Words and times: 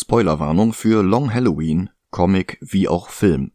Spoilerwarnung 0.00 0.72
für 0.72 1.02
Long 1.02 1.32
Halloween, 1.32 1.90
Comic 2.10 2.58
wie 2.60 2.88
auch 2.88 3.08
Film. 3.08 3.52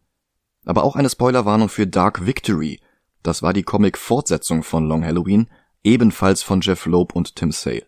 Aber 0.66 0.84
auch 0.84 0.96
eine 0.96 1.10
Spoilerwarnung 1.10 1.70
für 1.70 1.88
Dark 1.88 2.26
Victory, 2.26 2.80
das 3.24 3.42
war 3.42 3.54
die 3.54 3.64
Comic-Fortsetzung 3.64 4.64
von 4.64 4.88
Long 4.88 5.04
Halloween, 5.04 5.50
ebenfalls 5.84 6.44
von 6.44 6.62
Jeff 6.62 6.86
Loeb 6.86 7.16
und 7.16 7.36
Tim 7.36 7.52
Sale. 7.52 7.88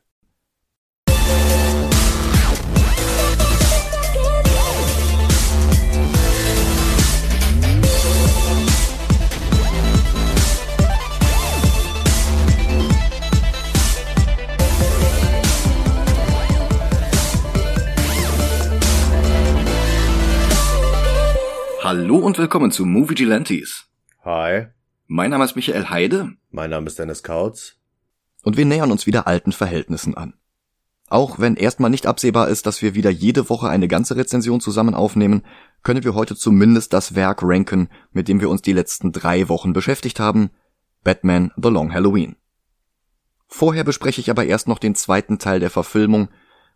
Hallo 21.86 22.18
und 22.18 22.40
willkommen 22.40 22.72
zu 22.72 22.84
Movie 22.84 23.14
Gelantes. 23.14 23.86
Hi. 24.24 24.70
Mein 25.06 25.30
Name 25.30 25.46
ist 25.46 25.56
Michael 25.56 25.92
Heide. 25.92 26.32
Mein 26.50 26.72
Name 26.72 26.88
ist 26.88 26.98
Dennis 26.98 27.22
Kautz. 27.22 27.76
Und 28.42 28.58
wir 28.58 28.66
nähern 28.66 28.90
uns 28.90 29.06
wieder 29.06 29.28
alten 29.28 29.52
Verhältnissen 29.52 30.18
an. 30.18 30.34
Auch 31.10 31.38
wenn 31.38 31.56
erstmal 31.56 31.92
nicht 31.92 32.08
absehbar 32.08 32.48
ist, 32.48 32.66
dass 32.66 32.82
wir 32.82 32.96
wieder 32.96 33.12
jede 33.12 33.52
Woche 33.52 33.70
eine 33.70 33.88
ganze 33.88 34.16
Rezension 34.16 34.62
zusammen 34.62 34.96
aufnehmen, 34.96 35.44
können 35.84 36.04
wir 36.04 36.16
heute 36.16 36.36
zumindest 36.36 36.92
das 36.92 37.14
Werk 37.14 37.44
ranken, 37.44 37.90
mit 38.12 38.30
dem 38.30 38.42
wir 38.42 38.50
uns 38.50 38.64
die 38.64 38.74
letzten 38.74 39.12
drei 39.12 39.48
Wochen 39.48 39.72
beschäftigt 39.72 40.20
haben. 40.20 40.50
Batman 41.04 41.52
The 41.56 41.70
Long 41.70 41.94
Halloween. 41.94 42.36
Vorher 43.46 43.84
bespreche 43.84 44.22
ich 44.22 44.32
aber 44.32 44.46
erst 44.46 44.68
noch 44.68 44.80
den 44.80 44.96
zweiten 44.96 45.38
Teil 45.38 45.60
der 45.60 45.70
Verfilmung, 45.70 46.30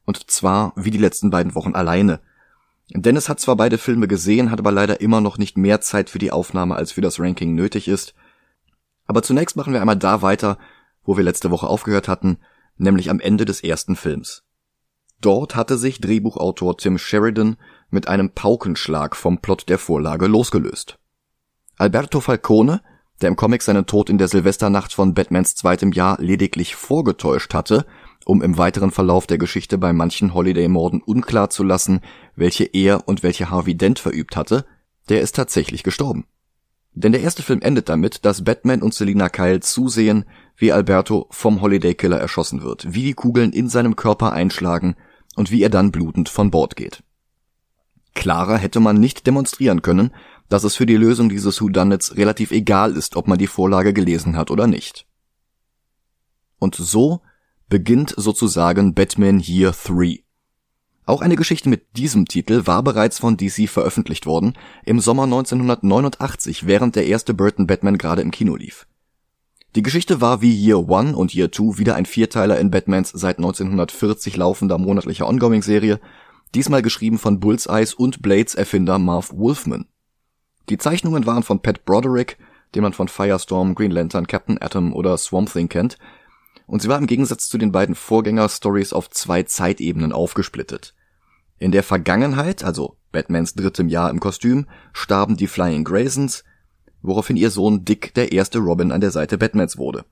und 0.05 0.29
zwar 0.29 0.71
wie 0.75 0.91
die 0.91 0.99
letzten 0.99 1.31
beiden 1.31 1.55
Wochen 1.55 1.73
alleine, 1.73 2.19
Dennis 2.91 3.29
hat 3.29 3.39
zwar 3.39 3.55
beide 3.55 3.77
Filme 3.77 4.07
gesehen, 4.07 4.49
hat 4.49 4.59
aber 4.59 4.71
leider 4.71 4.99
immer 5.01 5.21
noch 5.21 5.37
nicht 5.37 5.57
mehr 5.57 5.79
Zeit 5.79 6.09
für 6.09 6.19
die 6.19 6.31
Aufnahme 6.31 6.75
als 6.75 6.91
für 6.91 7.01
das 7.01 7.19
Ranking 7.19 7.53
nötig 7.53 7.87
ist. 7.87 8.15
Aber 9.05 9.21
zunächst 9.21 9.55
machen 9.55 9.73
wir 9.73 9.81
einmal 9.81 9.97
da 9.97 10.21
weiter, 10.21 10.57
wo 11.03 11.15
wir 11.15 11.23
letzte 11.23 11.51
Woche 11.51 11.67
aufgehört 11.67 12.07
hatten, 12.07 12.39
nämlich 12.77 13.09
am 13.09 13.19
Ende 13.19 13.45
des 13.45 13.63
ersten 13.63 13.95
Films. 13.95 14.43
Dort 15.21 15.55
hatte 15.55 15.77
sich 15.77 15.99
Drehbuchautor 15.99 16.77
Tim 16.77 16.97
Sheridan 16.97 17.57
mit 17.89 18.07
einem 18.07 18.31
Paukenschlag 18.31 19.15
vom 19.15 19.39
Plot 19.39 19.69
der 19.69 19.77
Vorlage 19.77 20.27
losgelöst. 20.27 20.97
Alberto 21.77 22.21
Falcone, 22.21 22.81
der 23.21 23.29
im 23.29 23.35
Comic 23.35 23.61
seinen 23.61 23.85
Tod 23.85 24.09
in 24.09 24.17
der 24.17 24.29
Silvesternacht 24.29 24.93
von 24.93 25.13
Batmans 25.13 25.55
zweitem 25.55 25.91
Jahr 25.91 26.17
lediglich 26.19 26.75
vorgetäuscht 26.75 27.53
hatte, 27.53 27.85
um 28.29 28.43
im 28.43 28.59
weiteren 28.59 28.91
Verlauf 28.91 29.25
der 29.25 29.39
Geschichte 29.39 29.79
bei 29.79 29.91
manchen 29.91 30.35
Holiday-Morden 30.35 31.01
unklar 31.01 31.49
zu 31.49 31.63
lassen, 31.63 32.01
welche 32.35 32.63
er 32.63 33.07
und 33.07 33.23
welche 33.23 33.49
Harvey 33.49 33.75
Dent 33.75 33.97
verübt 33.97 34.35
hatte, 34.35 34.65
der 35.09 35.21
ist 35.21 35.35
tatsächlich 35.35 35.81
gestorben. 35.81 36.27
Denn 36.93 37.11
der 37.11 37.21
erste 37.21 37.41
Film 37.41 37.59
endet 37.63 37.89
damit, 37.89 38.25
dass 38.25 38.43
Batman 38.43 38.83
und 38.83 38.93
Selina 38.93 39.29
Kyle 39.29 39.61
zusehen, 39.61 40.25
wie 40.55 40.71
Alberto 40.71 41.25
vom 41.31 41.61
Holiday 41.61 41.95
Killer 41.95 42.19
erschossen 42.19 42.61
wird, 42.61 42.93
wie 42.93 43.01
die 43.01 43.13
Kugeln 43.13 43.51
in 43.51 43.67
seinem 43.67 43.95
Körper 43.95 44.31
einschlagen 44.31 44.95
und 45.35 45.49
wie 45.49 45.63
er 45.63 45.69
dann 45.69 45.91
blutend 45.91 46.29
von 46.29 46.51
Bord 46.51 46.75
geht. 46.75 47.01
Klarer 48.13 48.59
hätte 48.59 48.79
man 48.79 48.97
nicht 48.97 49.25
demonstrieren 49.25 49.81
können, 49.81 50.11
dass 50.49 50.63
es 50.63 50.75
für 50.75 50.85
die 50.85 50.97
Lösung 50.97 51.29
dieses 51.29 51.59
Whodunits 51.59 52.15
relativ 52.15 52.51
egal 52.51 52.95
ist, 52.95 53.15
ob 53.15 53.27
man 53.27 53.39
die 53.39 53.47
Vorlage 53.47 53.91
gelesen 53.91 54.37
hat 54.37 54.51
oder 54.51 54.67
nicht. 54.67 55.07
Und 56.59 56.75
so 56.75 57.21
beginnt 57.69 58.13
sozusagen 58.17 58.93
Batman 58.93 59.39
Year 59.39 59.71
3. 59.71 60.23
Auch 61.05 61.21
eine 61.21 61.35
Geschichte 61.35 61.69
mit 61.69 61.97
diesem 61.97 62.25
Titel 62.25 62.65
war 62.65 62.83
bereits 62.83 63.19
von 63.19 63.37
DC 63.37 63.69
veröffentlicht 63.69 64.25
worden, 64.25 64.53
im 64.85 64.99
Sommer 64.99 65.23
1989, 65.23 66.67
während 66.67 66.95
der 66.95 67.07
erste 67.07 67.33
Burton 67.33 67.67
Batman 67.67 67.97
gerade 67.97 68.21
im 68.21 68.31
Kino 68.31 68.55
lief. 68.55 68.87
Die 69.75 69.83
Geschichte 69.83 70.19
war 70.19 70.41
wie 70.41 70.53
Year 70.53 70.89
One 70.89 71.15
und 71.15 71.33
Year 71.35 71.51
Two 71.51 71.77
wieder 71.77 71.95
ein 71.95 72.07
Vierteiler 72.07 72.59
in 72.59 72.71
Batmans 72.71 73.11
seit 73.11 73.37
1940 73.37 74.35
laufender 74.35 74.79
monatlicher 74.79 75.27
Ongoing-Serie, 75.27 75.99
diesmal 76.55 76.81
geschrieben 76.81 77.19
von 77.19 77.39
Bullseyes 77.39 77.93
und 77.93 78.23
Blades 78.23 78.55
Erfinder 78.55 78.97
Marv 78.97 79.31
Wolfman. 79.31 79.85
Die 80.69 80.79
Zeichnungen 80.79 81.27
waren 81.27 81.43
von 81.43 81.61
Pat 81.61 81.85
Broderick, 81.85 82.37
den 82.73 82.83
man 82.83 82.93
von 82.93 83.07
Firestorm, 83.07 83.75
Green 83.75 83.91
Lantern, 83.91 84.27
Captain 84.27 84.61
Atom 84.61 84.93
oder 84.93 85.17
Swamp 85.17 85.51
Thing 85.51 85.69
kennt, 85.69 85.97
und 86.69 86.83
sie 86.83 86.87
war 86.87 86.99
im 86.99 87.07
Gegensatz 87.07 87.49
zu 87.49 87.57
den 87.57 87.71
beiden 87.71 87.95
Vorgänger-Stories 87.95 88.93
auf 88.93 89.09
zwei 89.09 89.41
Zeitebenen 89.41 90.11
aufgesplittet. 90.11 90.93
In 91.57 91.71
der 91.71 91.81
Vergangenheit, 91.81 92.63
also 92.63 92.95
Batmans 93.11 93.55
drittem 93.55 93.89
Jahr 93.89 94.11
im 94.11 94.19
Kostüm, 94.19 94.67
starben 94.93 95.35
die 95.35 95.47
Flying 95.47 95.83
Graysons, 95.83 96.43
woraufhin 97.01 97.37
ihr 97.37 97.49
Sohn 97.49 97.85
Dick 97.85 98.13
der 98.13 98.31
erste 98.31 98.59
Robin 98.59 98.91
an 98.91 99.01
der 99.01 99.09
Seite 99.09 99.39
Batmans 99.39 99.77
wurde. 99.77 100.05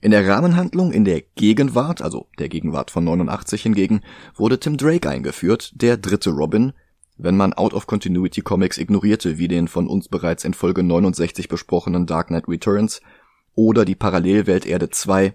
In 0.00 0.10
der 0.10 0.26
Rahmenhandlung 0.26 0.92
in 0.92 1.04
der 1.04 1.22
Gegenwart, 1.36 2.02
also 2.02 2.26
der 2.40 2.48
Gegenwart 2.48 2.90
von 2.90 3.04
89 3.04 3.62
hingegen, 3.62 4.00
wurde 4.34 4.58
Tim 4.58 4.76
Drake 4.76 5.08
eingeführt, 5.08 5.70
der 5.80 5.96
dritte 5.96 6.30
Robin, 6.30 6.72
wenn 7.16 7.36
man 7.36 7.52
Out-of-Continuity 7.52 8.40
Comics 8.40 8.76
ignorierte, 8.76 9.38
wie 9.38 9.48
den 9.48 9.68
von 9.68 9.86
uns 9.86 10.08
bereits 10.08 10.44
in 10.44 10.52
Folge 10.52 10.82
69 10.82 11.48
besprochenen 11.48 12.06
Dark 12.06 12.26
Knight 12.26 12.48
Returns 12.48 13.00
oder 13.54 13.84
die 13.84 13.94
Parallelwelt 13.94 14.66
Erde 14.66 14.90
2, 14.90 15.34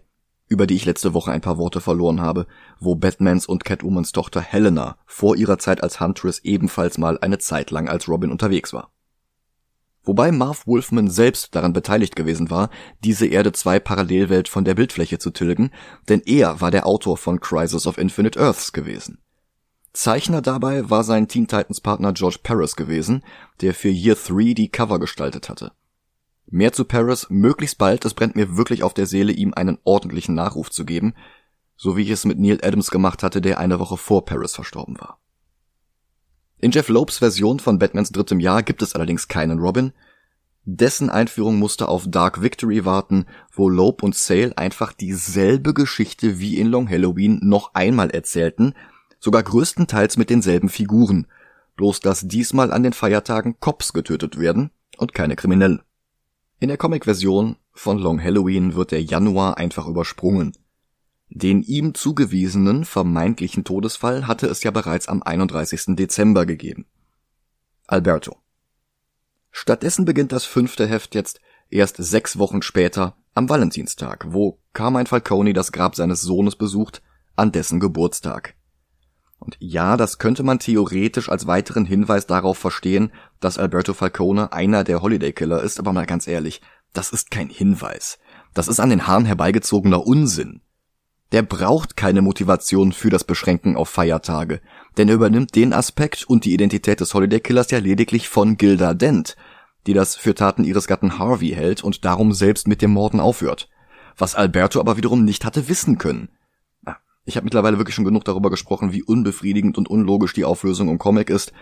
über 0.51 0.67
die 0.67 0.75
ich 0.75 0.84
letzte 0.84 1.13
Woche 1.13 1.31
ein 1.31 1.39
paar 1.39 1.57
Worte 1.57 1.79
verloren 1.79 2.19
habe, 2.19 2.45
wo 2.78 2.95
Batmans 2.95 3.45
und 3.45 3.63
Catwomans 3.63 4.12
Tochter 4.12 4.41
Helena 4.41 4.97
vor 5.06 5.38
ihrer 5.38 5.57
Zeit 5.57 5.81
als 5.81 6.01
Huntress 6.01 6.39
ebenfalls 6.39 6.97
mal 6.97 7.17
eine 7.19 7.38
Zeit 7.38 7.72
lang 7.72 7.88
als 7.88 8.09
Robin 8.09 8.29
unterwegs 8.29 8.73
war. 8.73 8.91
Wobei 10.03 10.34
Marv 10.34 10.67
Wolfman 10.67 11.09
selbst 11.09 11.56
daran 11.56 11.72
beteiligt 11.72 12.17
gewesen 12.17 12.50
war, 12.50 12.69
diese 13.01 13.28
Erde 13.28 13.53
2 13.53 13.79
Parallelwelt 13.79 14.50
von 14.50 14.66
der 14.66 14.75
Bildfläche 14.75 15.19
zu 15.19 15.29
tilgen, 15.29 15.72
denn 16.09 16.22
er 16.25 16.59
war 16.59 16.69
der 16.69 16.85
Autor 16.85 17.16
von 17.16 17.40
Crisis 17.40 17.88
of 17.88 17.97
Infinite 17.97 18.38
Earths 18.38 18.73
gewesen. 18.73 19.19
Zeichner 19.94 20.41
dabei 20.41 20.90
war 20.90 21.06
sein 21.06 21.29
Teen 21.29 21.47
Titans 21.47 21.79
Partner 21.79 22.11
George 22.11 22.40
Paris 22.44 22.75
gewesen, 22.75 23.23
der 23.61 23.73
für 23.73 23.90
Year 23.90 24.16
3 24.16 24.53
die 24.53 24.69
Cover 24.69 25.00
gestaltet 25.00 25.47
hatte. 25.47 25.72
Mehr 26.53 26.73
zu 26.73 26.84
Paris 26.84 27.28
möglichst 27.29 27.78
bald, 27.78 28.03
es 28.03 28.13
brennt 28.13 28.35
mir 28.35 28.57
wirklich 28.57 28.84
auf 28.84 28.94
der 28.94 29.06
Seele, 29.06 29.31
ihm 29.31 29.53
einen 29.53 29.78
ordentlichen 29.85 30.35
Nachruf 30.35 30.69
zu 30.69 30.84
geben, 30.84 31.13
so 31.78 31.95
wie 31.95 32.01
ich 32.01 32.09
es 32.09 32.25
mit 32.25 32.39
Neil 32.39 32.59
Adams 32.62 32.91
gemacht 32.91 33.23
hatte, 33.23 33.39
der 33.39 33.57
eine 33.57 33.79
Woche 33.79 33.95
vor 33.95 34.25
Paris 34.25 34.53
verstorben 34.53 35.00
war. 35.00 35.17
In 36.59 36.72
Jeff 36.72 36.90
Lopes 36.90 37.19
Version 37.19 37.59
von 37.61 37.79
Batmans 37.79 38.11
drittem 38.11 38.41
Jahr 38.41 38.63
gibt 38.63 38.81
es 38.81 38.95
allerdings 38.95 39.29
keinen 39.29 39.59
Robin. 39.59 39.94
Dessen 40.66 41.09
Einführung 41.09 41.57
musste 41.57 41.88
auf 41.88 42.03
Dark 42.07 42.41
Victory 42.41 42.84
warten, 42.84 43.28
wo 43.53 43.69
Lope 43.69 44.06
und 44.06 44.13
Sale 44.13 44.57
einfach 44.57 44.91
dieselbe 44.91 45.73
Geschichte 45.73 46.40
wie 46.40 46.59
in 46.59 46.67
Long 46.67 46.90
Halloween 46.90 47.40
noch 47.41 47.73
einmal 47.75 48.09
erzählten, 48.09 48.75
sogar 49.19 49.41
größtenteils 49.41 50.17
mit 50.17 50.29
denselben 50.29 50.67
Figuren, 50.67 51.28
bloß 51.78 52.01
dass 52.01 52.28
diesmal 52.28 52.73
an 52.73 52.84
den 52.84 52.94
Feiertagen 52.94 53.57
Cops 53.61 53.94
getötet 53.94 54.38
werden 54.38 54.72
und 54.97 55.13
keine 55.13 55.38
Kriminellen. 55.38 55.81
In 56.61 56.67
der 56.67 56.77
Comic-Version 56.77 57.55
von 57.73 57.97
Long 57.97 58.22
Halloween 58.22 58.75
wird 58.75 58.91
der 58.91 59.01
Januar 59.01 59.57
einfach 59.57 59.88
übersprungen. 59.88 60.55
Den 61.27 61.63
ihm 61.63 61.95
zugewiesenen 61.95 62.85
vermeintlichen 62.85 63.63
Todesfall 63.63 64.27
hatte 64.27 64.45
es 64.45 64.61
ja 64.61 64.69
bereits 64.69 65.07
am 65.07 65.23
31. 65.23 65.95
Dezember 65.95 66.45
gegeben. 66.45 66.85
Alberto. 67.88 68.38
Stattdessen 69.49 70.05
beginnt 70.05 70.33
das 70.33 70.45
fünfte 70.45 70.85
Heft 70.85 71.16
jetzt 71.16 71.41
erst 71.72 71.97
sechs 71.97 72.38
Wochen 72.38 72.61
später 72.61 73.17
am 73.33 73.49
Valentinstag, 73.49 74.28
wo 74.29 74.59
Carmine 74.73 75.07
Falcone 75.07 75.53
das 75.53 75.72
Grab 75.72 75.95
seines 75.95 76.22
Sohnes 76.22 76.55
besucht, 76.55 77.01
an 77.35 77.51
dessen 77.51 77.79
Geburtstag. 77.79 78.53
Und 79.39 79.57
ja, 79.59 79.97
das 79.97 80.19
könnte 80.19 80.43
man 80.43 80.59
theoretisch 80.59 81.28
als 81.28 81.47
weiteren 81.47 81.85
Hinweis 81.85 82.28
darauf 82.28 82.59
verstehen, 82.59 83.11
dass 83.41 83.58
Alberto 83.58 83.93
Falcone 83.93 84.53
einer 84.53 84.85
der 84.85 85.02
Holiday 85.02 85.34
Killer 85.34 85.61
ist, 85.61 85.79
aber 85.79 85.91
mal 85.91 86.05
ganz 86.05 86.28
ehrlich, 86.28 86.61
das 86.93 87.11
ist 87.11 87.32
kein 87.32 87.49
Hinweis. 87.49 88.20
Das 88.53 88.70
ist 88.70 88.79
an 88.79 88.90
den 88.90 89.08
Haaren 89.08 89.26
herbeigezogener 89.26 90.05
Unsinn. 90.05 90.61
Der 91.32 91.41
braucht 91.41 91.96
keine 91.96 92.22
Motivation 92.22 92.91
für 92.91 93.09
das 93.09 93.23
Beschränken 93.23 93.76
auf 93.76 93.90
Feiertage, 93.90 94.61
denn 94.97 95.08
er 95.08 95.16
übernimmt 95.16 95.55
den 95.55 95.73
Aspekt 95.73 96.26
und 96.26 96.46
die 96.46 96.53
Identität 96.53 96.99
des 96.99 97.14
Holiday 97.14 97.40
Killers 97.40 97.72
ja 97.72 97.79
lediglich 97.79 98.28
von 98.28 98.58
Gilda 98.58 98.93
Dent, 98.93 99.38
die 99.88 99.93
das 99.93 100.16
für 100.16 100.35
Taten 100.35 100.64
ihres 100.64 100.88
Gatten 100.88 101.17
Harvey 101.17 101.49
hält 101.49 101.84
und 101.84 102.05
darum 102.05 102.34
selbst 102.34 102.67
mit 102.67 102.82
dem 102.82 102.91
Morden 102.91 103.20
aufhört. 103.20 103.70
Was 104.17 104.35
Alberto 104.35 104.79
aber 104.79 104.97
wiederum 104.97 105.23
nicht 105.23 105.46
hatte 105.46 105.70
wissen 105.70 105.97
können. 105.97 106.29
Ich 107.23 107.38
habe 107.38 107.43
mittlerweile 107.46 107.78
wirklich 107.78 107.96
schon 107.96 108.05
genug 108.05 108.26
darüber 108.26 108.49
gesprochen, 108.49 108.91
wie 108.93 109.03
unbefriedigend 109.03 109.78
und 109.78 109.88
unlogisch 109.88 110.34
die 110.34 110.43
Auflösung 110.43 110.90
im 110.90 110.97
Comic 110.97 111.29
ist. 111.29 111.53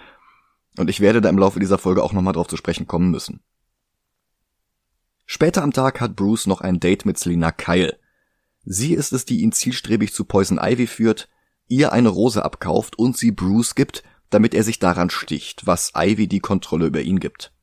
Und 0.78 0.90
ich 0.90 1.00
werde 1.00 1.22
da 1.22 1.30
im 1.30 1.38
Laufe 1.38 1.60
dieser 1.60 1.78
Folge 1.78 2.04
auch 2.04 2.14
nochmal 2.14 2.34
drauf 2.34 2.48
zu 2.48 2.58
sprechen 2.58 2.88
kommen 2.88 3.12
müssen. 3.12 3.42
Später 5.26 5.62
am 5.62 5.74
Tag 5.74 6.02
hat 6.02 6.16
Bruce 6.16 6.48
noch 6.48 6.62
ein 6.62 6.80
Date 6.80 7.06
mit 7.06 7.18
Selina 7.18 7.52
Kyle. 7.52 7.98
Sie 8.64 8.94
ist 8.94 9.14
es, 9.14 9.26
die 9.26 9.42
ihn 9.42 9.52
zielstrebig 9.52 10.14
zu 10.14 10.26
Poison 10.26 10.60
Ivy 10.60 10.88
führt, 10.88 11.30
ihr 11.68 11.94
eine 11.94 12.10
Rose 12.10 12.44
abkauft 12.44 12.98
und 12.98 13.18
sie 13.18 13.32
Bruce 13.32 13.76
gibt, 13.76 14.04
damit 14.30 14.54
er 14.54 14.64
sich 14.64 14.80
daran 14.80 15.10
sticht, 15.10 15.66
was 15.66 15.94
Ivy 15.96 16.28
die 16.28 16.40
Kontrolle 16.40 16.88
über 16.88 17.02
ihn 17.02 17.20
gibt. 17.20 17.54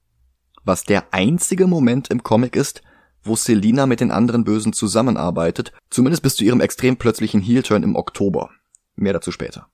Was 0.65 0.85
der 0.85 1.13
einzige 1.13 1.67
Moment 1.67 2.09
im 2.11 2.23
Comic 2.23 2.57
ist, 2.57 2.83
wo 3.23 3.37
Selina 3.37 3.87
mit 3.87 4.01
den 4.01 4.11
anderen 4.11 4.45
Bösen 4.45 4.73
zusammenarbeitet, 4.73 5.73
zumindest 5.91 6.23
bis 6.23 6.37
zu 6.37 6.45
ihrem 6.45 6.61
extrem 6.61 6.97
plötzlichen 6.97 7.41
Heel-Turn 7.41 7.83
im 7.83 7.97
Oktober. 7.97 8.51
Mehr 8.95 9.13
dazu 9.13 9.33
später. 9.33 9.69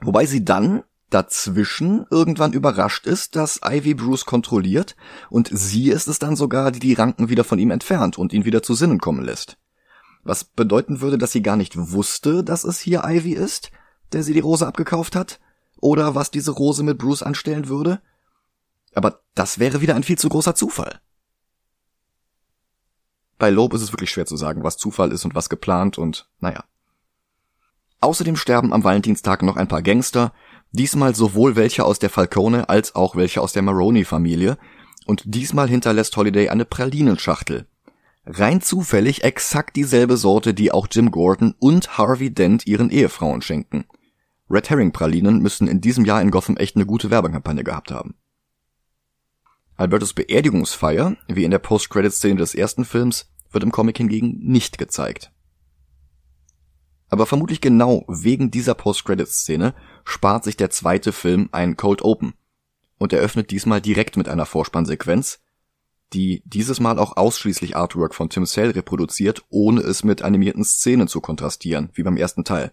Wobei 0.00 0.26
sie 0.26 0.44
dann 0.44 0.84
dazwischen 1.10 2.06
irgendwann 2.10 2.52
überrascht 2.52 3.06
ist, 3.06 3.36
dass 3.36 3.60
Ivy 3.64 3.94
Bruce 3.94 4.24
kontrolliert 4.24 4.96
und 5.30 5.48
sie 5.52 5.90
ist 5.90 6.06
es 6.06 6.18
dann 6.18 6.36
sogar, 6.36 6.70
die 6.70 6.80
die 6.80 6.94
Ranken 6.94 7.28
wieder 7.28 7.44
von 7.44 7.58
ihm 7.58 7.70
entfernt 7.70 8.18
und 8.18 8.32
ihn 8.32 8.44
wieder 8.44 8.62
zu 8.62 8.74
Sinnen 8.74 8.98
kommen 8.98 9.24
lässt. 9.24 9.56
Was 10.24 10.44
bedeuten 10.44 11.00
würde, 11.00 11.18
dass 11.18 11.32
sie 11.32 11.42
gar 11.42 11.56
nicht 11.56 11.74
wusste, 11.76 12.44
dass 12.44 12.64
es 12.64 12.78
hier 12.78 13.04
Ivy 13.04 13.32
ist, 13.32 13.70
der 14.12 14.22
sie 14.22 14.34
die 14.34 14.40
Rose 14.40 14.66
abgekauft 14.66 15.16
hat, 15.16 15.40
oder 15.80 16.14
was 16.14 16.30
diese 16.30 16.50
Rose 16.50 16.82
mit 16.82 16.98
Bruce 16.98 17.22
anstellen 17.22 17.68
würde. 17.68 18.00
Aber 18.94 19.20
das 19.34 19.58
wäre 19.58 19.80
wieder 19.80 19.94
ein 19.94 20.02
viel 20.02 20.18
zu 20.18 20.28
großer 20.28 20.54
Zufall. 20.54 21.00
Bei 23.38 23.50
Loeb 23.50 23.72
ist 23.74 23.82
es 23.82 23.92
wirklich 23.92 24.10
schwer 24.10 24.26
zu 24.26 24.36
sagen, 24.36 24.64
was 24.64 24.76
Zufall 24.76 25.12
ist 25.12 25.24
und 25.24 25.34
was 25.34 25.48
geplant 25.48 25.96
und 25.96 26.28
naja. 26.40 26.64
Außerdem 28.00 28.36
sterben 28.36 28.72
am 28.72 28.84
Valentinstag 28.84 29.42
noch 29.42 29.56
ein 29.56 29.68
paar 29.68 29.82
Gangster, 29.82 30.32
diesmal 30.72 31.14
sowohl 31.14 31.56
welche 31.56 31.84
aus 31.84 31.98
der 31.98 32.10
Falcone 32.10 32.68
als 32.68 32.94
auch 32.94 33.16
welche 33.16 33.40
aus 33.40 33.52
der 33.52 33.62
Maroney-Familie, 33.62 34.58
und 35.06 35.22
diesmal 35.24 35.68
hinterlässt 35.68 36.16
Holiday 36.16 36.50
eine 36.50 36.66
Pralinenschachtel. 36.66 37.66
Rein 38.26 38.60
zufällig 38.60 39.24
exakt 39.24 39.76
dieselbe 39.76 40.18
Sorte, 40.18 40.52
die 40.52 40.70
auch 40.70 40.86
Jim 40.90 41.10
Gordon 41.10 41.54
und 41.58 41.96
Harvey 41.96 42.30
Dent 42.32 42.66
ihren 42.66 42.90
Ehefrauen 42.90 43.40
schenken. 43.40 43.86
Red 44.50 44.68
Herring 44.68 44.92
Pralinen 44.92 45.40
müssen 45.40 45.66
in 45.66 45.80
diesem 45.80 46.04
Jahr 46.04 46.20
in 46.20 46.30
Gotham 46.30 46.58
echt 46.58 46.76
eine 46.76 46.84
gute 46.84 47.10
Werbekampagne 47.10 47.64
gehabt 47.64 47.90
haben. 47.90 48.16
Albertos 49.76 50.12
Beerdigungsfeier, 50.12 51.16
wie 51.28 51.44
in 51.44 51.50
der 51.50 51.58
Post-Credit-Szene 51.58 52.36
des 52.36 52.54
ersten 52.54 52.84
Films, 52.84 53.30
wird 53.50 53.64
im 53.64 53.72
Comic 53.72 53.96
hingegen 53.96 54.38
nicht 54.42 54.76
gezeigt. 54.76 55.30
Aber 57.08 57.26
vermutlich 57.26 57.60
genau 57.60 58.04
wegen 58.08 58.50
dieser 58.50 58.74
Post-Credit-Szene 58.74 59.74
spart 60.04 60.44
sich 60.44 60.56
der 60.56 60.70
zweite 60.70 61.12
Film 61.12 61.48
ein 61.52 61.76
Cold 61.76 62.02
Open 62.02 62.34
und 62.98 63.12
eröffnet 63.12 63.50
diesmal 63.50 63.80
direkt 63.80 64.16
mit 64.16 64.28
einer 64.28 64.46
Vorspannsequenz, 64.46 65.40
die 66.12 66.42
dieses 66.44 66.80
Mal 66.80 66.98
auch 66.98 67.16
ausschließlich 67.16 67.76
Artwork 67.76 68.14
von 68.14 68.30
Tim 68.30 68.46
Sale 68.46 68.74
reproduziert, 68.74 69.44
ohne 69.50 69.80
es 69.80 70.04
mit 70.04 70.22
animierten 70.22 70.64
Szenen 70.64 71.08
zu 71.08 71.20
kontrastieren, 71.20 71.90
wie 71.94 72.02
beim 72.02 72.16
ersten 72.16 72.44
Teil. 72.44 72.72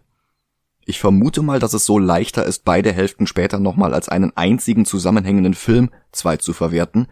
Ich 0.86 1.00
vermute 1.00 1.42
mal, 1.42 1.60
dass 1.60 1.74
es 1.74 1.86
so 1.86 1.98
leichter 1.98 2.46
ist, 2.46 2.64
beide 2.64 2.94
Hälften 2.94 3.28
später 3.28 3.60
nochmal 3.60 3.94
als 3.94 4.08
einen 4.08 4.36
einzigen 4.38 4.86
zusammenhängenden 4.86 5.56
Film 5.56 5.90
zwei 6.12 6.38
zu 6.38 6.54
verwerten, 6.54 7.08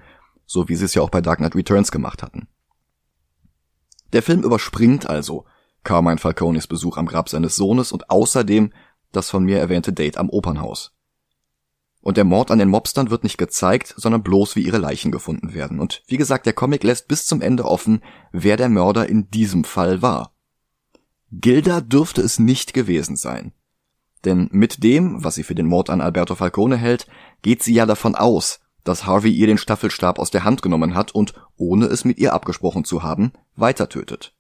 so 0.46 0.70
wie 0.70 0.76
sie 0.76 0.86
es 0.86 0.94
ja 0.94 1.02
auch 1.02 1.10
bei 1.10 1.22
Dark 1.22 1.40
Knight 1.40 1.56
Returns 1.56 1.92
gemacht 1.92 2.22
hatten. 2.22 2.48
Der 4.14 4.22
Film 4.22 4.44
überspringt 4.44 5.10
also 5.10 5.46
Carmine 5.84 6.18
Falcones 6.18 6.68
Besuch 6.68 6.98
am 6.98 7.06
Grab 7.06 7.30
seines 7.30 7.56
Sohnes 7.56 7.92
und 7.92 8.10
außerdem 8.10 8.72
das 9.12 9.30
von 9.30 9.44
mir 9.44 9.60
erwähnte 9.60 9.94
Date 9.94 10.18
am 10.18 10.30
Opernhaus. 10.30 10.94
Und 12.02 12.18
der 12.18 12.26
Mord 12.26 12.52
an 12.52 12.60
den 12.60 12.68
Mobstern 12.68 13.10
wird 13.10 13.24
nicht 13.24 13.38
gezeigt, 13.38 13.94
sondern 13.96 14.24
bloß 14.24 14.58
wie 14.58 14.64
ihre 14.64 14.78
Leichen 14.78 15.12
gefunden 15.12 15.54
werden. 15.54 15.80
Und 15.80 16.04
wie 16.08 16.18
gesagt, 16.18 16.46
der 16.46 16.54
Comic 16.54 16.84
lässt 16.84 17.08
bis 17.08 17.26
zum 17.26 17.42
Ende 17.42 17.64
offen, 17.64 18.04
wer 18.34 18.58
der 18.58 18.68
Mörder 18.68 19.08
in 19.08 19.30
diesem 19.30 19.64
Fall 19.64 20.02
war. 20.02 20.34
Gilda 21.32 21.80
dürfte 21.80 22.22
es 22.22 22.40
nicht 22.40 22.74
gewesen 22.74 23.16
sein. 23.16 23.54
Denn 24.26 24.50
mit 24.52 24.84
dem, 24.84 25.24
was 25.24 25.36
sie 25.36 25.44
für 25.44 25.56
den 25.56 25.66
Mord 25.66 25.90
an 25.90 26.02
Alberto 26.02 26.36
Falcone 26.36 26.76
hält, 26.76 27.08
geht 27.42 27.64
sie 27.64 27.74
ja 27.74 27.86
davon 27.86 28.16
aus, 28.16 28.60
dass 28.84 29.06
Harvey 29.06 29.32
ihr 29.32 29.48
den 29.48 29.58
Staffelstab 29.58 30.20
aus 30.20 30.30
der 30.30 30.44
Hand 30.44 30.62
genommen 30.62 30.96
hat 30.96 31.12
und, 31.12 31.34
ohne 31.56 31.86
es 31.86 32.04
mit 32.04 32.18
ihr 32.18 32.34
abgesprochen 32.34 32.84
zu 32.84 33.04
haben, 33.04 33.32
weiter 33.56 33.88
tötet. 33.88 34.36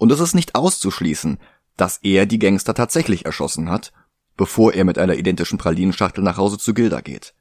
Und 0.00 0.10
es 0.10 0.18
ist 0.18 0.34
nicht 0.34 0.54
auszuschließen, 0.54 1.38
dass 1.76 1.98
er 1.98 2.24
die 2.24 2.38
Gangster 2.38 2.72
tatsächlich 2.72 3.26
erschossen 3.26 3.68
hat, 3.68 3.92
bevor 4.34 4.72
er 4.72 4.86
mit 4.86 4.96
einer 4.96 5.16
identischen 5.16 5.58
Pralinenschachtel 5.58 6.24
nach 6.24 6.38
Hause 6.38 6.56
zu 6.56 6.72
Gilda 6.72 7.02
geht. 7.02 7.34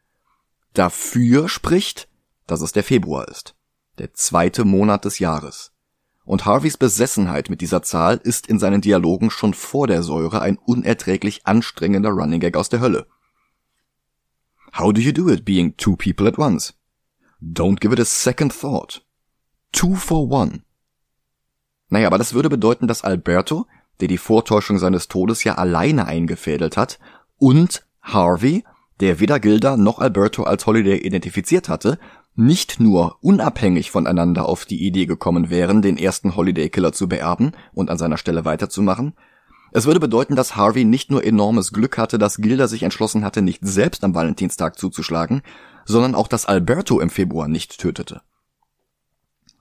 Dafür 0.74 1.48
spricht, 1.48 2.10
dass 2.48 2.60
es 2.60 2.74
der 2.74 2.84
Februar 2.84 3.30
ist, 3.30 3.56
der 3.98 4.14
zweite 4.14 4.66
Monat 4.66 5.06
des 5.06 5.20
Jahres. 5.20 5.72
Und 6.26 6.44
Harveys 6.44 6.76
Besessenheit 6.76 7.50
mit 7.50 7.62
dieser 7.62 7.82
Zahl 7.82 8.20
ist 8.22 8.48
in 8.48 8.60
seinen 8.60 8.82
Dialogen 8.82 9.32
schon 9.32 9.54
vor 9.54 9.88
der 9.88 10.04
Säure 10.04 10.42
ein 10.42 10.58
unerträglich 10.58 11.48
anstrengender 11.48 12.10
Running 12.10 12.42
Gag 12.42 12.58
aus 12.58 12.68
der 12.68 12.82
Hölle. 12.82 13.08
How 14.78 14.92
do 14.92 15.00
you 15.00 15.14
do 15.14 15.30
it 15.30 15.46
being 15.46 15.78
two 15.78 15.96
people 15.96 16.28
at 16.28 16.38
once? 16.38 16.74
Don't 17.42 17.80
give 17.80 17.94
it 17.94 18.02
a 18.02 18.06
second 18.06 18.52
thought. 18.52 19.02
Two 19.72 19.96
for 19.96 20.30
one. 20.30 20.64
Naja, 21.90 22.08
aber 22.08 22.18
das 22.18 22.34
würde 22.34 22.50
bedeuten, 22.50 22.88
dass 22.88 23.04
Alberto, 23.04 23.66
der 24.00 24.08
die 24.08 24.18
Vortäuschung 24.18 24.78
seines 24.78 25.08
Todes 25.08 25.44
ja 25.44 25.56
alleine 25.56 26.06
eingefädelt 26.06 26.78
hat, 26.78 27.00
und 27.38 27.86
Harvey, 28.02 28.64
der 29.00 29.20
weder 29.20 29.40
Gilda 29.40 29.78
noch 29.78 30.00
Alberto 30.00 30.44
als 30.44 30.66
Holiday 30.66 30.98
identifiziert 30.98 31.70
hatte, 31.70 32.00
nicht 32.36 32.80
nur 32.80 33.18
unabhängig 33.22 33.92
voneinander 33.92 34.48
auf 34.48 34.66
die 34.66 34.86
Idee 34.86 35.06
gekommen 35.06 35.50
wären, 35.50 35.82
den 35.82 35.98
ersten 35.98 36.36
Holiday 36.36 36.70
Killer 36.70 36.94
zu 36.94 37.10
beerben 37.10 37.54
und 37.74 37.90
an 37.90 37.98
seiner 37.98 38.18
Stelle 38.18 38.46
weiterzumachen. 38.46 39.14
Es 39.72 39.86
würde 39.86 40.00
bedeuten, 40.00 40.36
dass 40.36 40.56
Harvey 40.56 40.86
nicht 40.86 41.12
nur 41.12 41.24
enormes 41.24 41.74
Glück 41.74 41.98
hatte, 41.98 42.18
dass 42.18 42.38
Gilda 42.38 42.68
sich 42.68 42.84
entschlossen 42.84 43.24
hatte, 43.24 43.42
nicht 43.42 43.60
selbst 43.64 44.04
am 44.04 44.16
Valentinstag 44.16 44.78
zuzuschlagen, 44.78 45.42
sondern 45.86 46.16
auch, 46.16 46.28
dass 46.28 46.46
Alberto 46.46 47.00
im 47.00 47.10
Februar 47.10 47.48
nicht 47.48 47.80
tötete. 47.80 48.22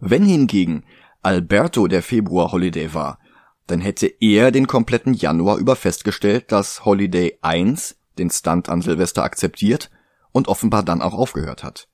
Wenn 0.00 0.25
hingegen 0.25 0.84
Alberto 1.23 1.88
der 1.88 2.03
Februar 2.03 2.53
Holiday 2.53 2.94
war, 2.94 3.19
dann 3.67 3.81
hätte 3.81 4.06
er 4.20 4.50
den 4.50 4.67
kompletten 4.67 5.15
Januar 5.15 5.59
über 5.59 5.76
festgestellt, 5.76 6.53
dass 6.53 6.85
Holiday 6.85 7.38
1 7.43 7.97
den 8.19 8.31
Stunt 8.31 8.69
an 8.69 8.82
Silvester 8.82 9.25
akzeptiert 9.25 9.91
und 10.32 10.49
offenbar 10.49 10.82
dann 10.82 11.03
auch 11.03 11.15
aufgehört 11.15 11.62
hat. 11.62 11.88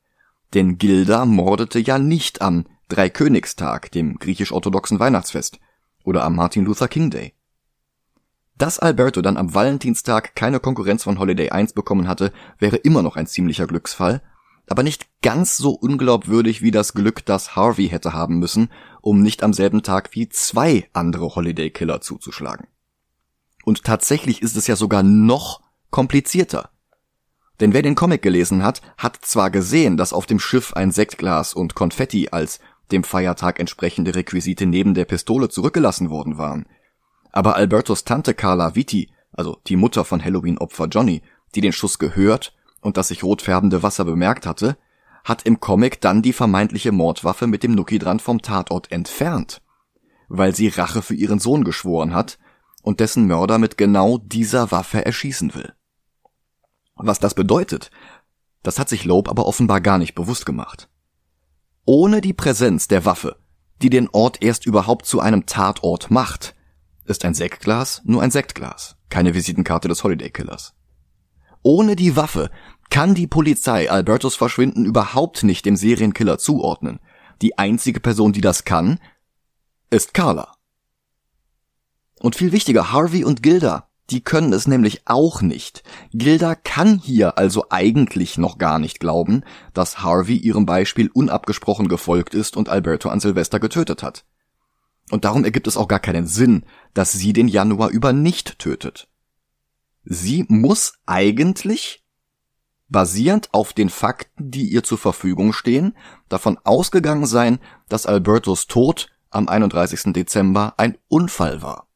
Denn 0.55 0.79
Gilda 0.79 1.25
mordete 1.25 1.81
ja 1.81 1.99
nicht 1.99 2.43
am 2.43 2.67
Dreikönigstag, 2.89 3.91
dem 3.91 4.19
griechisch-orthodoxen 4.19 5.01
Weihnachtsfest, 5.01 5.59
oder 6.05 6.23
am 6.23 6.37
Martin 6.37 6.65
Luther 6.65 6.87
King 6.87 7.11
Day. 7.11 7.35
Dass 8.57 8.79
Alberto 8.79 9.21
dann 9.21 9.37
am 9.37 9.55
Valentinstag 9.55 10.37
keine 10.37 10.61
Konkurrenz 10.61 11.03
von 11.03 11.19
Holiday 11.19 11.51
1 11.51 11.73
bekommen 11.73 12.07
hatte, 12.07 12.33
wäre 12.59 12.77
immer 12.77 13.03
noch 13.03 13.17
ein 13.17 13.27
ziemlicher 13.27 13.67
Glücksfall, 13.67 14.23
aber 14.67 14.83
nicht 14.83 15.07
ganz 15.23 15.57
so 15.57 15.71
unglaubwürdig 15.71 16.63
wie 16.63 16.71
das 16.71 16.95
Glück, 16.95 17.25
das 17.25 17.57
Harvey 17.57 17.89
hätte 17.89 18.13
haben 18.13 18.39
müssen, 18.39 18.71
um 19.01 19.21
nicht 19.21 19.43
am 19.43 19.53
selben 19.53 19.83
Tag 19.83 20.11
wie 20.13 20.29
zwei 20.29 20.89
andere 20.93 21.35
Holiday 21.35 21.71
Killer 21.71 22.01
zuzuschlagen. 22.01 22.67
Und 23.65 23.85
tatsächlich 23.85 24.43
ist 24.43 24.57
es 24.57 24.67
ja 24.67 24.77
sogar 24.77 25.03
noch 25.03 25.63
komplizierter. 25.91 26.71
Denn 27.61 27.73
wer 27.73 27.83
den 27.83 27.95
Comic 27.95 28.23
gelesen 28.23 28.63
hat, 28.63 28.83
hat 28.99 29.19
zwar 29.25 29.51
gesehen, 29.51 29.97
dass 29.97 30.13
auf 30.13 30.27
dem 30.27 30.41
Schiff 30.41 30.73
ein 30.75 30.91
Sektglas 30.91 31.55
und 31.55 31.75
Konfetti 31.75 32.29
als 32.31 32.61
dem 32.91 33.05
Feiertag 33.05 33.61
entsprechende 33.61 34.15
Requisite 34.15 34.67
neben 34.67 34.95
der 34.95 35.05
Pistole 35.05 35.49
zurückgelassen 35.49 36.11
worden 36.11 36.37
waren. 36.37 36.67
Aber 37.33 37.57
Albertos 37.57 38.05
Tante 38.05 38.35
Carla 38.35 38.75
Vitti, 38.75 39.11
also 39.33 39.59
die 39.67 39.77
Mutter 39.77 40.05
von 40.05 40.23
Halloween-Opfer 40.23 40.87
Johnny, 40.87 41.23
die 41.55 41.61
den 41.61 41.73
Schuss 41.73 41.99
gehört 41.99 42.55
und 42.85 42.99
das 42.99 43.09
sich 43.09 43.25
rotfärbende 43.25 43.83
Wasser 43.83 44.05
bemerkt 44.05 44.47
hatte, 44.47 44.77
hat 45.25 45.43
im 45.43 45.59
Comic 45.59 46.03
dann 46.03 46.21
die 46.21 46.35
vermeintliche 46.35 46.93
Mordwaffe 46.93 47.47
mit 47.47 47.63
dem 47.63 47.75
Nuki 47.75 47.99
dran 47.99 48.21
vom 48.21 48.43
Tatort 48.43 48.93
entfernt, 48.93 49.63
weil 50.29 50.55
sie 50.55 50.69
Rache 50.69 51.01
für 51.01 51.15
ihren 51.15 51.39
Sohn 51.39 51.65
geschworen 51.65 52.13
hat 52.13 52.39
und 52.83 53.01
dessen 53.01 53.27
Mörder 53.27 53.59
mit 53.59 53.79
genau 53.79 54.19
dieser 54.19 54.71
Waffe 54.71 55.05
erschießen 55.05 55.55
will. 55.55 55.73
Was 56.95 57.19
das 57.19 57.35
bedeutet, 57.35 57.91
das 58.63 58.79
hat 58.79 58.91
sich 58.91 59.07
Loeb 59.07 59.31
aber 59.31 59.47
offenbar 59.47 59.81
gar 59.81 59.97
nicht 59.97 60.15
bewusst 60.15 60.45
gemacht. 60.45 60.91
Ohne 61.87 62.21
die 62.21 62.35
Präsenz 62.35 62.87
der 62.87 63.07
Waffe, 63.07 63.37
die 63.81 63.91
den 63.91 64.09
Ort 64.11 64.43
erst 64.43 64.67
überhaupt 64.67 65.07
zu 65.07 65.21
einem 65.21 65.47
Tatort 65.47 66.11
macht, 66.11 66.55
ist 67.07 67.25
ein 67.25 67.35
Sektglas 67.35 68.03
nur 68.05 68.23
ein 68.23 68.31
Sektglas, 68.31 68.97
keine 69.09 69.35
Visitenkarte 69.35 69.89
des 69.89 70.05
Holiday 70.05 70.31
Killers. 70.31 70.75
Ohne 71.67 71.97
die 71.97 72.15
Waffe 72.15 72.51
kann 72.95 73.15
die 73.15 73.27
Polizei 73.27 73.91
Albertos 73.91 74.37
Verschwinden 74.37 74.87
überhaupt 74.87 75.43
nicht 75.43 75.67
dem 75.67 75.77
Serienkiller 75.77 76.39
zuordnen. 76.39 77.01
Die 77.43 77.59
einzige 77.59 78.01
Person, 78.01 78.33
die 78.33 78.41
das 78.41 78.65
kann, 78.65 79.01
ist 79.91 80.15
Carla. 80.15 80.55
Und 82.21 82.37
viel 82.37 82.53
wichtiger, 82.53 82.93
Harvey 82.93 83.25
und 83.25 83.43
Gilda 83.43 83.89
die 84.11 84.21
können 84.21 84.53
es 84.53 84.67
nämlich 84.67 85.03
auch 85.07 85.41
nicht. 85.41 85.83
Gilda 86.13 86.55
kann 86.55 86.99
hier 86.99 87.39
also 87.39 87.67
eigentlich 87.71 88.37
noch 88.37 88.59
gar 88.59 88.79
nicht 88.79 89.01
glauben, 89.01 89.43
dass 89.73 90.03
Harvey 90.03 90.37
ihrem 90.37 90.67
Beispiel 90.67 91.11
unabgesprochen 91.13 91.89
gefolgt 91.89 92.35
ist 92.35 92.57
und 92.57 92.69
Alberto 92.69 93.09
an 93.09 93.21
Silvester 93.21 93.61
getötet 93.61 94.03
hat. 94.03 94.25
Und 95.11 95.25
darum 95.25 95.45
ergibt 95.45 95.67
es 95.67 95.77
auch 95.77 95.89
gar 95.89 96.01
keinen 96.01 96.27
Sinn, 96.27 96.65
dass 96.93 97.13
sie 97.13 97.33
den 97.33 97.49
Januar 97.49 97.91
über 97.91 98.13
nicht 98.13 98.59
tötet. 98.59 99.09
Sie 100.05 100.45
muss 100.49 100.95
eigentlich, 101.07 102.04
basierend 102.89 103.53
auf 103.53 103.73
den 103.73 103.89
Fakten, 103.91 104.51
die 104.51 104.69
ihr 104.69 104.83
zur 104.83 104.99
Verfügung 104.99 105.53
stehen, 105.53 105.97
davon 106.29 106.59
ausgegangen 106.65 107.27
sein, 107.27 107.59
dass 107.89 108.07
Albertos 108.07 108.67
Tod 108.67 109.09
am 109.31 109.49
31. 109.49 110.13
Dezember 110.13 110.75
ein 110.77 110.97
Unfall 111.09 111.63
war. 111.63 111.89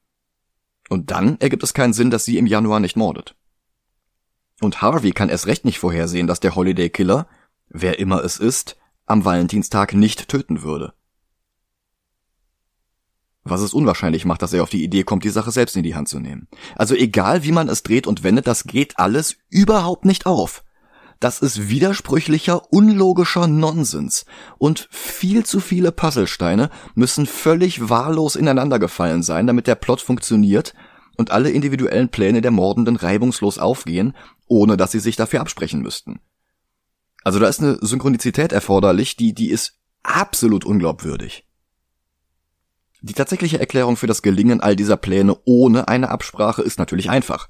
Und 0.89 1.11
dann 1.11 1.39
ergibt 1.41 1.63
es 1.63 1.75
keinen 1.75 1.93
Sinn, 1.93 2.11
dass 2.11 2.25
sie 2.25 2.39
im 2.39 2.47
Januar 2.47 2.81
nicht 2.81 2.97
mordet. 2.97 3.37
Und 4.61 4.83
Harvey 4.83 5.13
kann 5.13 5.29
erst 5.29 5.47
recht 5.47 5.65
nicht 5.65 5.79
vorhersehen, 5.79 6.27
dass 6.27 6.41
der 6.41 6.57
Holiday 6.57 6.91
Killer, 6.91 7.29
wer 7.69 7.99
immer 7.99 8.25
es 8.25 8.39
ist, 8.39 8.77
am 9.07 9.25
Valentinstag 9.25 9.95
nicht 9.95 10.29
töten 10.29 10.63
würde. 10.63 10.95
Was 13.45 13.61
es 13.61 13.73
unwahrscheinlich 13.73 14.25
macht, 14.25 14.43
dass 14.43 14.53
er 14.53 14.63
auf 14.63 14.71
die 14.71 14.83
Idee 14.83 15.05
kommt, 15.05 15.25
die 15.25 15.31
Sache 15.31 15.53
selbst 15.53 15.77
in 15.77 15.83
die 15.83 15.95
Hand 15.95 16.09
zu 16.09 16.19
nehmen. 16.19 16.49
Also 16.77 16.95
egal 16.95 17.45
wie 17.45 17.53
man 17.53 17.69
es 17.69 17.83
dreht 17.83 18.07
und 18.07 18.23
wendet, 18.23 18.47
das 18.47 18.65
geht 18.65 18.99
alles 18.99 19.37
überhaupt 19.49 20.05
nicht 20.05 20.27
auf. 20.27 20.65
Das 21.21 21.41
ist 21.41 21.69
widersprüchlicher, 21.69 22.73
unlogischer 22.73 23.49
Nonsens. 23.49 24.25
Und 24.57 24.89
viel 24.91 25.45
zu 25.45 25.59
viele 25.59 25.91
Puzzlesteine 25.91 26.71
müssen 26.95 27.27
völlig 27.27 27.89
wahllos 27.89 28.37
ineinander 28.37 28.79
gefallen 28.79 29.23
sein, 29.23 29.47
damit 29.47 29.67
der 29.67 29.75
Plot 29.75 30.01
funktioniert 30.01 30.75
und 31.17 31.33
alle 31.33 31.51
individuellen 31.51 32.09
Pläne 32.09 32.41
der 32.41 32.53
Mordenden 32.53 32.95
reibungslos 32.95 33.59
aufgehen, 33.59 34.15
ohne 34.47 34.77
dass 34.77 34.93
sie 34.93 35.01
sich 35.01 35.17
dafür 35.17 35.41
absprechen 35.41 35.81
müssten. 35.81 36.21
Also 37.25 37.41
da 37.41 37.49
ist 37.49 37.61
eine 37.61 37.79
Synchronizität 37.81 38.53
erforderlich, 38.53 39.17
die, 39.17 39.35
die 39.35 39.51
ist 39.51 39.75
absolut 40.05 40.65
unglaubwürdig. 40.65 41.45
Die 43.01 43.13
tatsächliche 43.13 43.59
Erklärung 43.59 43.97
für 43.97 44.07
das 44.07 44.23
Gelingen 44.23 44.61
all 44.61 44.77
dieser 44.77 44.97
Pläne 44.97 45.37
ohne 45.45 45.89
eine 45.89 46.11
Absprache 46.11 46.63
ist 46.63 46.79
natürlich 46.79 47.11
einfach. 47.11 47.49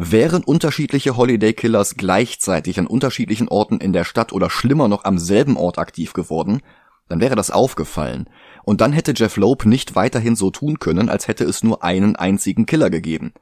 Wären 0.00 0.44
unterschiedliche 0.44 1.16
Holiday 1.16 1.52
Killers 1.52 1.96
gleichzeitig 1.96 2.78
an 2.78 2.86
unterschiedlichen 2.86 3.48
Orten 3.48 3.78
in 3.78 3.92
der 3.92 4.04
Stadt 4.04 4.32
oder 4.32 4.48
schlimmer 4.48 4.86
noch 4.86 5.02
am 5.02 5.18
selben 5.18 5.56
Ort 5.56 5.76
aktiv 5.76 6.12
geworden, 6.12 6.62
dann 7.08 7.20
wäre 7.20 7.34
das 7.34 7.50
aufgefallen. 7.50 8.30
Und 8.62 8.80
dann 8.80 8.92
hätte 8.92 9.12
Jeff 9.16 9.36
Loeb 9.36 9.64
nicht 9.66 9.96
weiterhin 9.96 10.36
so 10.36 10.52
tun 10.52 10.78
können, 10.78 11.08
als 11.08 11.26
hätte 11.26 11.42
es 11.42 11.64
nur 11.64 11.82
einen 11.82 12.14
einzigen 12.14 12.64
Killer 12.64 12.90
gegeben. 12.90 13.32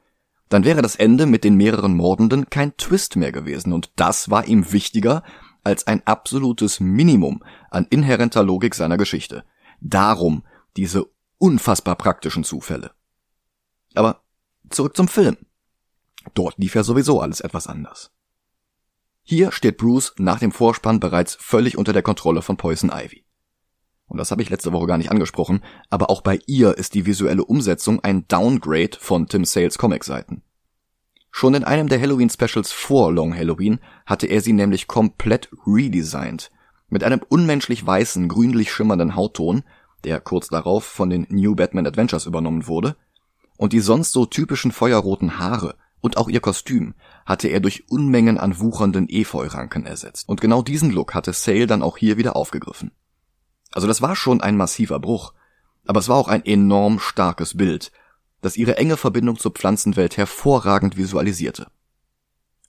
Dann 0.49 0.65
wäre 0.65 0.81
das 0.81 0.97
Ende 0.97 1.27
mit 1.27 1.45
den 1.45 1.57
mehreren 1.57 1.95
Mordenden 1.95 2.49
kein 2.49 2.75
Twist 2.79 3.17
mehr 3.17 3.33
gewesen, 3.33 3.75
und 3.75 3.91
das 3.97 4.31
war 4.31 4.47
ihm 4.47 4.73
wichtiger 4.73 5.25
als 5.63 5.87
ein 5.87 6.07
absolutes 6.07 6.81
Minimum 6.81 7.43
an 7.71 7.87
inhärenter 7.91 8.43
Logik 8.43 8.75
seiner 8.75 8.97
Geschichte. 8.97 9.45
Darum 9.83 10.43
diese 10.79 11.05
unfassbar 11.37 11.97
praktischen 11.97 12.45
Zufälle. 12.45 12.93
Aber 13.95 14.23
zurück 14.71 14.97
zum 14.97 15.07
Film. 15.07 15.37
Dort 16.35 16.59
lief 16.59 16.75
ja 16.75 16.83
sowieso 16.83 17.21
alles 17.21 17.41
etwas 17.41 17.67
anders. 17.67 18.11
Hier 19.23 19.51
steht 19.51 19.77
Bruce 19.77 20.15
nach 20.19 20.39
dem 20.39 20.53
Vorspann 20.53 21.01
bereits 21.01 21.35
völlig 21.35 21.77
unter 21.77 21.93
der 21.93 22.03
Kontrolle 22.03 22.43
von 22.43 22.57
Poison 22.57 22.91
Ivy. 22.95 23.25
Und 24.07 24.19
das 24.19 24.31
habe 24.31 24.41
ich 24.41 24.51
letzte 24.51 24.73
Woche 24.73 24.87
gar 24.87 24.99
nicht 24.99 25.11
angesprochen, 25.11 25.63
aber 25.91 26.11
auch 26.11 26.23
bei 26.23 26.39
ihr 26.47 26.79
ist 26.79 26.95
die 26.95 27.07
visuelle 27.07 27.45
Umsetzung 27.45 28.05
ein 28.05 28.29
Downgrade 28.29 28.97
von 29.01 29.27
Tim 29.27 29.45
Sales 29.45 29.79
Comicseiten. 29.79 30.43
Schon 31.33 31.55
in 31.55 31.65
einem 31.65 31.89
der 31.89 32.01
Halloween 32.01 32.31
Specials 32.31 32.73
vor 32.73 33.13
Long 33.13 33.35
Halloween 33.35 33.81
hatte 34.07 34.27
er 34.27 34.41
sie 34.41 34.53
nämlich 34.53 34.87
komplett 34.87 35.51
redesigned. 35.67 36.51
Mit 36.89 37.03
einem 37.03 37.21
unmenschlich 37.29 37.85
weißen, 37.85 38.29
grünlich 38.29 38.73
schimmernden 38.73 39.17
Hautton, 39.17 39.65
der 40.05 40.21
kurz 40.21 40.49
darauf 40.49 40.85
von 40.85 41.11
den 41.11 41.27
New 41.29 41.57
Batman 41.57 41.87
Adventures 41.87 42.27
übernommen 42.27 42.69
wurde, 42.69 42.97
und 43.57 43.73
die 43.73 43.81
sonst 43.81 44.13
so 44.13 44.25
typischen 44.25 44.71
feuerroten 44.71 45.39
Haare 45.39 45.75
und 46.01 46.17
auch 46.17 46.29
ihr 46.29 46.41
Kostüm 46.41 46.95
hatte 47.25 47.49
er 47.49 47.61
durch 47.61 47.91
Unmengen 47.91 48.39
an 48.39 48.59
wuchernden 48.61 49.09
Efeuranken 49.09 49.87
ersetzt. 49.87 50.29
Und 50.29 50.41
genau 50.41 50.63
diesen 50.63 50.91
Look 50.91 51.15
hatte 51.15 51.33
Sale 51.33 51.67
dann 51.67 51.83
auch 51.83 51.97
hier 51.97 52.17
wieder 52.17 52.37
aufgegriffen. 52.37 52.93
Also 53.73 53.89
das 53.89 54.03
war 54.03 54.15
schon 54.17 54.41
ein 54.41 54.57
massiver 54.57 55.01
Bruch, 55.01 55.33
aber 55.87 56.01
es 56.01 56.09
war 56.09 56.17
auch 56.17 56.29
ein 56.29 56.45
enorm 56.45 56.99
starkes 56.99 57.57
Bild, 57.57 57.93
das 58.41 58.57
ihre 58.57 58.77
enge 58.77 58.97
Verbindung 58.97 59.39
zur 59.39 59.53
Pflanzenwelt 59.53 60.17
hervorragend 60.17 60.97
visualisierte. 60.97 61.67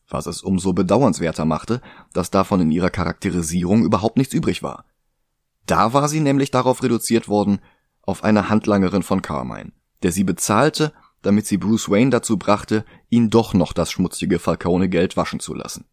Was 0.09 0.25
es 0.25 0.41
umso 0.41 0.73
bedauernswerter 0.73 1.45
machte, 1.45 1.81
dass 2.13 2.31
davon 2.31 2.61
in 2.61 2.71
ihrer 2.71 2.89
Charakterisierung 2.89 3.83
überhaupt 3.83 4.17
nichts 4.17 4.33
übrig 4.33 4.63
war. 4.63 4.85
Da 5.65 5.93
war 5.93 6.07
sie 6.07 6.21
nämlich 6.21 6.49
darauf 6.49 6.81
reduziert 6.81 7.27
worden, 7.27 7.59
auf 8.01 8.23
eine 8.23 8.49
Handlangerin 8.49 9.03
von 9.03 9.21
Carmine, 9.21 9.73
der 10.01 10.13
sie 10.13 10.23
bezahlte 10.23 10.93
damit 11.27 11.45
sie 11.45 11.57
Bruce 11.57 11.89
Wayne 11.89 12.09
dazu 12.09 12.37
brachte, 12.37 12.85
ihn 13.09 13.29
doch 13.29 13.53
noch 13.53 13.73
das 13.73 13.91
schmutzige 13.91 14.39
Falcone-Geld 14.39 15.17
waschen 15.17 15.41
zu 15.41 15.53
lassen. 15.53 15.83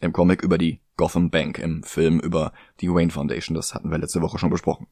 Im 0.00 0.12
Comic 0.12 0.42
über 0.42 0.58
die 0.58 0.80
Gotham 0.96 1.30
Bank, 1.30 1.60
im 1.60 1.84
Film 1.84 2.18
über 2.18 2.52
die 2.80 2.92
Wayne 2.92 3.12
Foundation, 3.12 3.54
das 3.54 3.74
hatten 3.74 3.92
wir 3.92 3.98
letzte 3.98 4.22
Woche 4.22 4.40
schon 4.40 4.50
besprochen. 4.50 4.88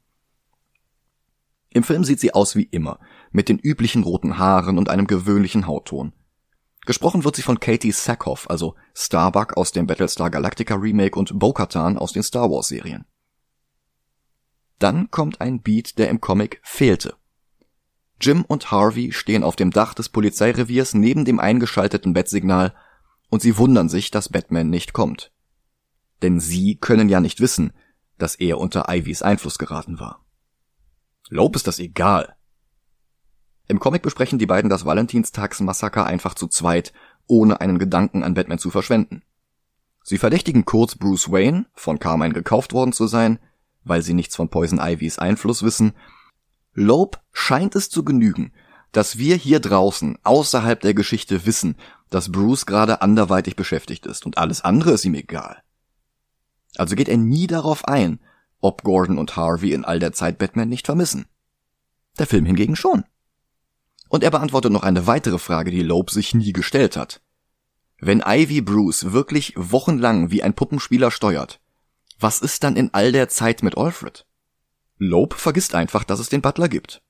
Im 1.71 1.83
Film 1.83 2.05
sieht 2.05 2.21
sie 2.21 2.33
aus 2.33 2.55
wie 2.55 2.63
immer, 2.63 3.01
mit 3.33 3.49
den 3.49 3.59
üblichen 3.59 4.05
roten 4.05 4.39
Haaren 4.39 4.79
und 4.79 4.89
einem 4.89 5.09
gewöhnlichen 5.09 5.67
Hautton. 5.67 6.13
Gesprochen 6.87 7.25
wird 7.25 7.35
sie 7.35 7.43
von 7.43 7.59
Katie 7.59 7.91
Sackhoff, 7.91 8.49
also 8.49 8.77
Starbuck 8.95 9.57
aus 9.57 9.73
dem 9.73 9.89
Battlestar 9.89 10.31
Galactica 10.31 10.77
Remake 10.77 11.19
und 11.19 11.37
Bo-Katan 11.37 11.99
aus 11.99 12.13
den 12.13 12.23
Star 12.23 12.49
Wars 12.49 12.69
Serien. 12.69 13.07
Dann 14.79 15.11
kommt 15.11 15.41
ein 15.41 15.63
Beat, 15.63 15.99
der 15.99 16.11
im 16.11 16.21
Comic 16.21 16.61
fehlte. 16.63 17.17
Jim 18.21 18.45
und 18.45 18.71
Harvey 18.71 19.13
stehen 19.13 19.43
auf 19.43 19.57
dem 19.57 19.71
Dach 19.71 19.95
des 19.95 20.09
Polizeireviers 20.09 20.95
neben 20.95 21.25
dem 21.25 21.41
eingeschalteten 21.41 22.13
Bettsignal 22.13 22.75
und 23.29 23.43
sie 23.43 23.59
wundern 23.59 23.89
sich, 23.89 24.11
dass 24.11 24.29
Batman 24.29 24.71
nicht 24.71 24.93
kommt. 24.93 25.33
Denn 26.23 26.41
sie 26.41 26.77
können 26.77 27.09
ja 27.09 27.21
nicht 27.21 27.41
wissen, 27.41 27.73
dass 28.19 28.37
er 28.37 28.59
unter 28.59 28.87
Ivys 28.89 29.23
Einfluss 29.23 29.59
geraten 29.59 29.99
war. 29.99 30.25
Lob 31.29 31.57
ist 31.57 31.67
das 31.67 31.79
egal. 31.79 32.37
Im 33.67 33.81
Comic 33.81 34.03
besprechen 34.03 34.39
die 34.39 34.47
beiden 34.47 34.71
das 34.71 34.85
Valentinstagsmassaker 34.85 36.07
einfach 36.07 36.35
zu 36.35 36.47
zweit, 36.49 36.93
ohne 37.27 37.61
einen 37.61 37.79
Gedanken 37.79 38.23
an 38.23 38.35
Batman 38.35 38.59
zu 38.59 38.71
verschwenden. 38.71 39.23
Sie 40.03 40.19
verdächtigen 40.19 40.67
kurz 40.67 40.97
Bruce 40.97 41.33
Wayne, 41.33 41.65
von 41.75 41.99
Carmine 41.99 42.35
gekauft 42.35 42.75
worden 42.75 42.93
zu 42.93 43.07
sein, 43.07 43.39
weil 43.85 44.03
sie 44.03 44.15
nichts 44.15 44.37
von 44.37 44.51
Poison 44.51 44.79
Ivys 44.79 45.19
Einfluss 45.19 45.63
wissen 45.63 45.95
Lob 46.75 47.21
scheint 47.33 47.77
es 47.77 47.89
zu 47.89 48.05
genügen, 48.05 48.53
dass 48.93 49.19
wir 49.19 49.37
hier 49.37 49.61
draußen 49.61 50.19
außerhalb 50.23 50.81
der 50.81 50.95
Geschichte 50.95 51.47
wissen, 51.47 51.77
dass 52.11 52.31
Bruce 52.31 52.67
gerade 52.67 53.03
anderweitig 53.03 53.57
beschäftigt 53.57 54.07
ist 54.07 54.27
und 54.27 54.39
alles 54.39 54.61
andere 54.61 54.93
ist 54.93 55.05
ihm 55.05 55.15
egal. 55.15 55.63
Also 56.77 56.97
geht 56.97 57.09
er 57.09 57.17
nie 57.17 57.47
darauf 57.47 57.87
ein, 57.87 58.21
ob 58.61 58.83
Gordon 58.83 59.19
und 59.19 59.37
Harvey 59.37 59.73
in 59.73 59.85
all 59.85 59.99
der 59.99 60.13
Zeit 60.13 60.39
Batman 60.39 60.69
nicht 60.69 60.87
vermissen. 60.87 61.27
Der 62.19 62.27
Film 62.27 62.47
hingegen 62.47 62.77
schon. 62.77 63.05
Und 64.09 64.23
er 64.23 64.31
beantwortet 64.31 64.73
noch 64.73 64.85
eine 64.85 65.07
weitere 65.07 65.39
Frage, 65.39 65.71
die 65.71 65.83
Loeb 65.83 66.11
sich 66.11 66.35
nie 66.35 66.53
gestellt 66.53 66.97
hat. 66.97 67.21
Wenn 67.99 68.23
Ivy 68.25 68.61
Bruce 68.61 69.13
wirklich 69.13 69.55
wochenlang 69.57 70.31
wie 70.31 70.43
ein 70.43 70.55
Puppenspieler 70.55 71.11
steuert, 71.11 71.61
was 72.19 72.41
ist 72.41 72.63
dann 72.63 72.77
in 72.77 72.93
all 72.93 73.13
der 73.13 73.29
Zeit 73.29 73.63
mit 73.63 73.77
Alfred? 73.77 74.27
Loeb 74.99 75.35
vergisst 75.35 75.75
einfach, 75.75 76.05
dass 76.05 76.21
es 76.21 76.29
den 76.29 76.43
Butler 76.43 76.69
gibt. 76.69 77.03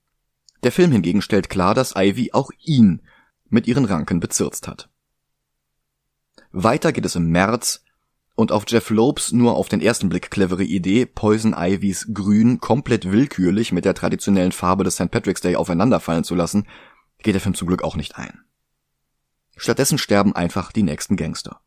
Der 0.62 0.72
Film 0.72 0.92
hingegen 0.92 1.20
stellt 1.20 1.50
klar, 1.50 1.74
dass 1.74 1.94
Ivy 1.96 2.32
auch 2.32 2.50
ihn 2.58 3.02
mit 3.48 3.66
ihren 3.66 3.84
Ranken 3.84 4.20
bezirzt 4.20 4.66
hat. 4.66 4.88
Weiter 6.50 6.92
geht 6.92 7.04
es 7.04 7.16
im 7.16 7.28
März 7.30 7.84
und 8.34 8.50
auf 8.50 8.64
Jeff 8.66 8.90
Lopes 8.90 9.32
nur 9.32 9.56
auf 9.56 9.68
den 9.68 9.80
ersten 9.80 10.08
Blick 10.08 10.30
clevere 10.30 10.64
Idee, 10.64 11.04
Poison 11.04 11.54
Ivys 11.56 12.08
Grün 12.14 12.58
komplett 12.60 13.10
willkürlich 13.10 13.72
mit 13.72 13.84
der 13.84 13.94
traditionellen 13.94 14.52
Farbe 14.52 14.84
des 14.84 14.94
St. 14.94 15.10
Patrick's 15.10 15.42
Day 15.42 15.56
aufeinanderfallen 15.56 16.24
zu 16.24 16.34
lassen, 16.34 16.66
geht 17.18 17.34
der 17.34 17.40
Film 17.40 17.54
zum 17.54 17.68
Glück 17.68 17.82
auch 17.82 17.96
nicht 17.96 18.16
ein. 18.16 18.40
Stattdessen 19.56 19.98
sterben 19.98 20.34
einfach 20.34 20.72
die 20.72 20.82
nächsten 20.82 21.16
Gangster. 21.16 21.60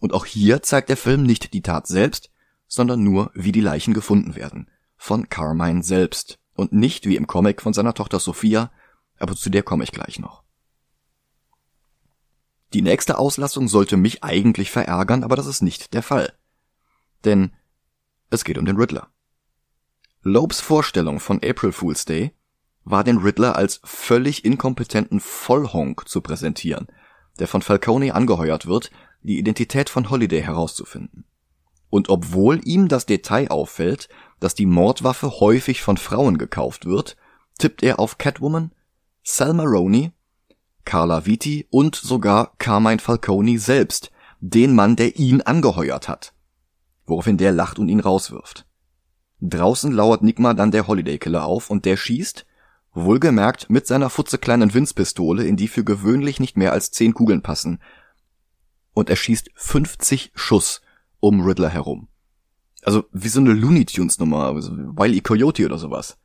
Und 0.00 0.12
auch 0.12 0.24
hier 0.24 0.62
zeigt 0.62 0.88
der 0.88 0.96
Film 0.96 1.22
nicht 1.22 1.52
die 1.52 1.62
Tat 1.62 1.86
selbst, 1.86 2.30
sondern 2.66 3.04
nur, 3.04 3.30
wie 3.34 3.52
die 3.52 3.60
Leichen 3.60 3.94
gefunden 3.94 4.34
werden 4.34 4.68
von 5.06 5.28
Carmine 5.28 5.82
selbst 5.82 6.38
und 6.54 6.72
nicht 6.72 7.06
wie 7.06 7.16
im 7.16 7.28
Comic 7.28 7.62
von 7.62 7.72
seiner 7.72 7.94
Tochter 7.94 8.18
Sophia, 8.18 8.72
aber 9.18 9.36
zu 9.36 9.50
der 9.50 9.62
komme 9.62 9.84
ich 9.84 9.92
gleich 9.92 10.18
noch. 10.18 10.42
Die 12.72 12.82
nächste 12.82 13.18
Auslassung 13.18 13.68
sollte 13.68 13.96
mich 13.96 14.24
eigentlich 14.24 14.70
verärgern, 14.70 15.22
aber 15.22 15.36
das 15.36 15.46
ist 15.46 15.62
nicht 15.62 15.94
der 15.94 16.02
Fall. 16.02 16.32
Denn 17.24 17.52
es 18.30 18.44
geht 18.44 18.58
um 18.58 18.66
den 18.66 18.76
Riddler. 18.76 19.08
Lopes 20.22 20.60
Vorstellung 20.60 21.20
von 21.20 21.36
April 21.42 21.70
Fool's 21.70 22.04
Day 22.04 22.32
war 22.84 23.04
den 23.04 23.18
Riddler 23.18 23.54
als 23.54 23.80
völlig 23.84 24.44
inkompetenten 24.44 25.20
Vollhonk 25.20 26.08
zu 26.08 26.20
präsentieren, 26.20 26.88
der 27.38 27.46
von 27.46 27.62
Falcone 27.62 28.12
angeheuert 28.12 28.66
wird, 28.66 28.90
die 29.22 29.38
Identität 29.38 29.88
von 29.88 30.10
Holiday 30.10 30.42
herauszufinden. 30.42 31.24
Und 31.90 32.08
obwohl 32.08 32.60
ihm 32.64 32.88
das 32.88 33.06
Detail 33.06 33.48
auffällt, 33.50 34.08
dass 34.40 34.54
die 34.54 34.66
Mordwaffe 34.66 35.40
häufig 35.40 35.82
von 35.82 35.96
Frauen 35.96 36.38
gekauft 36.38 36.86
wird, 36.86 37.16
tippt 37.58 37.82
er 37.82 37.98
auf 37.98 38.18
Catwoman, 38.18 38.72
Salma 39.22 39.64
Roney, 39.64 40.12
Carla 40.84 41.26
Viti 41.26 41.66
und 41.70 41.96
sogar 41.96 42.52
Carmine 42.58 43.00
Falcone 43.00 43.58
selbst, 43.58 44.10
den 44.40 44.74
Mann, 44.74 44.96
der 44.96 45.16
ihn 45.16 45.42
angeheuert 45.42 46.08
hat. 46.08 46.32
Woraufhin 47.06 47.38
der 47.38 47.52
lacht 47.52 47.78
und 47.78 47.88
ihn 47.88 48.00
rauswirft. 48.00 48.66
Draußen 49.40 49.92
lauert 49.92 50.22
Nigma 50.22 50.54
dann 50.54 50.70
der 50.70 50.86
Holiday 50.86 51.18
Killer 51.18 51.44
auf 51.44 51.70
und 51.70 51.84
der 51.84 51.96
schießt, 51.96 52.46
wohlgemerkt 52.94 53.68
mit 53.68 53.86
seiner 53.86 54.10
futzekleinen 54.10 54.72
Winzpistole, 54.72 55.44
in 55.44 55.56
die 55.56 55.68
für 55.68 55.84
gewöhnlich 55.84 56.40
nicht 56.40 56.56
mehr 56.56 56.72
als 56.72 56.90
zehn 56.90 57.12
Kugeln 57.12 57.42
passen. 57.42 57.80
Und 58.94 59.10
er 59.10 59.16
schießt 59.16 59.50
50 59.54 60.32
Schuss 60.34 60.80
um 61.20 61.42
Riddler 61.42 61.68
herum. 61.68 62.08
Also 62.86 63.04
wie 63.10 63.28
so 63.28 63.40
eine 63.40 63.52
Looney 63.52 63.84
Tunes 63.84 64.20
Nummer, 64.20 64.44
also 64.44 64.70
Wiley 64.70 65.20
Coyote 65.20 65.66
oder 65.66 65.76
sowas. 65.76 66.18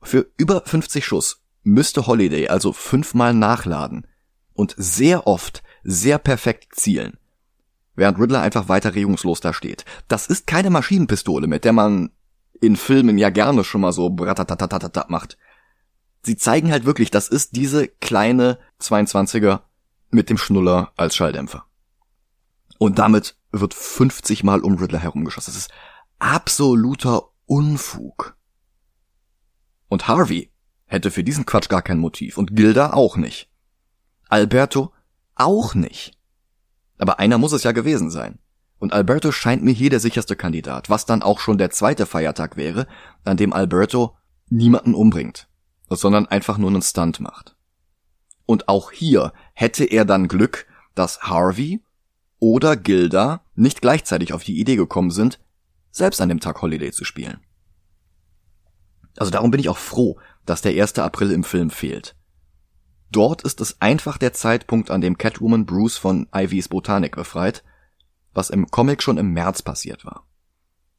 Für 0.00 0.26
über 0.38 0.62
50 0.64 1.04
Schuss 1.04 1.44
müsste 1.62 2.06
Holiday 2.06 2.48
also 2.48 2.72
fünfmal 2.72 3.34
nachladen 3.34 4.06
und 4.54 4.74
sehr 4.78 5.26
oft 5.26 5.62
sehr 5.84 6.18
perfekt 6.18 6.74
zielen, 6.74 7.18
während 7.94 8.18
Riddler 8.18 8.40
einfach 8.40 8.70
weiter 8.70 8.94
regungslos 8.94 9.40
da 9.40 9.52
steht. 9.52 9.84
Das 10.08 10.26
ist 10.26 10.46
keine 10.46 10.70
Maschinenpistole, 10.70 11.48
mit 11.48 11.66
der 11.66 11.74
man 11.74 12.12
in 12.62 12.76
Filmen 12.76 13.18
ja 13.18 13.28
gerne 13.28 13.62
schon 13.62 13.82
mal 13.82 13.92
so 13.92 14.08
bratatatatatat 14.08 15.10
macht. 15.10 15.36
Sie 16.22 16.38
zeigen 16.38 16.70
halt 16.72 16.86
wirklich, 16.86 17.10
das 17.10 17.28
ist 17.28 17.56
diese 17.56 17.88
kleine 17.88 18.58
22er 18.80 19.60
mit 20.10 20.30
dem 20.30 20.38
Schnuller 20.38 20.92
als 20.96 21.14
Schalldämpfer. 21.14 21.66
Und 22.78 22.98
damit 22.98 23.36
wird 23.60 23.74
50 23.74 24.44
Mal 24.44 24.60
um 24.60 24.76
Riddler 24.76 24.98
herumgeschossen. 24.98 25.52
Das 25.52 25.60
ist 25.60 25.72
absoluter 26.18 27.30
Unfug. 27.46 28.36
Und 29.88 30.08
Harvey 30.08 30.52
hätte 30.86 31.10
für 31.10 31.24
diesen 31.24 31.46
Quatsch 31.46 31.68
gar 31.68 31.82
kein 31.82 31.98
Motiv 31.98 32.38
und 32.38 32.56
Gilda 32.56 32.92
auch 32.92 33.16
nicht. 33.16 33.50
Alberto 34.28 34.92
auch 35.34 35.74
nicht. 35.74 36.18
Aber 36.98 37.18
einer 37.18 37.38
muss 37.38 37.52
es 37.52 37.62
ja 37.62 37.72
gewesen 37.72 38.10
sein. 38.10 38.38
Und 38.78 38.92
Alberto 38.92 39.32
scheint 39.32 39.62
mir 39.62 39.72
hier 39.72 39.90
der 39.90 40.00
sicherste 40.00 40.36
Kandidat, 40.36 40.90
was 40.90 41.06
dann 41.06 41.22
auch 41.22 41.40
schon 41.40 41.58
der 41.58 41.70
zweite 41.70 42.06
Feiertag 42.06 42.56
wäre, 42.56 42.86
an 43.24 43.36
dem 43.36 43.52
Alberto 43.52 44.16
niemanden 44.48 44.94
umbringt, 44.94 45.48
sondern 45.88 46.26
einfach 46.26 46.58
nur 46.58 46.70
einen 46.70 46.82
Stunt 46.82 47.20
macht. 47.20 47.56
Und 48.44 48.68
auch 48.68 48.92
hier 48.92 49.32
hätte 49.54 49.84
er 49.84 50.04
dann 50.04 50.28
Glück, 50.28 50.66
dass 50.94 51.22
Harvey 51.22 51.82
oder 52.38 52.76
Gilda 52.76 53.44
nicht 53.54 53.80
gleichzeitig 53.80 54.32
auf 54.32 54.44
die 54.44 54.58
Idee 54.58 54.76
gekommen 54.76 55.10
sind, 55.10 55.40
selbst 55.90 56.20
an 56.20 56.28
dem 56.28 56.40
Tag 56.40 56.60
Holiday 56.62 56.92
zu 56.92 57.04
spielen. 57.04 57.40
Also 59.16 59.30
darum 59.30 59.50
bin 59.50 59.60
ich 59.60 59.68
auch 59.68 59.78
froh, 59.78 60.18
dass 60.44 60.62
der 60.62 60.80
1. 60.80 60.98
April 60.98 61.30
im 61.30 61.44
Film 61.44 61.70
fehlt. 61.70 62.14
Dort 63.10 63.42
ist 63.42 63.60
es 63.60 63.80
einfach 63.80 64.18
der 64.18 64.32
Zeitpunkt, 64.32 64.90
an 64.90 65.00
dem 65.00 65.16
Catwoman 65.16 65.64
Bruce 65.64 65.96
von 65.96 66.28
Ivys 66.34 66.68
Botanik 66.68 67.16
befreit, 67.16 67.64
was 68.34 68.50
im 68.50 68.66
Comic 68.70 69.02
schon 69.02 69.16
im 69.16 69.32
März 69.32 69.62
passiert 69.62 70.04
war. 70.04 70.26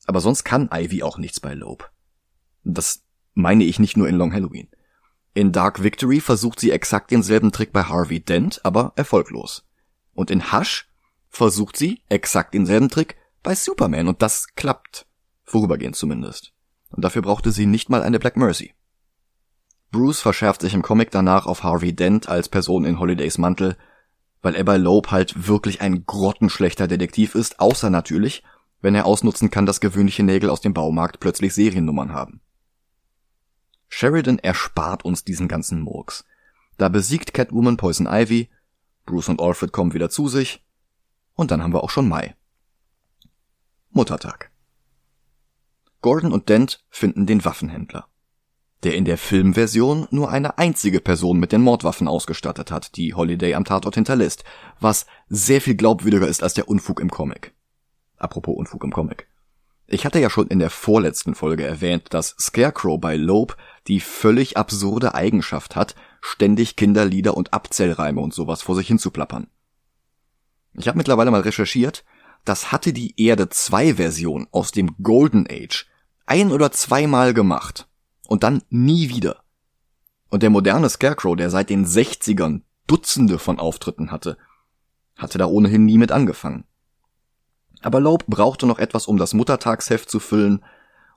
Aber 0.07 0.21
sonst 0.21 0.43
kann 0.43 0.69
Ivy 0.73 1.03
auch 1.03 1.17
nichts 1.17 1.39
bei 1.39 1.53
Loeb. 1.53 1.91
Das 2.63 3.03
meine 3.33 3.65
ich 3.65 3.77
nicht 3.77 3.97
nur 3.97 4.07
in 4.07 4.15
Long 4.15 4.33
Halloween. 4.33 4.69
In 5.33 5.51
Dark 5.51 5.83
Victory 5.83 6.19
versucht 6.19 6.59
sie 6.59 6.71
exakt 6.71 7.11
denselben 7.11 7.51
Trick 7.51 7.71
bei 7.71 7.83
Harvey 7.83 8.19
Dent, 8.19 8.61
aber 8.63 8.93
erfolglos. 8.95 9.67
Und 10.13 10.31
in 10.31 10.51
Hush 10.51 10.86
versucht 11.37 11.77
sie 11.77 12.01
exakt 12.09 12.53
denselben 12.53 12.89
Trick 12.89 13.15
bei 13.43 13.55
Superman 13.55 14.07
und 14.07 14.21
das 14.21 14.47
klappt. 14.55 15.05
Vorübergehend 15.43 15.95
zumindest. 15.95 16.53
Und 16.89 17.03
dafür 17.05 17.21
brauchte 17.21 17.51
sie 17.51 17.65
nicht 17.65 17.89
mal 17.89 18.03
eine 18.03 18.19
Black 18.19 18.35
Mercy. 18.35 18.73
Bruce 19.91 20.19
verschärft 20.19 20.61
sich 20.61 20.73
im 20.73 20.81
Comic 20.81 21.11
danach 21.11 21.45
auf 21.45 21.63
Harvey 21.63 21.95
Dent 21.95 22.27
als 22.27 22.49
Person 22.49 22.83
in 22.83 22.99
Holidays 22.99 23.37
Mantel, 23.37 23.77
weil 24.41 24.55
er 24.55 24.65
bei 24.65 24.77
Loeb 24.77 25.11
halt 25.11 25.47
wirklich 25.47 25.81
ein 25.81 26.05
grottenschlechter 26.05 26.87
Detektiv 26.87 27.35
ist, 27.35 27.59
außer 27.59 27.89
natürlich, 27.89 28.43
wenn 28.81 28.95
er 28.95 29.05
ausnutzen 29.05 29.49
kann, 29.49 29.65
dass 29.65 29.79
gewöhnliche 29.79 30.23
Nägel 30.23 30.49
aus 30.49 30.61
dem 30.61 30.73
Baumarkt 30.73 31.19
plötzlich 31.19 31.53
Seriennummern 31.53 32.13
haben. 32.13 32.41
Sheridan 33.87 34.39
erspart 34.39 35.05
uns 35.05 35.23
diesen 35.23 35.47
ganzen 35.47 35.81
Murks. 35.81 36.25
Da 36.77 36.89
besiegt 36.89 37.33
Catwoman 37.33 37.77
Poison 37.77 38.07
Ivy, 38.07 38.49
Bruce 39.05 39.29
und 39.29 39.41
Alfred 39.41 39.71
kommen 39.71 39.93
wieder 39.93 40.09
zu 40.09 40.27
sich, 40.27 40.66
und 41.37 41.51
dann 41.51 41.63
haben 41.63 41.73
wir 41.73 41.85
auch 41.85 41.89
schon 41.89 42.09
Mai. 42.09 42.35
Muttertag. 43.91 44.51
Gordon 46.01 46.33
und 46.33 46.49
Dent 46.49 46.83
finden 46.89 47.25
den 47.25 47.45
Waffenhändler 47.45 48.09
der 48.83 48.95
in 48.95 49.05
der 49.05 49.17
Filmversion 49.17 50.07
nur 50.11 50.29
eine 50.29 50.57
einzige 50.57 50.99
Person 51.01 51.39
mit 51.39 51.51
den 51.51 51.61
Mordwaffen 51.61 52.07
ausgestattet 52.07 52.71
hat, 52.71 52.95
die 52.95 53.13
Holiday 53.13 53.55
am 53.55 53.65
Tatort 53.65 53.95
hinterlässt, 53.95 54.43
was 54.79 55.07
sehr 55.27 55.61
viel 55.61 55.75
glaubwürdiger 55.75 56.27
ist 56.27 56.43
als 56.43 56.53
der 56.53 56.69
Unfug 56.69 56.99
im 56.99 57.09
Comic. 57.09 57.53
Apropos 58.17 58.55
Unfug 58.55 58.83
im 58.83 58.91
Comic. 58.91 59.27
Ich 59.87 60.05
hatte 60.05 60.19
ja 60.19 60.29
schon 60.29 60.47
in 60.47 60.59
der 60.59 60.69
vorletzten 60.69 61.33
Folge 61.33 61.65
erwähnt, 61.65 62.13
dass 62.13 62.35
Scarecrow 62.39 62.99
bei 62.99 63.15
Loeb 63.15 63.55
die 63.87 63.99
völlig 63.99 64.57
absurde 64.57 65.15
Eigenschaft 65.15 65.75
hat, 65.75 65.95
ständig 66.19 66.75
Kinderlieder 66.75 67.37
und 67.37 67.53
Abzellreime 67.53 68.19
und 68.19 68.33
sowas 68.33 68.61
vor 68.61 68.75
sich 68.75 68.87
hinzuplappern. 68.87 69.47
Ich 70.77 70.87
habe 70.87 70.97
mittlerweile 70.97 71.31
mal 71.31 71.41
recherchiert, 71.41 72.05
das 72.45 72.71
hatte 72.71 72.93
die 72.93 73.19
Erde 73.19 73.49
2 73.49 73.95
Version 73.95 74.47
aus 74.51 74.71
dem 74.71 74.95
Golden 75.01 75.47
Age 75.49 75.87
ein 76.27 76.51
oder 76.51 76.71
zweimal 76.71 77.33
gemacht 77.33 77.87
und 78.27 78.43
dann 78.43 78.61
nie 78.69 79.09
wieder. 79.09 79.41
Und 80.29 80.43
der 80.43 80.49
moderne 80.49 80.89
Scarecrow, 80.89 81.35
der 81.35 81.49
seit 81.49 81.69
den 81.69 81.85
60ern 81.85 82.61
Dutzende 82.85 83.39
von 83.39 83.59
Auftritten 83.59 84.11
hatte, 84.11 84.37
hatte 85.15 85.37
da 85.37 85.45
ohnehin 85.45 85.85
nie 85.85 85.97
mit 85.97 86.11
angefangen. 86.11 86.65
Aber 87.81 87.99
Loeb 87.99 88.25
brauchte 88.27 88.67
noch 88.67 88.79
etwas, 88.79 89.07
um 89.07 89.17
das 89.17 89.33
Muttertagsheft 89.33 90.09
zu 90.09 90.19
füllen, 90.19 90.63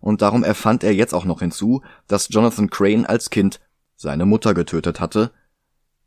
und 0.00 0.22
darum 0.22 0.42
erfand 0.42 0.82
er 0.82 0.94
jetzt 0.94 1.12
auch 1.12 1.26
noch 1.26 1.40
hinzu, 1.40 1.82
dass 2.06 2.28
Jonathan 2.30 2.70
Crane 2.70 3.04
als 3.04 3.28
Kind 3.28 3.60
seine 3.96 4.24
Mutter 4.24 4.54
getötet 4.54 4.98
hatte, 4.98 5.30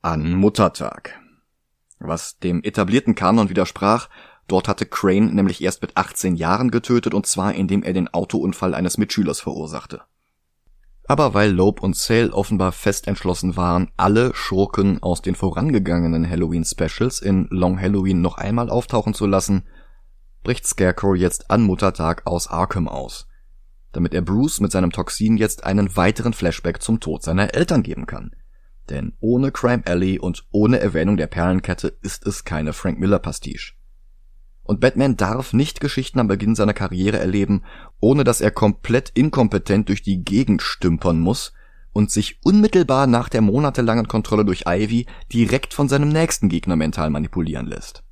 an 0.01 0.33
Muttertag. 0.33 1.22
Was 2.03 2.37
dem 2.39 2.61
etablierten 2.63 3.15
Kanon 3.15 3.49
widersprach, 3.49 4.09
dort 4.47 4.67
hatte 4.67 4.85
Crane 4.85 5.33
nämlich 5.33 5.63
erst 5.63 5.81
mit 5.81 5.95
18 5.95 6.35
Jahren 6.35 6.69
getötet, 6.69 7.13
und 7.13 7.25
zwar 7.25 7.55
indem 7.55 7.81
er 7.81 7.93
den 7.93 8.13
Autounfall 8.13 8.75
eines 8.75 8.97
Mitschülers 8.97 9.39
verursachte. 9.39 10.01
Aber 11.05 11.33
weil 11.33 11.51
Loeb 11.51 11.81
und 11.81 11.95
Sale 11.95 12.33
offenbar 12.33 12.73
fest 12.73 13.07
entschlossen 13.07 13.55
waren, 13.55 13.89
alle 13.95 14.33
Schurken 14.35 15.01
aus 15.01 15.21
den 15.21 15.35
vorangegangenen 15.35 16.29
Halloween-Specials 16.29 17.21
in 17.21 17.47
Long 17.49 17.79
Halloween 17.79 18.21
noch 18.21 18.37
einmal 18.37 18.69
auftauchen 18.69 19.13
zu 19.13 19.25
lassen, 19.25 19.65
bricht 20.43 20.67
Scarecrow 20.67 21.15
jetzt 21.15 21.51
an 21.51 21.61
Muttertag 21.63 22.25
aus 22.25 22.47
Arkham 22.47 22.89
aus, 22.89 23.27
damit 23.93 24.13
er 24.13 24.21
Bruce 24.21 24.59
mit 24.59 24.73
seinem 24.73 24.91
Toxin 24.91 25.37
jetzt 25.37 25.63
einen 25.63 25.95
weiteren 25.95 26.33
Flashback 26.33 26.81
zum 26.81 26.99
Tod 26.99 27.23
seiner 27.23 27.53
Eltern 27.53 27.81
geben 27.81 28.05
kann. 28.05 28.31
Denn 28.89 29.13
ohne 29.19 29.51
Crime 29.51 29.83
Alley 29.85 30.19
und 30.19 30.45
ohne 30.51 30.79
Erwähnung 30.79 31.17
der 31.17 31.27
Perlenkette 31.27 31.97
ist 32.01 32.27
es 32.27 32.43
keine 32.43 32.73
Frank 32.73 32.99
Miller 32.99 33.19
Pastiche. 33.19 33.73
Und 34.63 34.79
Batman 34.79 35.17
darf 35.17 35.53
nicht 35.53 35.81
Geschichten 35.81 36.19
am 36.19 36.27
Beginn 36.27 36.55
seiner 36.55 36.73
Karriere 36.73 37.19
erleben, 37.19 37.63
ohne 37.99 38.23
dass 38.23 38.41
er 38.41 38.51
komplett 38.51 39.11
inkompetent 39.13 39.89
durch 39.89 40.01
die 40.01 40.23
Gegend 40.23 40.61
stümpern 40.61 41.19
muss 41.19 41.53
und 41.91 42.11
sich 42.11 42.39
unmittelbar 42.43 43.07
nach 43.07 43.29
der 43.29 43.41
monatelangen 43.41 44.07
Kontrolle 44.07 44.45
durch 44.45 44.63
Ivy 44.67 45.05
direkt 45.31 45.73
von 45.73 45.89
seinem 45.89 46.09
nächsten 46.09 46.49
Gegner 46.49 46.75
mental 46.75 47.09
manipulieren 47.09 47.67
lässt. 47.67 48.03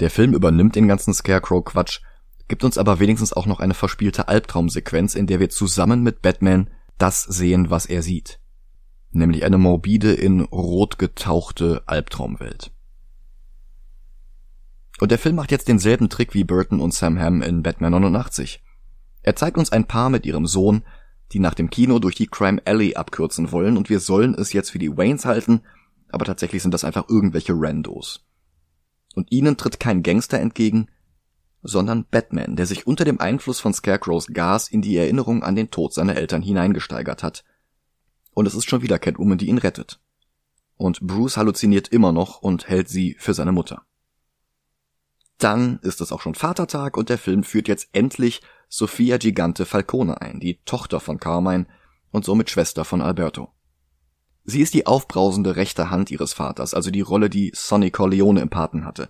Der 0.00 0.10
Film 0.10 0.34
übernimmt 0.34 0.74
den 0.74 0.88
ganzen 0.88 1.14
Scarecrow-Quatsch, 1.14 2.00
gibt 2.48 2.64
uns 2.64 2.78
aber 2.78 3.00
wenigstens 3.00 3.32
auch 3.32 3.46
noch 3.46 3.60
eine 3.60 3.74
verspielte 3.74 4.28
Albtraumsequenz, 4.28 5.14
in 5.14 5.26
der 5.26 5.40
wir 5.40 5.50
zusammen 5.50 6.02
mit 6.02 6.22
Batman 6.22 6.70
das 6.98 7.22
sehen, 7.22 7.70
was 7.70 7.86
er 7.86 8.02
sieht. 8.02 8.40
Nämlich 9.14 9.44
eine 9.44 9.58
morbide, 9.58 10.12
in 10.12 10.40
Rot 10.40 10.98
getauchte 10.98 11.84
Albtraumwelt. 11.86 12.72
Und 14.98 15.12
der 15.12 15.18
Film 15.18 15.36
macht 15.36 15.52
jetzt 15.52 15.68
denselben 15.68 16.08
Trick 16.08 16.34
wie 16.34 16.42
Burton 16.42 16.80
und 16.80 16.92
Sam 16.92 17.18
Hamm 17.18 17.40
in 17.40 17.62
Batman 17.62 17.92
89. 17.92 18.60
Er 19.22 19.36
zeigt 19.36 19.56
uns 19.56 19.70
ein 19.70 19.86
Paar 19.86 20.10
mit 20.10 20.26
ihrem 20.26 20.46
Sohn, 20.46 20.82
die 21.32 21.38
nach 21.38 21.54
dem 21.54 21.70
Kino 21.70 22.00
durch 22.00 22.16
die 22.16 22.26
Crime 22.26 22.60
Alley 22.64 22.96
abkürzen 22.96 23.52
wollen 23.52 23.76
und 23.76 23.88
wir 23.88 24.00
sollen 24.00 24.34
es 24.34 24.52
jetzt 24.52 24.70
für 24.70 24.80
die 24.80 24.96
Waynes 24.96 25.24
halten, 25.24 25.62
aber 26.08 26.24
tatsächlich 26.24 26.62
sind 26.62 26.74
das 26.74 26.84
einfach 26.84 27.08
irgendwelche 27.08 27.54
Randos. 27.54 28.26
Und 29.14 29.30
ihnen 29.30 29.56
tritt 29.56 29.78
kein 29.78 30.02
Gangster 30.02 30.40
entgegen, 30.40 30.88
sondern 31.62 32.04
Batman, 32.10 32.56
der 32.56 32.66
sich 32.66 32.88
unter 32.88 33.04
dem 33.04 33.20
Einfluss 33.20 33.60
von 33.60 33.72
Scarecrows 33.72 34.26
Gas 34.32 34.68
in 34.68 34.82
die 34.82 34.96
Erinnerung 34.96 35.44
an 35.44 35.54
den 35.54 35.70
Tod 35.70 35.94
seiner 35.94 36.16
Eltern 36.16 36.42
hineingesteigert 36.42 37.22
hat. 37.22 37.44
Und 38.34 38.46
es 38.46 38.54
ist 38.54 38.68
schon 38.68 38.82
wieder 38.82 38.98
Catwoman, 38.98 39.38
die 39.38 39.48
ihn 39.48 39.58
rettet. 39.58 40.00
Und 40.76 41.00
Bruce 41.00 41.36
halluziniert 41.36 41.88
immer 41.88 42.12
noch 42.12 42.42
und 42.42 42.68
hält 42.68 42.88
sie 42.88 43.16
für 43.18 43.32
seine 43.32 43.52
Mutter. 43.52 43.82
Dann 45.38 45.78
ist 45.82 46.00
es 46.00 46.12
auch 46.12 46.20
schon 46.20 46.34
Vatertag 46.34 46.96
und 46.96 47.08
der 47.08 47.18
Film 47.18 47.44
führt 47.44 47.68
jetzt 47.68 47.88
endlich 47.92 48.42
Sophia 48.68 49.18
Gigante 49.18 49.66
Falcone 49.66 50.20
ein, 50.20 50.40
die 50.40 50.60
Tochter 50.64 51.00
von 51.00 51.18
Carmine 51.18 51.66
und 52.10 52.24
somit 52.24 52.50
Schwester 52.50 52.84
von 52.84 53.00
Alberto. 53.00 53.52
Sie 54.44 54.60
ist 54.60 54.74
die 54.74 54.86
aufbrausende 54.86 55.56
rechte 55.56 55.90
Hand 55.90 56.10
ihres 56.10 56.32
Vaters, 56.32 56.74
also 56.74 56.90
die 56.90 57.00
Rolle, 57.00 57.30
die 57.30 57.52
Sonny 57.54 57.90
Corleone 57.90 58.40
im 58.40 58.50
Paten 58.50 58.84
hatte. 58.84 59.08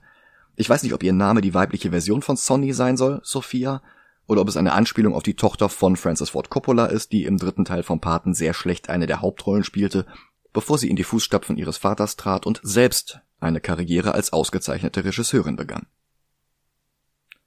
Ich 0.55 0.69
weiß 0.69 0.83
nicht, 0.83 0.95
ob 0.95 1.03
ihr 1.03 1.13
Name 1.13 1.41
die 1.41 1.55
weibliche 1.55 1.91
Version 1.91 2.23
von 2.23 2.37
Sonny 2.37 2.73
sein 2.73 2.97
soll, 2.97 3.21
Sophia, 3.25 3.83
oder 4.27 4.41
ob 4.41 4.49
es 4.49 4.57
eine 4.57 4.73
Anspielung 4.73 5.15
auf 5.15 5.23
die 5.23 5.35
Tochter 5.35 5.69
von 5.69 5.97
Francis 5.97 6.31
Ford 6.31 6.51
Coppola 6.51 6.87
ist, 6.87 7.13
die 7.13 7.25
im 7.25 7.39
dritten 7.39 7.65
Teil 7.65 7.83
vom 7.83 8.01
Paten 8.01 8.35
sehr 8.35 8.55
schlecht 8.55 8.89
eine 8.89 9.07
der 9.07 9.21
Hauptrollen 9.21 9.65
spielte, 9.65 10.07
bevor 10.53 10.79
sie 10.79 10.89
in 10.89 10.97
die 10.97 11.05
Fußstapfen 11.05 11.57
ihres 11.57 11.79
Vaters 11.79 12.17
trat 12.17 12.47
und 12.47 12.61
selbst 12.63 13.21
eine 13.41 13.61
Karriere 13.61 14.13
als 14.13 14.33
ausgezeichnete 14.33 15.05
Regisseurin 15.05 15.57
begann. 15.57 15.87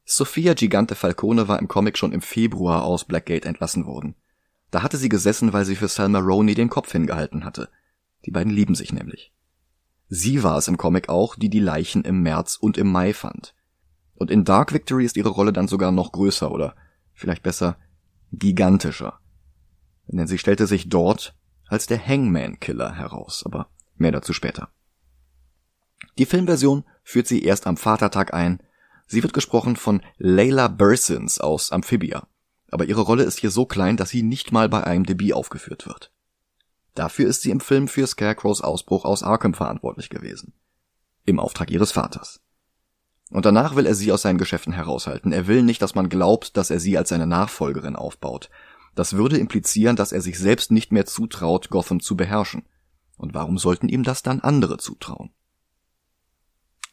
Sophia 0.06 0.54
Gigante 0.54 0.96
Falcone 0.96 1.48
war 1.48 1.60
im 1.60 1.68
Comic 1.68 1.98
schon 1.98 2.14
im 2.14 2.22
Februar 2.22 2.84
aus 2.84 3.06
Blackgate 3.06 3.46
entlassen 3.46 3.86
worden. 3.86 4.16
Da 4.72 4.84
hatte 4.84 4.98
sie 4.98 5.10
gesessen, 5.10 5.54
weil 5.54 5.66
sie 5.66 5.76
für 5.76 5.88
Salma 5.88 6.20
Roney 6.20 6.56
den 6.56 6.70
Kopf 6.70 6.92
hingehalten 6.92 7.44
hatte. 7.44 7.70
Die 8.26 8.32
beiden 8.32 8.54
lieben 8.54 8.76
sich 8.76 8.94
nämlich. 8.94 9.34
Sie 10.10 10.44
war 10.44 10.58
es 10.58 10.68
im 10.68 10.78
Comic 10.78 11.10
auch, 11.10 11.36
die 11.36 11.50
die 11.50 11.60
Leichen 11.60 12.04
im 12.04 12.22
März 12.22 12.56
und 12.56 12.78
im 12.78 12.90
Mai 12.90 13.14
fand. 13.14 13.54
Und 14.18 14.32
in 14.32 14.44
Dark 14.44 14.74
Victory 14.74 15.06
ist 15.06 15.16
ihre 15.16 15.30
Rolle 15.30 15.54
dann 15.54 15.68
sogar 15.68 15.92
noch 15.92 16.12
größer 16.12 16.52
oder 16.52 16.76
vielleicht 17.14 17.44
besser 17.44 17.78
gigantischer. 18.32 19.20
Denn 20.08 20.28
sie 20.28 20.40
stellte 20.40 20.66
sich 20.68 20.90
dort 20.90 21.36
als 21.68 21.86
der 21.86 22.06
Hangman 22.06 22.60
Killer 22.60 22.96
heraus, 22.96 23.44
aber 23.46 23.70
mehr 23.96 24.12
dazu 24.12 24.34
später. 24.34 24.70
Die 26.18 26.26
Filmversion 26.26 26.84
führt 27.04 27.28
sie 27.28 27.44
erst 27.44 27.68
am 27.68 27.78
Vatertag 27.78 28.34
ein. 28.34 28.62
Sie 29.06 29.22
wird 29.22 29.34
gesprochen 29.34 29.76
von 29.76 30.02
Layla 30.18 30.68
Bursins 30.68 31.40
aus 31.40 31.72
Amphibia, 31.72 32.28
aber 32.72 32.86
ihre 32.86 33.02
Rolle 33.02 33.24
ist 33.24 33.40
hier 33.40 33.52
so 33.52 33.66
klein, 33.66 33.98
dass 33.98 34.10
sie 34.10 34.24
nicht 34.24 34.52
mal 34.52 34.68
bei 34.68 34.84
einem 34.84 35.06
Debüt 35.06 35.34
aufgeführt 35.34 35.86
wird. 35.86 36.12
Dafür 36.96 37.28
ist 37.28 37.44
sie 37.44 37.52
im 37.52 37.60
Film 37.60 37.88
für 37.88 38.08
Scarecrows 38.08 38.62
Ausbruch 38.62 39.06
aus 39.06 39.22
Arkham 39.22 39.54
verantwortlich 39.54 40.10
gewesen. 40.10 40.54
Im 41.26 41.40
Auftrag 41.40 41.70
ihres 41.70 41.92
Vaters. 41.92 42.42
Und 43.30 43.46
danach 43.46 43.76
will 43.76 43.86
er 43.86 43.96
sie 43.96 44.12
aus 44.12 44.22
seinen 44.22 44.38
Geschäften 44.38 44.74
heraushalten. 44.74 45.34
Er 45.34 45.48
will 45.48 45.64
nicht, 45.64 45.82
dass 45.82 45.96
man 45.96 46.10
glaubt, 46.10 46.56
dass 46.56 46.70
er 46.70 46.80
sie 46.80 46.98
als 46.98 47.10
seine 47.10 47.28
Nachfolgerin 47.28 47.96
aufbaut. 47.96 48.50
Das 48.96 49.14
würde 49.14 49.38
implizieren, 49.38 49.96
dass 49.96 50.12
er 50.12 50.22
sich 50.22 50.40
selbst 50.40 50.72
nicht 50.72 50.92
mehr 50.92 51.06
zutraut, 51.06 51.70
Gotham 51.70 52.00
zu 52.00 52.16
beherrschen. 52.16 52.64
Und 53.18 53.34
warum 53.34 53.58
sollten 53.58 53.90
ihm 53.90 54.04
das 54.04 54.24
dann 54.24 54.40
andere 54.40 54.78
zutrauen? 54.78 55.32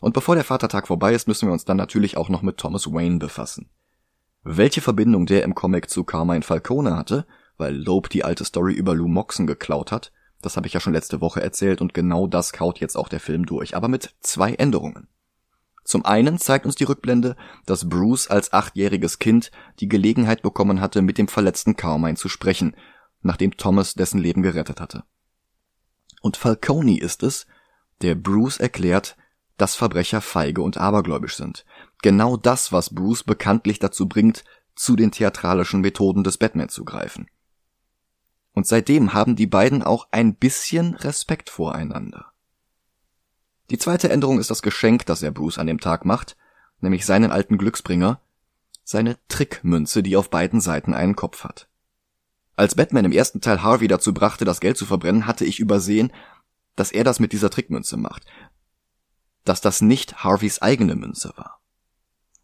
Und 0.00 0.12
bevor 0.12 0.34
der 0.34 0.44
Vatertag 0.44 0.88
vorbei 0.88 1.14
ist, 1.14 1.28
müssen 1.28 1.48
wir 1.48 1.52
uns 1.52 1.64
dann 1.64 1.76
natürlich 1.76 2.16
auch 2.16 2.28
noch 2.28 2.42
mit 2.42 2.58
Thomas 2.58 2.92
Wayne 2.92 3.18
befassen. 3.18 3.70
Welche 4.42 4.80
Verbindung 4.80 5.24
der 5.24 5.44
im 5.44 5.54
Comic 5.54 5.88
zu 5.88 6.04
Carmine 6.04 6.42
Falcone 6.42 6.96
hatte 6.96 7.26
weil 7.56 7.76
Loeb 7.76 8.10
die 8.10 8.24
alte 8.24 8.44
Story 8.44 8.74
über 8.74 8.94
Lou 8.94 9.08
Moxon 9.08 9.46
geklaut 9.46 9.92
hat. 9.92 10.12
Das 10.42 10.56
habe 10.56 10.66
ich 10.66 10.72
ja 10.72 10.80
schon 10.80 10.92
letzte 10.92 11.20
Woche 11.20 11.40
erzählt 11.40 11.80
und 11.80 11.94
genau 11.94 12.26
das 12.26 12.52
kaut 12.52 12.80
jetzt 12.80 12.96
auch 12.96 13.08
der 13.08 13.20
Film 13.20 13.46
durch, 13.46 13.76
aber 13.76 13.88
mit 13.88 14.14
zwei 14.20 14.54
Änderungen. 14.54 15.08
Zum 15.84 16.04
einen 16.04 16.38
zeigt 16.38 16.64
uns 16.64 16.74
die 16.74 16.84
Rückblende, 16.84 17.36
dass 17.66 17.88
Bruce 17.88 18.28
als 18.28 18.52
achtjähriges 18.52 19.18
Kind 19.18 19.50
die 19.80 19.88
Gelegenheit 19.88 20.42
bekommen 20.42 20.80
hatte, 20.80 21.02
mit 21.02 21.18
dem 21.18 21.28
verletzten 21.28 21.76
Carmine 21.76 22.16
zu 22.16 22.28
sprechen, 22.28 22.74
nachdem 23.20 23.56
Thomas 23.56 23.94
dessen 23.94 24.18
Leben 24.18 24.42
gerettet 24.42 24.80
hatte. 24.80 25.04
Und 26.22 26.38
Falcone 26.38 26.98
ist 26.98 27.22
es, 27.22 27.46
der 28.00 28.14
Bruce 28.14 28.58
erklärt, 28.58 29.16
dass 29.58 29.76
Verbrecher 29.76 30.20
feige 30.20 30.62
und 30.62 30.78
abergläubisch 30.78 31.36
sind. 31.36 31.64
Genau 32.02 32.36
das, 32.36 32.72
was 32.72 32.94
Bruce 32.94 33.22
bekanntlich 33.22 33.78
dazu 33.78 34.08
bringt, 34.08 34.42
zu 34.74 34.96
den 34.96 35.12
theatralischen 35.12 35.82
Methoden 35.82 36.24
des 36.24 36.38
Batman 36.38 36.68
zu 36.68 36.84
greifen. 36.84 37.28
Und 38.52 38.66
seitdem 38.66 39.12
haben 39.12 39.36
die 39.36 39.46
beiden 39.46 39.82
auch 39.82 40.08
ein 40.10 40.34
bisschen 40.34 40.94
Respekt 40.94 41.50
voreinander. 41.50 42.33
Die 43.70 43.78
zweite 43.78 44.10
Änderung 44.10 44.38
ist 44.38 44.50
das 44.50 44.62
Geschenk, 44.62 45.06
das 45.06 45.22
er 45.22 45.30
Bruce 45.30 45.58
an 45.58 45.66
dem 45.66 45.80
Tag 45.80 46.04
macht, 46.04 46.36
nämlich 46.80 47.06
seinen 47.06 47.30
alten 47.30 47.56
Glücksbringer, 47.56 48.20
seine 48.84 49.16
Trickmünze, 49.28 50.02
die 50.02 50.16
auf 50.16 50.30
beiden 50.30 50.60
Seiten 50.60 50.92
einen 50.92 51.16
Kopf 51.16 51.44
hat. 51.44 51.68
Als 52.56 52.74
Batman 52.74 53.06
im 53.06 53.12
ersten 53.12 53.40
Teil 53.40 53.62
Harvey 53.62 53.88
dazu 53.88 54.14
brachte, 54.14 54.44
das 54.44 54.60
Geld 54.60 54.76
zu 54.76 54.86
verbrennen, 54.86 55.26
hatte 55.26 55.44
ich 55.44 55.58
übersehen, 55.58 56.12
dass 56.76 56.92
er 56.92 57.04
das 57.04 57.18
mit 57.18 57.32
dieser 57.32 57.50
Trickmünze 57.50 57.96
macht. 57.96 58.26
Dass 59.44 59.60
das 59.60 59.80
nicht 59.80 60.22
Harveys 60.22 60.60
eigene 60.60 60.94
Münze 60.94 61.32
war. 61.36 61.60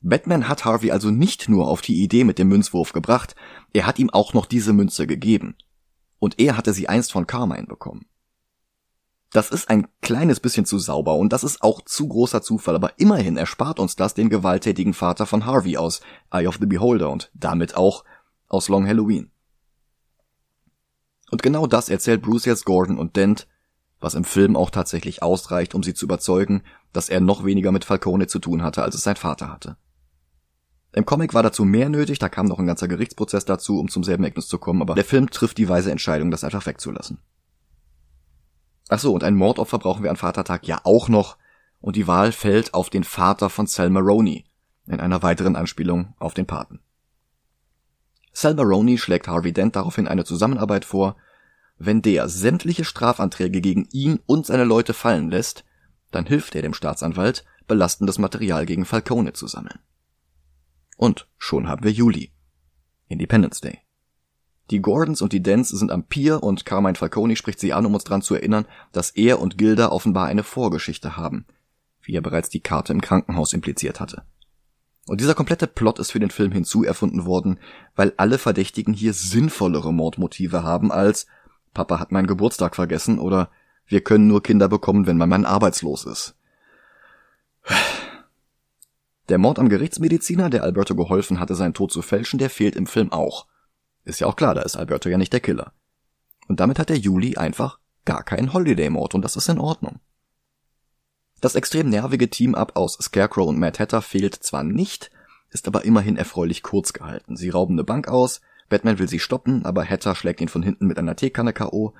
Batman 0.00 0.48
hat 0.48 0.64
Harvey 0.64 0.90
also 0.90 1.10
nicht 1.10 1.48
nur 1.48 1.68
auf 1.68 1.82
die 1.82 2.02
Idee 2.02 2.24
mit 2.24 2.38
dem 2.38 2.48
Münzwurf 2.48 2.92
gebracht, 2.92 3.34
er 3.72 3.86
hat 3.86 3.98
ihm 3.98 4.10
auch 4.10 4.32
noch 4.32 4.46
diese 4.46 4.72
Münze 4.72 5.06
gegeben 5.06 5.56
und 6.18 6.38
er 6.38 6.56
hatte 6.56 6.72
sie 6.72 6.88
einst 6.88 7.12
von 7.12 7.26
Carmine 7.26 7.66
bekommen. 7.66 8.06
Das 9.32 9.50
ist 9.50 9.70
ein 9.70 9.86
kleines 10.02 10.40
bisschen 10.40 10.66
zu 10.66 10.78
sauber 10.78 11.14
und 11.14 11.32
das 11.32 11.44
ist 11.44 11.62
auch 11.62 11.82
zu 11.84 12.08
großer 12.08 12.42
Zufall, 12.42 12.74
aber 12.74 12.98
immerhin 12.98 13.36
erspart 13.36 13.78
uns 13.78 13.94
das 13.94 14.14
den 14.14 14.28
gewalttätigen 14.28 14.92
Vater 14.92 15.24
von 15.24 15.46
Harvey 15.46 15.76
aus 15.76 16.00
Eye 16.32 16.48
of 16.48 16.58
the 16.60 16.66
Beholder 16.66 17.10
und 17.10 17.30
damit 17.34 17.76
auch 17.76 18.04
aus 18.48 18.68
Long 18.68 18.86
Halloween. 18.86 19.30
Und 21.30 21.44
genau 21.44 21.68
das 21.68 21.88
erzählt 21.88 22.22
Bruce 22.22 22.44
jetzt 22.44 22.64
Gordon 22.64 22.98
und 22.98 23.14
Dent, 23.14 23.46
was 24.00 24.14
im 24.14 24.24
Film 24.24 24.56
auch 24.56 24.70
tatsächlich 24.70 25.22
ausreicht, 25.22 25.76
um 25.76 25.84
sie 25.84 25.94
zu 25.94 26.06
überzeugen, 26.06 26.62
dass 26.92 27.08
er 27.08 27.20
noch 27.20 27.44
weniger 27.44 27.70
mit 27.70 27.84
Falcone 27.84 28.26
zu 28.26 28.40
tun 28.40 28.62
hatte, 28.62 28.82
als 28.82 28.96
es 28.96 29.02
sein 29.02 29.16
Vater 29.16 29.52
hatte. 29.52 29.76
Im 30.92 31.06
Comic 31.06 31.34
war 31.34 31.44
dazu 31.44 31.64
mehr 31.64 31.88
nötig, 31.88 32.18
da 32.18 32.28
kam 32.28 32.46
noch 32.46 32.58
ein 32.58 32.66
ganzer 32.66 32.88
Gerichtsprozess 32.88 33.44
dazu, 33.44 33.78
um 33.78 33.88
zum 33.88 34.02
selben 34.02 34.24
Ergebnis 34.24 34.48
zu 34.48 34.58
kommen, 34.58 34.82
aber 34.82 34.96
der 34.96 35.04
Film 35.04 35.30
trifft 35.30 35.58
die 35.58 35.68
weise 35.68 35.92
Entscheidung, 35.92 36.32
das 36.32 36.42
einfach 36.42 36.66
wegzulassen. 36.66 37.18
Ach 38.92 38.98
so, 38.98 39.14
und 39.14 39.22
ein 39.22 39.36
Mordopfer 39.36 39.78
brauchen 39.78 40.02
wir 40.02 40.10
an 40.10 40.16
Vatertag 40.16 40.66
ja 40.66 40.80
auch 40.82 41.08
noch, 41.08 41.38
und 41.80 41.94
die 41.94 42.08
Wahl 42.08 42.32
fällt 42.32 42.74
auf 42.74 42.90
den 42.90 43.04
Vater 43.04 43.48
von 43.48 43.68
Sal 43.68 43.88
Maroney, 43.88 44.44
in 44.86 44.98
einer 44.98 45.22
weiteren 45.22 45.54
Anspielung 45.54 46.14
auf 46.18 46.34
den 46.34 46.46
Paten. 46.46 46.80
Sal 48.32 48.54
Maroney 48.54 48.98
schlägt 48.98 49.28
Harvey 49.28 49.52
Dent 49.52 49.76
daraufhin 49.76 50.08
eine 50.08 50.24
Zusammenarbeit 50.24 50.84
vor, 50.84 51.16
wenn 51.78 52.02
der 52.02 52.28
sämtliche 52.28 52.84
Strafanträge 52.84 53.60
gegen 53.60 53.86
ihn 53.92 54.18
und 54.26 54.44
seine 54.44 54.64
Leute 54.64 54.92
fallen 54.92 55.30
lässt, 55.30 55.64
dann 56.10 56.26
hilft 56.26 56.56
er 56.56 56.62
dem 56.62 56.74
Staatsanwalt, 56.74 57.44
belastendes 57.68 58.18
Material 58.18 58.66
gegen 58.66 58.84
Falcone 58.84 59.34
zu 59.34 59.46
sammeln. 59.46 59.78
Und 60.96 61.28
schon 61.38 61.68
haben 61.68 61.84
wir 61.84 61.92
Juli. 61.92 62.32
Independence 63.06 63.60
Day. 63.60 63.78
Die 64.70 64.80
Gordons 64.80 65.20
und 65.20 65.32
die 65.32 65.42
Dents 65.42 65.70
sind 65.70 65.90
am 65.90 66.04
Pier 66.04 66.42
und 66.42 66.64
Carmine 66.64 66.94
Falcone 66.94 67.34
spricht 67.34 67.58
sie 67.58 67.72
an, 67.72 67.86
um 67.86 67.94
uns 67.94 68.04
daran 68.04 68.22
zu 68.22 68.34
erinnern, 68.34 68.66
dass 68.92 69.10
er 69.10 69.40
und 69.40 69.58
Gilda 69.58 69.90
offenbar 69.90 70.26
eine 70.26 70.44
Vorgeschichte 70.44 71.16
haben, 71.16 71.44
wie 72.02 72.14
er 72.14 72.20
bereits 72.20 72.48
die 72.48 72.60
Karte 72.60 72.92
im 72.92 73.00
Krankenhaus 73.00 73.52
impliziert 73.52 73.98
hatte. 73.98 74.22
Und 75.08 75.20
dieser 75.20 75.34
komplette 75.34 75.66
Plot 75.66 75.98
ist 75.98 76.12
für 76.12 76.20
den 76.20 76.30
Film 76.30 76.52
hinzuerfunden 76.52 77.24
worden, 77.26 77.58
weil 77.96 78.12
alle 78.16 78.38
Verdächtigen 78.38 78.94
hier 78.94 79.12
sinnvollere 79.12 79.92
Mordmotive 79.92 80.62
haben 80.62 80.92
als 80.92 81.26
Papa 81.74 81.98
hat 81.98 82.12
meinen 82.12 82.26
Geburtstag 82.26 82.76
vergessen 82.76 83.18
oder 83.18 83.50
wir 83.86 84.02
können 84.02 84.28
nur 84.28 84.42
Kinder 84.42 84.68
bekommen, 84.68 85.06
wenn 85.06 85.16
mein 85.16 85.28
Mann 85.28 85.44
arbeitslos 85.44 86.04
ist. 86.04 86.36
Der 89.28 89.38
Mord 89.38 89.58
am 89.58 89.68
Gerichtsmediziner, 89.68 90.50
der 90.50 90.64
Alberto 90.64 90.94
geholfen 90.94 91.38
hatte, 91.38 91.54
seinen 91.54 91.74
Tod 91.74 91.92
zu 91.92 92.02
fälschen, 92.02 92.38
der 92.38 92.50
fehlt 92.50 92.74
im 92.76 92.86
Film 92.86 93.12
auch. 93.12 93.46
Ist 94.04 94.20
ja 94.20 94.26
auch 94.26 94.36
klar, 94.36 94.54
da 94.54 94.62
ist 94.62 94.76
Alberto 94.76 95.08
ja 95.08 95.18
nicht 95.18 95.32
der 95.32 95.40
Killer. 95.40 95.72
Und 96.48 96.60
damit 96.60 96.78
hat 96.78 96.88
der 96.88 96.98
Juli 96.98 97.36
einfach 97.36 97.78
gar 98.04 98.22
keinen 98.22 98.52
Holiday-Mord 98.52 99.14
und 99.14 99.22
das 99.22 99.36
ist 99.36 99.48
in 99.48 99.58
Ordnung. 99.58 100.00
Das 101.40 101.54
extrem 101.54 101.88
nervige 101.88 102.28
Team-Up 102.28 102.76
aus 102.76 102.94
Scarecrow 102.94 103.48
und 103.48 103.58
Mad 103.58 103.78
Hatter 103.78 104.02
fehlt 104.02 104.34
zwar 104.34 104.62
nicht, 104.62 105.10
ist 105.50 105.68
aber 105.68 105.84
immerhin 105.84 106.16
erfreulich 106.16 106.62
kurz 106.62 106.92
gehalten. 106.92 107.36
Sie 107.36 107.50
rauben 107.50 107.74
eine 107.74 107.84
Bank 107.84 108.08
aus, 108.08 108.40
Batman 108.68 108.98
will 108.98 109.08
sie 109.08 109.18
stoppen, 109.18 109.64
aber 109.64 109.84
Hatter 109.84 110.14
schlägt 110.14 110.40
ihn 110.40 110.48
von 110.48 110.62
hinten 110.62 110.86
mit 110.86 110.98
einer 110.98 111.16
Teekanne 111.16 111.52
K.O. 111.52 111.94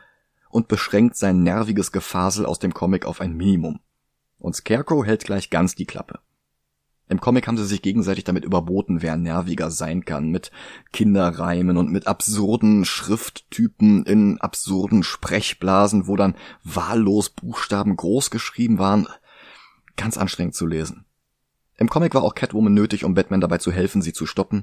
und 0.51 0.69
beschränkt 0.69 1.17
sein 1.17 1.43
nerviges 1.43 1.91
Gefasel 1.91 2.47
aus 2.47 2.59
dem 2.59 2.75
Comic 2.75 3.07
auf 3.07 3.21
ein 3.21 3.37
Minimum. 3.37 3.81
Und 4.39 4.57
Scarecrow 4.57 5.05
hält 5.05 5.25
gleich 5.25 5.51
ganz 5.51 5.75
die 5.75 5.87
Klappe. 5.87 6.21
Im 7.11 7.21
Comic 7.21 7.49
haben 7.49 7.59
sie 7.59 7.67
sich 7.67 7.83
gegenseitig 7.83 8.23
damit 8.23 8.45
überboten, 8.45 9.03
wer 9.03 9.17
nerviger 9.17 9.73
sein 9.73 10.05
kann, 10.05 10.29
mit 10.29 10.53
Kinderreimen 10.93 11.77
und 11.77 11.91
mit 11.91 12.07
absurden 12.07 12.85
Schrifttypen 12.85 14.05
in 14.07 14.41
absurden 14.41 15.03
Sprechblasen, 15.03 16.07
wo 16.07 16.15
dann 16.15 16.37
wahllos 16.63 17.29
Buchstaben 17.29 17.97
groß 17.97 18.31
geschrieben 18.31 18.79
waren. 18.79 19.09
Ganz 19.97 20.19
anstrengend 20.19 20.55
zu 20.55 20.67
lesen. 20.67 21.05
Im 21.79 21.89
Comic 21.89 22.15
war 22.15 22.23
auch 22.23 22.37
Catwoman 22.37 22.75
nötig, 22.75 23.05
um 23.05 23.15
Batman 23.15 23.41
dabei 23.41 23.59
zu 23.59 23.73
helfen, 23.73 24.03
sie 24.03 24.13
zu 24.13 24.25
stoppen. 24.25 24.63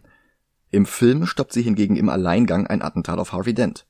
Im 0.72 0.86
Film 0.86 1.26
stoppt 1.26 1.52
sie 1.52 1.64
hingegen 1.64 1.98
im 1.98 2.08
Alleingang 2.08 2.66
ein 2.66 2.82
Attentat 2.82 3.20
auf 3.20 3.34
Harvey 3.34 3.56
Dent. 3.56 3.88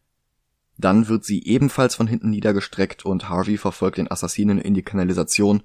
Dann 0.80 1.08
wird 1.08 1.26
sie 1.26 1.46
ebenfalls 1.46 1.94
von 1.94 2.08
hinten 2.08 2.32
niedergestreckt 2.32 3.06
und 3.06 3.30
Harvey 3.30 3.58
verfolgt 3.58 4.00
den 4.00 4.10
Assassinen 4.10 4.58
in 4.58 4.74
die 4.74 4.82
Kanalisation, 4.82 5.62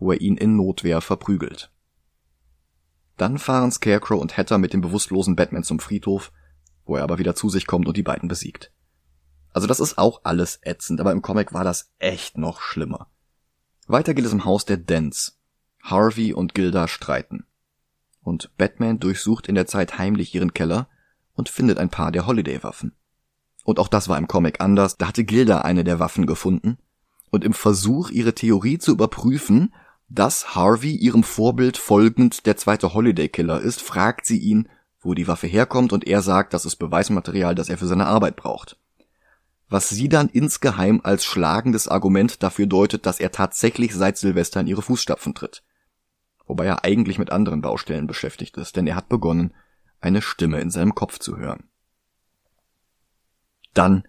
wo 0.00 0.10
er 0.10 0.20
ihn 0.20 0.36
in 0.36 0.56
Notwehr 0.56 1.00
verprügelt. 1.00 1.70
Dann 3.18 3.38
fahren 3.38 3.70
Scarecrow 3.70 4.20
und 4.20 4.36
Hatter 4.38 4.56
mit 4.58 4.72
dem 4.72 4.80
bewusstlosen 4.80 5.36
Batman 5.36 5.64
zum 5.64 5.80
Friedhof, 5.80 6.32
wo 6.86 6.96
er 6.96 7.02
aber 7.02 7.18
wieder 7.18 7.34
zu 7.34 7.50
sich 7.50 7.66
kommt 7.66 7.86
und 7.86 7.96
die 7.96 8.02
beiden 8.02 8.28
besiegt. 8.28 8.72
Also 9.52 9.66
das 9.66 9.80
ist 9.80 9.98
auch 9.98 10.20
alles 10.24 10.60
ätzend, 10.62 11.00
aber 11.00 11.12
im 11.12 11.20
Comic 11.20 11.52
war 11.52 11.64
das 11.64 11.90
echt 11.98 12.38
noch 12.38 12.60
schlimmer. 12.60 13.10
Weiter 13.86 14.14
geht 14.14 14.24
es 14.24 14.32
im 14.32 14.44
Haus 14.44 14.64
der 14.64 14.76
Dents. 14.76 15.38
Harvey 15.82 16.32
und 16.32 16.54
Gilda 16.54 16.86
streiten. 16.86 17.44
Und 18.22 18.56
Batman 18.56 19.00
durchsucht 19.00 19.46
in 19.46 19.54
der 19.54 19.66
Zeit 19.66 19.98
heimlich 19.98 20.34
ihren 20.34 20.54
Keller 20.54 20.88
und 21.34 21.48
findet 21.48 21.78
ein 21.78 21.88
paar 21.88 22.12
der 22.12 22.26
Holiday-Waffen. 22.26 22.92
Und 23.64 23.78
auch 23.78 23.88
das 23.88 24.08
war 24.08 24.18
im 24.18 24.28
Comic 24.28 24.60
anders, 24.60 24.96
da 24.96 25.08
hatte 25.08 25.24
Gilda 25.24 25.62
eine 25.62 25.84
der 25.84 25.98
Waffen 25.98 26.26
gefunden 26.26 26.78
und 27.30 27.44
im 27.44 27.52
Versuch, 27.52 28.10
ihre 28.10 28.34
Theorie 28.34 28.78
zu 28.78 28.92
überprüfen, 28.92 29.74
dass 30.08 30.54
Harvey 30.54 30.94
ihrem 30.94 31.22
Vorbild 31.22 31.76
folgend 31.76 32.46
der 32.46 32.56
zweite 32.56 32.94
Holiday 32.94 33.28
Killer 33.28 33.60
ist, 33.60 33.82
fragt 33.82 34.24
sie 34.26 34.38
ihn, 34.38 34.68
wo 35.00 35.14
die 35.14 35.28
Waffe 35.28 35.46
herkommt 35.46 35.92
und 35.92 36.06
er 36.06 36.22
sagt, 36.22 36.54
das 36.54 36.64
ist 36.64 36.76
Beweismaterial, 36.76 37.54
das 37.54 37.68
er 37.68 37.78
für 37.78 37.86
seine 37.86 38.06
Arbeit 38.06 38.36
braucht. 38.36 38.78
Was 39.68 39.90
sie 39.90 40.08
dann 40.08 40.30
insgeheim 40.30 41.00
als 41.04 41.24
schlagendes 41.24 41.88
Argument 41.88 42.42
dafür 42.42 42.66
deutet, 42.66 43.04
dass 43.04 43.20
er 43.20 43.30
tatsächlich 43.30 43.94
seit 43.94 44.16
Silvester 44.16 44.60
in 44.60 44.66
ihre 44.66 44.82
Fußstapfen 44.82 45.34
tritt. 45.34 45.62
Wobei 46.46 46.64
er 46.64 46.84
eigentlich 46.84 47.18
mit 47.18 47.30
anderen 47.30 47.60
Baustellen 47.60 48.06
beschäftigt 48.06 48.56
ist, 48.56 48.76
denn 48.76 48.86
er 48.86 48.96
hat 48.96 49.10
begonnen, 49.10 49.52
eine 50.00 50.22
Stimme 50.22 50.60
in 50.60 50.70
seinem 50.70 50.94
Kopf 50.94 51.18
zu 51.18 51.36
hören. 51.36 51.64
Dann 53.74 54.04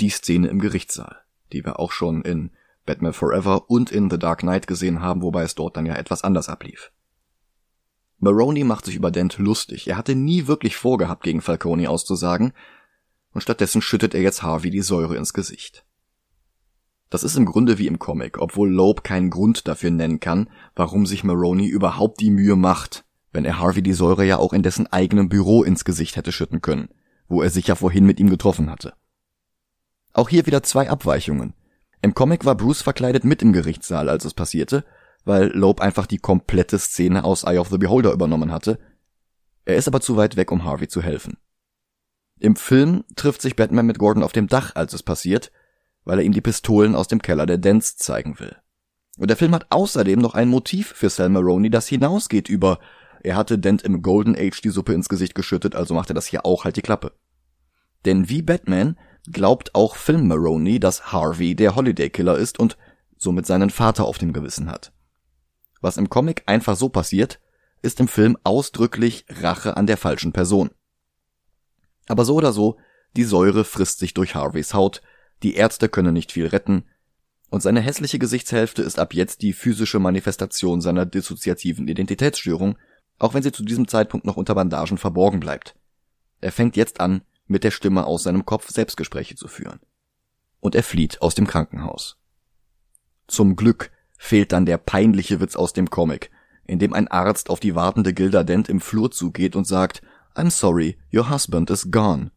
die 0.00 0.10
Szene 0.10 0.48
im 0.48 0.58
Gerichtssaal, 0.58 1.22
die 1.52 1.64
wir 1.64 1.78
auch 1.78 1.92
schon 1.92 2.22
in 2.22 2.50
Batman 2.84 3.12
Forever 3.12 3.70
und 3.70 3.90
in 3.90 4.10
The 4.10 4.18
Dark 4.18 4.40
Knight 4.40 4.66
gesehen 4.66 5.00
haben, 5.00 5.22
wobei 5.22 5.42
es 5.42 5.54
dort 5.54 5.76
dann 5.76 5.86
ja 5.86 5.94
etwas 5.94 6.22
anders 6.22 6.48
ablief. 6.48 6.92
Maroney 8.18 8.64
macht 8.64 8.84
sich 8.84 8.96
über 8.96 9.10
Dent 9.10 9.38
lustig. 9.38 9.88
Er 9.88 9.96
hatte 9.96 10.14
nie 10.14 10.46
wirklich 10.46 10.76
vorgehabt, 10.76 11.24
gegen 11.24 11.40
Falcone 11.40 11.88
auszusagen, 11.90 12.52
und 13.32 13.40
stattdessen 13.42 13.82
schüttet 13.82 14.14
er 14.14 14.22
jetzt 14.22 14.42
Harvey 14.42 14.70
die 14.70 14.80
Säure 14.80 15.16
ins 15.16 15.34
Gesicht. 15.34 15.84
Das 17.10 17.22
ist 17.22 17.36
im 17.36 17.44
Grunde 17.44 17.78
wie 17.78 17.86
im 17.86 17.98
Comic, 17.98 18.38
obwohl 18.38 18.70
Loeb 18.70 19.04
keinen 19.04 19.30
Grund 19.30 19.68
dafür 19.68 19.90
nennen 19.90 20.20
kann, 20.20 20.48
warum 20.74 21.06
sich 21.06 21.24
Maroney 21.24 21.66
überhaupt 21.66 22.20
die 22.20 22.30
Mühe 22.30 22.56
macht, 22.56 23.04
wenn 23.32 23.44
er 23.44 23.58
Harvey 23.58 23.82
die 23.82 23.92
Säure 23.92 24.24
ja 24.24 24.38
auch 24.38 24.52
in 24.52 24.62
dessen 24.62 24.86
eigenem 24.86 25.28
Büro 25.28 25.62
ins 25.62 25.84
Gesicht 25.84 26.16
hätte 26.16 26.32
schütten 26.32 26.60
können, 26.60 26.88
wo 27.28 27.42
er 27.42 27.50
sich 27.50 27.66
ja 27.66 27.74
vorhin 27.74 28.06
mit 28.06 28.20
ihm 28.20 28.30
getroffen 28.30 28.70
hatte. 28.70 28.94
Auch 30.12 30.28
hier 30.28 30.46
wieder 30.46 30.62
zwei 30.62 30.88
Abweichungen. 30.88 31.54
Im 32.04 32.14
Comic 32.14 32.44
war 32.44 32.54
Bruce 32.54 32.82
verkleidet 32.82 33.24
mit 33.24 33.40
im 33.40 33.54
Gerichtssaal, 33.54 34.10
als 34.10 34.26
es 34.26 34.34
passierte, 34.34 34.84
weil 35.24 35.46
Loeb 35.56 35.80
einfach 35.80 36.04
die 36.04 36.18
komplette 36.18 36.78
Szene 36.78 37.24
aus 37.24 37.44
Eye 37.44 37.56
of 37.56 37.70
the 37.70 37.78
Beholder 37.78 38.12
übernommen 38.12 38.52
hatte. 38.52 38.78
Er 39.64 39.76
ist 39.76 39.88
aber 39.88 40.02
zu 40.02 40.18
weit 40.18 40.36
weg, 40.36 40.52
um 40.52 40.64
Harvey 40.64 40.86
zu 40.86 41.00
helfen. 41.00 41.38
Im 42.38 42.56
Film 42.56 43.04
trifft 43.16 43.40
sich 43.40 43.56
Batman 43.56 43.86
mit 43.86 43.98
Gordon 43.98 44.22
auf 44.22 44.32
dem 44.32 44.48
Dach, 44.48 44.72
als 44.74 44.92
es 44.92 45.02
passiert, 45.02 45.50
weil 46.04 46.18
er 46.18 46.26
ihm 46.26 46.32
die 46.32 46.42
Pistolen 46.42 46.94
aus 46.94 47.08
dem 47.08 47.22
Keller 47.22 47.46
der 47.46 47.56
Dents 47.56 47.96
zeigen 47.96 48.38
will. 48.38 48.54
Und 49.16 49.30
der 49.30 49.38
Film 49.38 49.54
hat 49.54 49.68
außerdem 49.70 50.18
noch 50.20 50.34
ein 50.34 50.48
Motiv 50.50 50.88
für 50.88 51.08
Sal 51.08 51.30
Maroney, 51.30 51.70
das 51.70 51.88
hinausgeht 51.88 52.50
über 52.50 52.80
er 53.22 53.36
hatte 53.36 53.58
Dent 53.58 53.80
im 53.80 54.02
Golden 54.02 54.36
Age 54.36 54.60
die 54.60 54.68
Suppe 54.68 54.92
ins 54.92 55.08
Gesicht 55.08 55.34
geschüttet, 55.34 55.74
also 55.74 55.94
macht 55.94 56.10
er 56.10 56.14
das 56.14 56.26
hier 56.26 56.44
auch 56.44 56.64
halt 56.64 56.76
die 56.76 56.82
Klappe. 56.82 57.12
Denn 58.04 58.28
wie 58.28 58.42
Batman 58.42 58.98
glaubt 59.30 59.74
auch 59.74 59.96
Film 59.96 60.28
Maroney, 60.28 60.80
dass 60.80 61.12
Harvey 61.12 61.54
der 61.54 61.76
Holiday 61.76 62.10
Killer 62.10 62.38
ist 62.38 62.58
und 62.58 62.76
somit 63.16 63.46
seinen 63.46 63.70
Vater 63.70 64.04
auf 64.04 64.18
dem 64.18 64.32
Gewissen 64.32 64.70
hat. 64.70 64.92
Was 65.80 65.96
im 65.96 66.08
Comic 66.08 66.42
einfach 66.46 66.76
so 66.76 66.88
passiert, 66.88 67.40
ist 67.82 68.00
im 68.00 68.08
Film 68.08 68.36
ausdrücklich 68.44 69.26
Rache 69.28 69.76
an 69.76 69.86
der 69.86 69.96
falschen 69.96 70.32
Person. 70.32 70.70
Aber 72.06 72.24
so 72.24 72.34
oder 72.34 72.52
so, 72.52 72.78
die 73.16 73.24
Säure 73.24 73.64
frisst 73.64 73.98
sich 73.98 74.14
durch 74.14 74.34
Harveys 74.34 74.74
Haut, 74.74 75.02
die 75.42 75.54
Ärzte 75.54 75.88
können 75.88 76.14
nicht 76.14 76.32
viel 76.32 76.46
retten, 76.46 76.84
und 77.50 77.62
seine 77.62 77.80
hässliche 77.80 78.18
Gesichtshälfte 78.18 78.82
ist 78.82 78.98
ab 78.98 79.14
jetzt 79.14 79.42
die 79.42 79.52
physische 79.52 80.00
Manifestation 80.00 80.80
seiner 80.80 81.06
dissoziativen 81.06 81.86
Identitätsstörung, 81.86 82.76
auch 83.18 83.32
wenn 83.32 83.42
sie 83.44 83.52
zu 83.52 83.62
diesem 83.62 83.86
Zeitpunkt 83.86 84.26
noch 84.26 84.36
unter 84.36 84.54
Bandagen 84.56 84.98
verborgen 84.98 85.38
bleibt. 85.38 85.76
Er 86.40 86.50
fängt 86.50 86.76
jetzt 86.76 86.98
an, 87.00 87.22
mit 87.46 87.64
der 87.64 87.70
Stimme 87.70 88.06
aus 88.06 88.22
seinem 88.22 88.44
Kopf 88.44 88.70
Selbstgespräche 88.70 89.36
zu 89.36 89.48
führen. 89.48 89.80
Und 90.60 90.74
er 90.74 90.82
flieht 90.82 91.20
aus 91.22 91.34
dem 91.34 91.46
Krankenhaus. 91.46 92.16
Zum 93.26 93.56
Glück 93.56 93.90
fehlt 94.18 94.52
dann 94.52 94.66
der 94.66 94.78
peinliche 94.78 95.40
Witz 95.40 95.56
aus 95.56 95.72
dem 95.72 95.90
Comic, 95.90 96.30
in 96.66 96.78
dem 96.78 96.92
ein 96.92 97.08
Arzt 97.08 97.50
auf 97.50 97.60
die 97.60 97.74
wartende 97.74 98.14
Gilda 98.14 98.44
Dent 98.44 98.68
im 98.68 98.80
Flur 98.80 99.10
zugeht 99.10 99.56
und 99.56 99.66
sagt, 99.66 100.02
I'm 100.34 100.50
sorry, 100.50 100.98
your 101.12 101.30
husband 101.30 101.70
is 101.70 101.90
gone. 101.90 102.30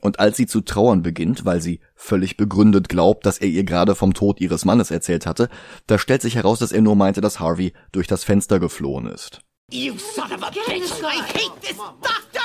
Und 0.00 0.18
als 0.18 0.36
sie 0.36 0.46
zu 0.46 0.62
trauern 0.62 1.02
beginnt, 1.02 1.44
weil 1.44 1.60
sie 1.60 1.80
völlig 1.94 2.36
begründet 2.36 2.88
glaubt, 2.88 3.26
dass 3.26 3.38
er 3.38 3.48
ihr 3.48 3.64
gerade 3.64 3.94
vom 3.94 4.14
Tod 4.14 4.40
ihres 4.40 4.64
Mannes 4.64 4.90
erzählt 4.90 5.26
hatte, 5.26 5.50
da 5.86 5.98
stellt 5.98 6.22
sich 6.22 6.36
heraus, 6.36 6.58
dass 6.58 6.72
er 6.72 6.80
nur 6.80 6.96
meinte, 6.96 7.20
dass 7.20 7.38
Harvey 7.38 7.74
durch 7.92 8.06
das 8.06 8.24
Fenster 8.24 8.60
geflohen 8.60 9.06
ist. 9.06 9.42
You 9.70 9.94
son 9.98 10.32
of 10.32 10.42
a 10.42 10.50
bitch! 10.50 10.90
I 11.02 11.20
hate 11.20 11.60
this 11.60 11.76
doctor! 11.76 12.40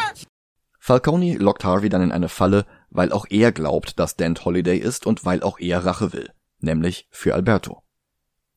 Falcone 0.85 1.37
lockt 1.37 1.65
Harvey 1.65 1.89
dann 1.89 2.03
in 2.03 2.11
eine 2.11 2.29
Falle, 2.29 2.63
weil 2.91 3.11
auch 3.11 3.25
er 3.31 3.51
glaubt, 3.51 3.97
dass 3.97 4.17
Dent 4.17 4.45
Holiday 4.45 4.77
ist 4.77 5.07
und 5.07 5.25
weil 5.25 5.41
auch 5.41 5.57
er 5.57 5.83
Rache 5.83 6.13
will, 6.13 6.29
nämlich 6.59 7.07
für 7.09 7.33
Alberto. 7.33 7.81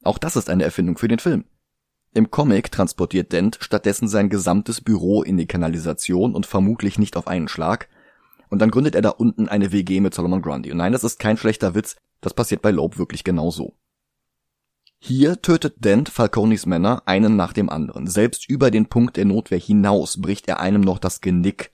Auch 0.02 0.18
das 0.18 0.36
ist 0.36 0.50
eine 0.50 0.64
Erfindung 0.64 0.98
für 0.98 1.08
den 1.08 1.20
Film. 1.20 1.46
Im 2.12 2.30
Comic 2.30 2.70
transportiert 2.70 3.32
Dent 3.32 3.56
stattdessen 3.62 4.08
sein 4.08 4.28
gesamtes 4.28 4.82
Büro 4.82 5.22
in 5.22 5.38
die 5.38 5.46
Kanalisation 5.46 6.34
und 6.34 6.44
vermutlich 6.44 6.98
nicht 6.98 7.16
auf 7.16 7.28
einen 7.28 7.48
Schlag, 7.48 7.88
und 8.50 8.58
dann 8.58 8.70
gründet 8.70 8.94
er 8.94 9.00
da 9.00 9.08
unten 9.08 9.48
eine 9.48 9.72
WG 9.72 10.00
mit 10.00 10.12
Solomon 10.12 10.42
Grundy. 10.42 10.70
Und 10.70 10.76
nein, 10.76 10.92
das 10.92 11.04
ist 11.04 11.18
kein 11.18 11.38
schlechter 11.38 11.74
Witz, 11.74 11.96
das 12.20 12.34
passiert 12.34 12.60
bei 12.60 12.72
Loeb 12.72 12.98
wirklich 12.98 13.24
genauso. 13.24 13.72
Hier 14.98 15.40
tötet 15.40 15.82
Dent 15.82 16.10
Falconis 16.10 16.66
Männer 16.66 17.04
einen 17.06 17.36
nach 17.36 17.54
dem 17.54 17.70
anderen. 17.70 18.06
Selbst 18.06 18.50
über 18.50 18.70
den 18.70 18.90
Punkt 18.90 19.16
der 19.16 19.24
Notwehr 19.24 19.58
hinaus 19.58 20.20
bricht 20.20 20.46
er 20.46 20.60
einem 20.60 20.82
noch 20.82 20.98
das 20.98 21.22
Genick 21.22 21.72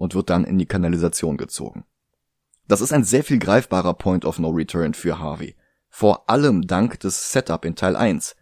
und 0.00 0.14
wird 0.14 0.30
dann 0.30 0.44
in 0.44 0.56
die 0.56 0.64
Kanalisation 0.64 1.36
gezogen. 1.36 1.84
Das 2.66 2.80
ist 2.80 2.90
ein 2.90 3.04
sehr 3.04 3.22
viel 3.22 3.38
greifbarer 3.38 3.92
Point 3.92 4.24
of 4.24 4.38
No 4.38 4.48
Return 4.48 4.94
für 4.94 5.18
Harvey. 5.18 5.56
Vor 5.90 6.30
allem 6.30 6.66
dank 6.66 6.98
des 7.00 7.32
Setup 7.32 7.66
in 7.66 7.76
Teil 7.76 7.96
1, 7.96 8.34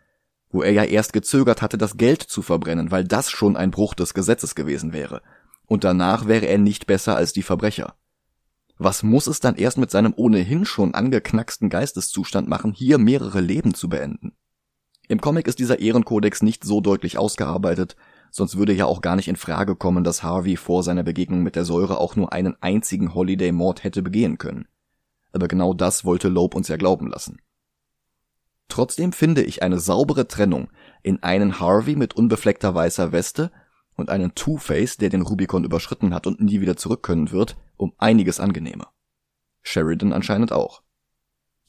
wo 0.50 0.62
er 0.62 0.70
ja 0.70 0.84
erst 0.84 1.12
gezögert 1.12 1.60
hatte, 1.60 1.76
das 1.76 1.96
Geld 1.96 2.22
zu 2.22 2.42
verbrennen, 2.42 2.92
weil 2.92 3.02
das 3.02 3.28
schon 3.28 3.56
ein 3.56 3.72
Bruch 3.72 3.94
des 3.94 4.14
Gesetzes 4.14 4.54
gewesen 4.54 4.92
wäre. 4.92 5.20
Und 5.66 5.82
danach 5.82 6.28
wäre 6.28 6.46
er 6.46 6.58
nicht 6.58 6.86
besser 6.86 7.16
als 7.16 7.32
die 7.32 7.42
Verbrecher. 7.42 7.96
Was 8.76 9.02
muss 9.02 9.26
es 9.26 9.40
dann 9.40 9.56
erst 9.56 9.78
mit 9.78 9.90
seinem 9.90 10.14
ohnehin 10.16 10.64
schon 10.64 10.94
angeknacksten 10.94 11.70
Geisteszustand 11.70 12.48
machen, 12.48 12.72
hier 12.72 12.98
mehrere 12.98 13.40
Leben 13.40 13.74
zu 13.74 13.88
beenden? 13.88 14.36
Im 15.08 15.20
Comic 15.20 15.48
ist 15.48 15.58
dieser 15.58 15.80
Ehrenkodex 15.80 16.40
nicht 16.40 16.62
so 16.62 16.80
deutlich 16.80 17.18
ausgearbeitet, 17.18 17.96
sonst 18.30 18.56
würde 18.56 18.72
ja 18.72 18.86
auch 18.86 19.00
gar 19.00 19.16
nicht 19.16 19.28
in 19.28 19.36
Frage 19.36 19.76
kommen, 19.76 20.04
dass 20.04 20.22
Harvey 20.22 20.56
vor 20.56 20.82
seiner 20.82 21.02
Begegnung 21.02 21.42
mit 21.42 21.56
der 21.56 21.64
Säure 21.64 21.98
auch 21.98 22.16
nur 22.16 22.32
einen 22.32 22.56
einzigen 22.60 23.14
Holiday-Mord 23.14 23.84
hätte 23.84 24.02
begehen 24.02 24.38
können. 24.38 24.66
Aber 25.32 25.48
genau 25.48 25.74
das 25.74 26.04
wollte 26.04 26.28
Loeb 26.28 26.54
uns 26.54 26.68
ja 26.68 26.76
glauben 26.76 27.08
lassen. 27.08 27.40
Trotzdem 28.68 29.12
finde 29.12 29.42
ich 29.42 29.62
eine 29.62 29.78
saubere 29.78 30.28
Trennung 30.28 30.68
in 31.02 31.22
einen 31.22 31.58
Harvey 31.58 31.96
mit 31.96 32.14
unbefleckter 32.14 32.74
weißer 32.74 33.12
Weste 33.12 33.50
und 33.96 34.10
einen 34.10 34.34
Two-Face, 34.34 34.98
der 34.98 35.08
den 35.08 35.22
Rubicon 35.22 35.64
überschritten 35.64 36.14
hat 36.14 36.26
und 36.26 36.40
nie 36.40 36.60
wieder 36.60 36.76
zurück 36.76 37.02
können 37.02 37.30
wird, 37.30 37.56
um 37.76 37.92
einiges 37.98 38.40
angenehmer. 38.40 38.92
Sheridan 39.62 40.12
anscheinend 40.12 40.52
auch. 40.52 40.82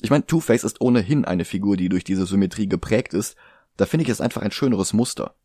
Ich 0.02 0.10
meine, 0.10 0.26
Two-Face 0.26 0.64
ist 0.64 0.82
ohnehin 0.82 1.26
eine 1.26 1.46
Figur, 1.46 1.76
die 1.76 1.90
durch 1.90 2.04
diese 2.04 2.26
Symmetrie 2.26 2.68
geprägt 2.68 3.14
ist, 3.14 3.36
da 3.78 3.86
finde 3.86 4.04
ich 4.04 4.10
es 4.10 4.22
einfach 4.22 4.42
ein 4.42 4.52
schöneres 4.52 4.94
Muster. 4.94 5.36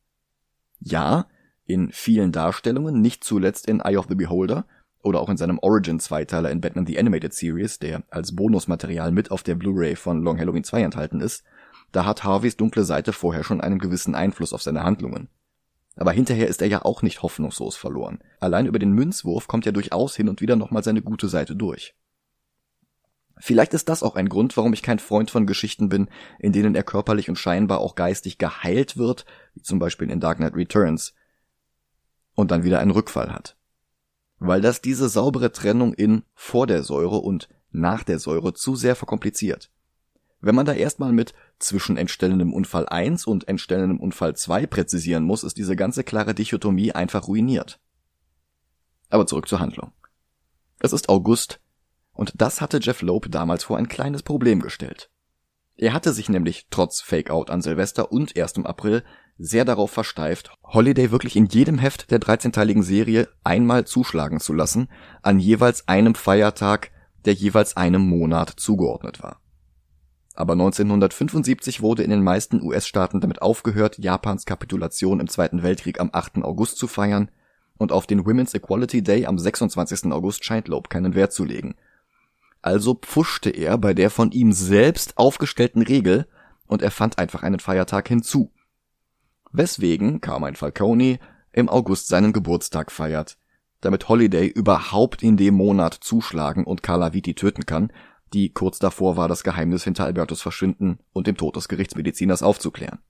Ja, 0.80 1.26
in 1.66 1.90
vielen 1.92 2.32
Darstellungen, 2.32 3.00
nicht 3.00 3.24
zuletzt 3.24 3.66
in 3.66 3.80
Eye 3.80 3.96
of 3.96 4.06
the 4.08 4.14
Beholder 4.14 4.66
oder 5.02 5.20
auch 5.20 5.28
in 5.28 5.37
seinem 5.37 5.58
Origin-Zweiteiler 5.58 6.50
in 6.50 6.60
Batman 6.60 6.87
the 6.87 6.98
Animated 6.98 7.32
Series, 7.34 7.78
der 7.78 8.02
als 8.10 8.34
Bonusmaterial 8.34 9.12
mit 9.12 9.30
auf 9.30 9.42
der 9.42 9.54
Blu-ray 9.54 9.96
von 9.96 10.22
Long 10.22 10.38
Halloween 10.38 10.64
2 10.64 10.82
enthalten 10.82 11.20
ist, 11.20 11.44
da 11.92 12.04
hat 12.04 12.24
Harveys 12.24 12.56
dunkle 12.56 12.84
Seite 12.84 13.12
vorher 13.12 13.44
schon 13.44 13.60
einen 13.60 13.78
gewissen 13.78 14.14
Einfluss 14.14 14.52
auf 14.52 14.62
seine 14.62 14.82
Handlungen. 14.82 15.28
Aber 15.96 16.12
hinterher 16.12 16.48
ist 16.48 16.60
er 16.60 16.68
ja 16.68 16.84
auch 16.84 17.02
nicht 17.02 17.22
hoffnungslos 17.22 17.76
verloren. 17.76 18.18
Allein 18.40 18.66
über 18.66 18.78
den 18.80 18.92
Münzwurf 18.92 19.46
kommt 19.46 19.64
ja 19.64 19.72
durchaus 19.72 20.16
hin 20.16 20.28
und 20.28 20.40
wieder 20.40 20.56
nochmal 20.56 20.82
seine 20.82 21.02
gute 21.02 21.28
Seite 21.28 21.54
durch. 21.54 21.94
Vielleicht 23.38 23.75
ist 23.75 23.88
das 23.88 24.03
auch 24.03 24.16
ein 24.16 24.29
Grund, 24.29 24.57
warum 24.57 24.73
ich 24.73 24.83
kein 24.83 24.99
Freund 24.99 25.31
von 25.31 25.47
Geschichten 25.47 25.88
bin, 25.88 26.09
in 26.38 26.53
denen 26.53 26.75
er 26.75 26.85
körperlich 26.85 27.29
und 27.29 27.38
scheinbar 27.38 27.81
auch 27.81 27.94
geistig 27.94 28.38
geheilt 28.38 28.97
wird, 28.97 29.27
wie 29.55 29.62
zum 29.62 29.79
Beispiel 29.79 30.11
in 30.11 30.20
Dark 30.20 30.38
Knight 30.38 30.55
Returns, 30.55 31.14
und 32.35 32.51
dann 32.51 32.64
wieder 32.64 32.79
einen 32.79 32.92
Rückfall 32.92 33.33
hat. 33.33 33.57
Weil 34.38 34.61
das 34.61 34.81
diese 34.81 35.09
saubere 35.09 35.53
Trennung 35.53 35.94
in 35.94 36.23
vor 36.35 36.66
der 36.66 36.83
Säure 36.83 37.18
und 37.18 37.49
nach 37.70 38.05
der 38.05 38.18
Säure 38.18 38.55
zu 38.55 38.77
sehr 38.77 38.94
verkompliziert. 38.94 39.70
Wenn 40.40 40.55
man 40.55 40.66
da 40.66 40.75
erstmal 40.75 41.12
mit 41.12 41.35
zwischen 41.59 41.97
entstellendem 41.97 42.53
Unfall 42.53 42.87
1 42.87 43.27
und 43.27 43.49
entstellendem 43.49 43.99
Unfall 43.99 44.37
2 44.37 44.66
präzisieren 44.66 45.25
muss, 45.25 45.42
ist 45.42 45.57
diese 45.57 45.75
ganze 45.75 46.05
klare 46.05 46.35
Dichotomie 46.35 46.92
einfach 46.92 47.29
ruiniert. 47.29 47.81
Aber 49.09 49.27
zurück 49.27 49.49
zur 49.49 49.61
Handlung. 49.61 49.92
Es 50.81 50.92
ist 50.92 51.09
August 51.09 51.61
Und 52.14 52.33
das 52.37 52.61
hatte 52.61 52.79
Jeff 52.81 53.03
Loeb 53.03 53.31
damals 53.31 53.64
vor 53.64 53.77
ein 53.77 53.88
kleines 53.88 54.22
Problem 54.22 54.61
gestellt. 54.61 55.11
Er 55.77 55.92
hatte 55.92 56.12
sich 56.12 56.29
nämlich 56.29 56.68
trotz 56.70 57.00
Fake-Out 57.00 57.50
an 57.50 57.61
Silvester 57.61 58.12
und 58.12 58.37
1. 58.38 58.64
April 58.64 59.03
sehr 59.37 59.64
darauf 59.64 59.90
versteift, 59.90 60.53
Holiday 60.62 61.11
wirklich 61.11 61.35
in 61.35 61.46
jedem 61.46 61.79
Heft 61.79 62.12
der 62.12 62.20
13-teiligen 62.20 62.85
Serie 62.85 63.29
einmal 63.42 63.85
zuschlagen 63.85 64.38
zu 64.38 64.53
lassen, 64.53 64.88
an 65.22 65.40
jeweils 65.40 65.88
einem 65.88 66.14
Feiertag, 66.14 66.92
der 67.24 67.35
jeweils 67.35 67.77
einem 67.77 68.03
Monat 68.03 68.50
zugeordnet 68.50 69.22
war. 69.22 69.40
Aber 70.37 70.53
1975 70.53 71.81
wurde 71.81 72.05
in 72.05 72.11
den 72.11 72.22
meisten 72.22 72.62
US-Staaten 72.62 73.20
damit 73.20 73.42
aufgehört, 73.42 73.98
Japans 73.98 74.46
Kapitulation 74.46 75.20
im 75.20 75.29
Zweiten 75.29 75.62
Weltkrieg 75.62 76.00
am 76.00 76.11
8. 76.12 76.44
August 76.44 76.79
zu 76.79 76.87
feiern, 76.87 77.31
und 77.77 77.90
auf 77.90 78.07
den 78.07 78.24
Women's 78.24 78.55
Equality 78.55 79.03
Day 79.03 79.27
am 79.27 79.37
26. 79.37 80.12
August 80.12 80.44
scheint 80.44 80.68
Loeb 80.68 80.90
keinen 80.90 81.16
Wert 81.16 81.33
zu 81.33 81.44
legen, 81.44 81.74
also 82.64 82.94
pfuschte 82.94 83.50
er 83.50 83.77
bei 83.77 83.92
der 83.92 84.09
von 84.09 84.33
ihm 84.33 84.53
selbst 84.53 85.18
aufgestellten 85.18 85.83
Regel 85.83 86.27
und 86.66 86.81
er 86.81 86.90
fand 86.90 87.18
einfach 87.18 87.42
einen 87.42 87.61
Feiertag 87.61 88.09
hinzu. 88.09 88.53
Weswegen 89.53 90.22
Carmine 90.22 90.57
Falcone 90.57 91.18
im 91.53 91.68
August 91.68 92.09
seinen 92.09 92.33
Geburtstag 92.33 92.90
feiert, 92.90 93.37
damit 93.83 94.09
Holiday 94.09 94.46
überhaupt 94.46 95.22
in 95.22 95.37
dem 95.37 95.57
Monat 95.57 95.92
zuschlagen 95.92 96.64
und 96.64 96.83
Carla 96.83 97.12
Viti 97.12 97.35
töten 97.35 97.66
kann, 97.66 97.92
die 98.33 98.48
kurz 98.48 98.79
davor 98.79 99.18
war, 99.18 99.29
das 99.29 99.44
Geheimnis 99.44 99.85
hinter 99.85 100.07
Albertus 100.07 100.40
Verschwinden 100.40 101.00
und 101.12 101.27
dem 101.27 101.37
Tod 101.37 101.57
des 101.57 101.68
Gerichtsmediziners 101.68 102.42
aufzuklären. 102.42 103.00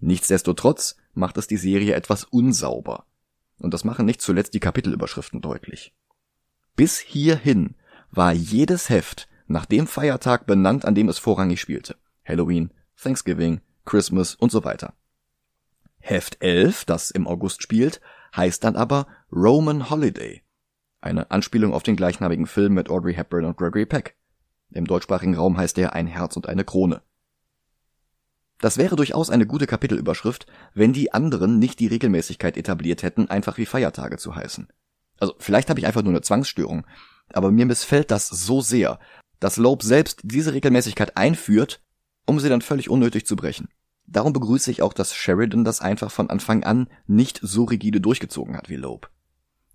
Nichtsdestotrotz 0.00 0.96
macht 1.14 1.38
es 1.38 1.46
die 1.46 1.56
Serie 1.56 1.94
etwas 1.94 2.24
unsauber. 2.24 3.06
Und 3.58 3.72
das 3.72 3.84
machen 3.84 4.04
nicht 4.04 4.20
zuletzt 4.20 4.52
die 4.52 4.60
Kapitelüberschriften 4.60 5.40
deutlich. 5.40 5.94
Bis 6.76 6.98
hierhin 6.98 7.74
war 8.10 8.32
jedes 8.32 8.88
Heft 8.88 9.28
nach 9.46 9.66
dem 9.66 9.86
Feiertag 9.86 10.46
benannt, 10.46 10.84
an 10.84 10.94
dem 10.94 11.08
es 11.08 11.18
vorrangig 11.18 11.60
spielte. 11.60 11.96
Halloween, 12.24 12.70
Thanksgiving, 13.00 13.60
Christmas 13.84 14.34
und 14.34 14.52
so 14.52 14.64
weiter. 14.64 14.94
Heft 15.98 16.42
11, 16.42 16.84
das 16.84 17.10
im 17.10 17.26
August 17.26 17.62
spielt, 17.62 18.00
heißt 18.36 18.62
dann 18.64 18.76
aber 18.76 19.06
Roman 19.32 19.90
Holiday. 19.90 20.42
Eine 21.00 21.30
Anspielung 21.30 21.72
auf 21.72 21.82
den 21.82 21.96
gleichnamigen 21.96 22.46
Film 22.46 22.74
mit 22.74 22.90
Audrey 22.90 23.14
Hepburn 23.14 23.44
und 23.44 23.56
Gregory 23.56 23.86
Peck. 23.86 24.16
Im 24.70 24.86
deutschsprachigen 24.86 25.36
Raum 25.36 25.56
heißt 25.56 25.78
er 25.78 25.94
Ein 25.94 26.06
Herz 26.06 26.36
und 26.36 26.48
eine 26.48 26.64
Krone. 26.64 27.02
Das 28.60 28.76
wäre 28.76 28.96
durchaus 28.96 29.30
eine 29.30 29.46
gute 29.46 29.66
Kapitelüberschrift, 29.66 30.46
wenn 30.74 30.92
die 30.92 31.12
anderen 31.12 31.58
nicht 31.58 31.78
die 31.78 31.86
Regelmäßigkeit 31.86 32.56
etabliert 32.56 33.02
hätten, 33.02 33.30
einfach 33.30 33.56
wie 33.56 33.66
Feiertage 33.66 34.18
zu 34.18 34.34
heißen. 34.34 34.68
Also 35.20 35.34
vielleicht 35.38 35.70
habe 35.70 35.80
ich 35.80 35.86
einfach 35.86 36.02
nur 36.02 36.12
eine 36.12 36.22
Zwangsstörung, 36.22 36.84
aber 37.32 37.50
mir 37.50 37.66
missfällt 37.66 38.10
das 38.10 38.28
so 38.28 38.60
sehr, 38.60 38.98
dass 39.40 39.56
Loeb 39.56 39.82
selbst 39.82 40.20
diese 40.24 40.52
Regelmäßigkeit 40.52 41.16
einführt, 41.16 41.80
um 42.26 42.40
sie 42.40 42.48
dann 42.48 42.62
völlig 42.62 42.90
unnötig 42.90 43.26
zu 43.26 43.36
brechen. 43.36 43.68
Darum 44.06 44.32
begrüße 44.32 44.70
ich 44.70 44.82
auch, 44.82 44.92
dass 44.92 45.14
Sheridan 45.14 45.64
das 45.64 45.80
einfach 45.80 46.10
von 46.10 46.30
Anfang 46.30 46.64
an 46.64 46.88
nicht 47.06 47.40
so 47.42 47.64
rigide 47.64 48.00
durchgezogen 48.00 48.56
hat 48.56 48.68
wie 48.68 48.76
Loeb. 48.76 49.10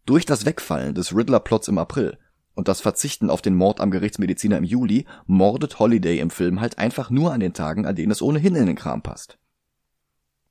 Durch 0.05 0.25
das 0.25 0.45
Wegfallen 0.45 0.95
des 0.95 1.15
Riddler-Plots 1.15 1.67
im 1.67 1.77
April 1.77 2.17
und 2.55 2.67
das 2.67 2.81
Verzichten 2.81 3.29
auf 3.29 3.41
den 3.41 3.55
Mord 3.55 3.79
am 3.79 3.91
Gerichtsmediziner 3.91 4.57
im 4.57 4.63
Juli 4.63 5.05
mordet 5.25 5.79
Holiday 5.79 6.19
im 6.19 6.29
Film 6.29 6.61
halt 6.61 6.77
einfach 6.77 7.09
nur 7.09 7.31
an 7.31 7.39
den 7.39 7.53
Tagen, 7.53 7.85
an 7.85 7.95
denen 7.95 8.11
es 8.11 8.21
ohnehin 8.21 8.55
in 8.55 8.65
den 8.65 8.75
Kram 8.75 9.01
passt. 9.01 9.37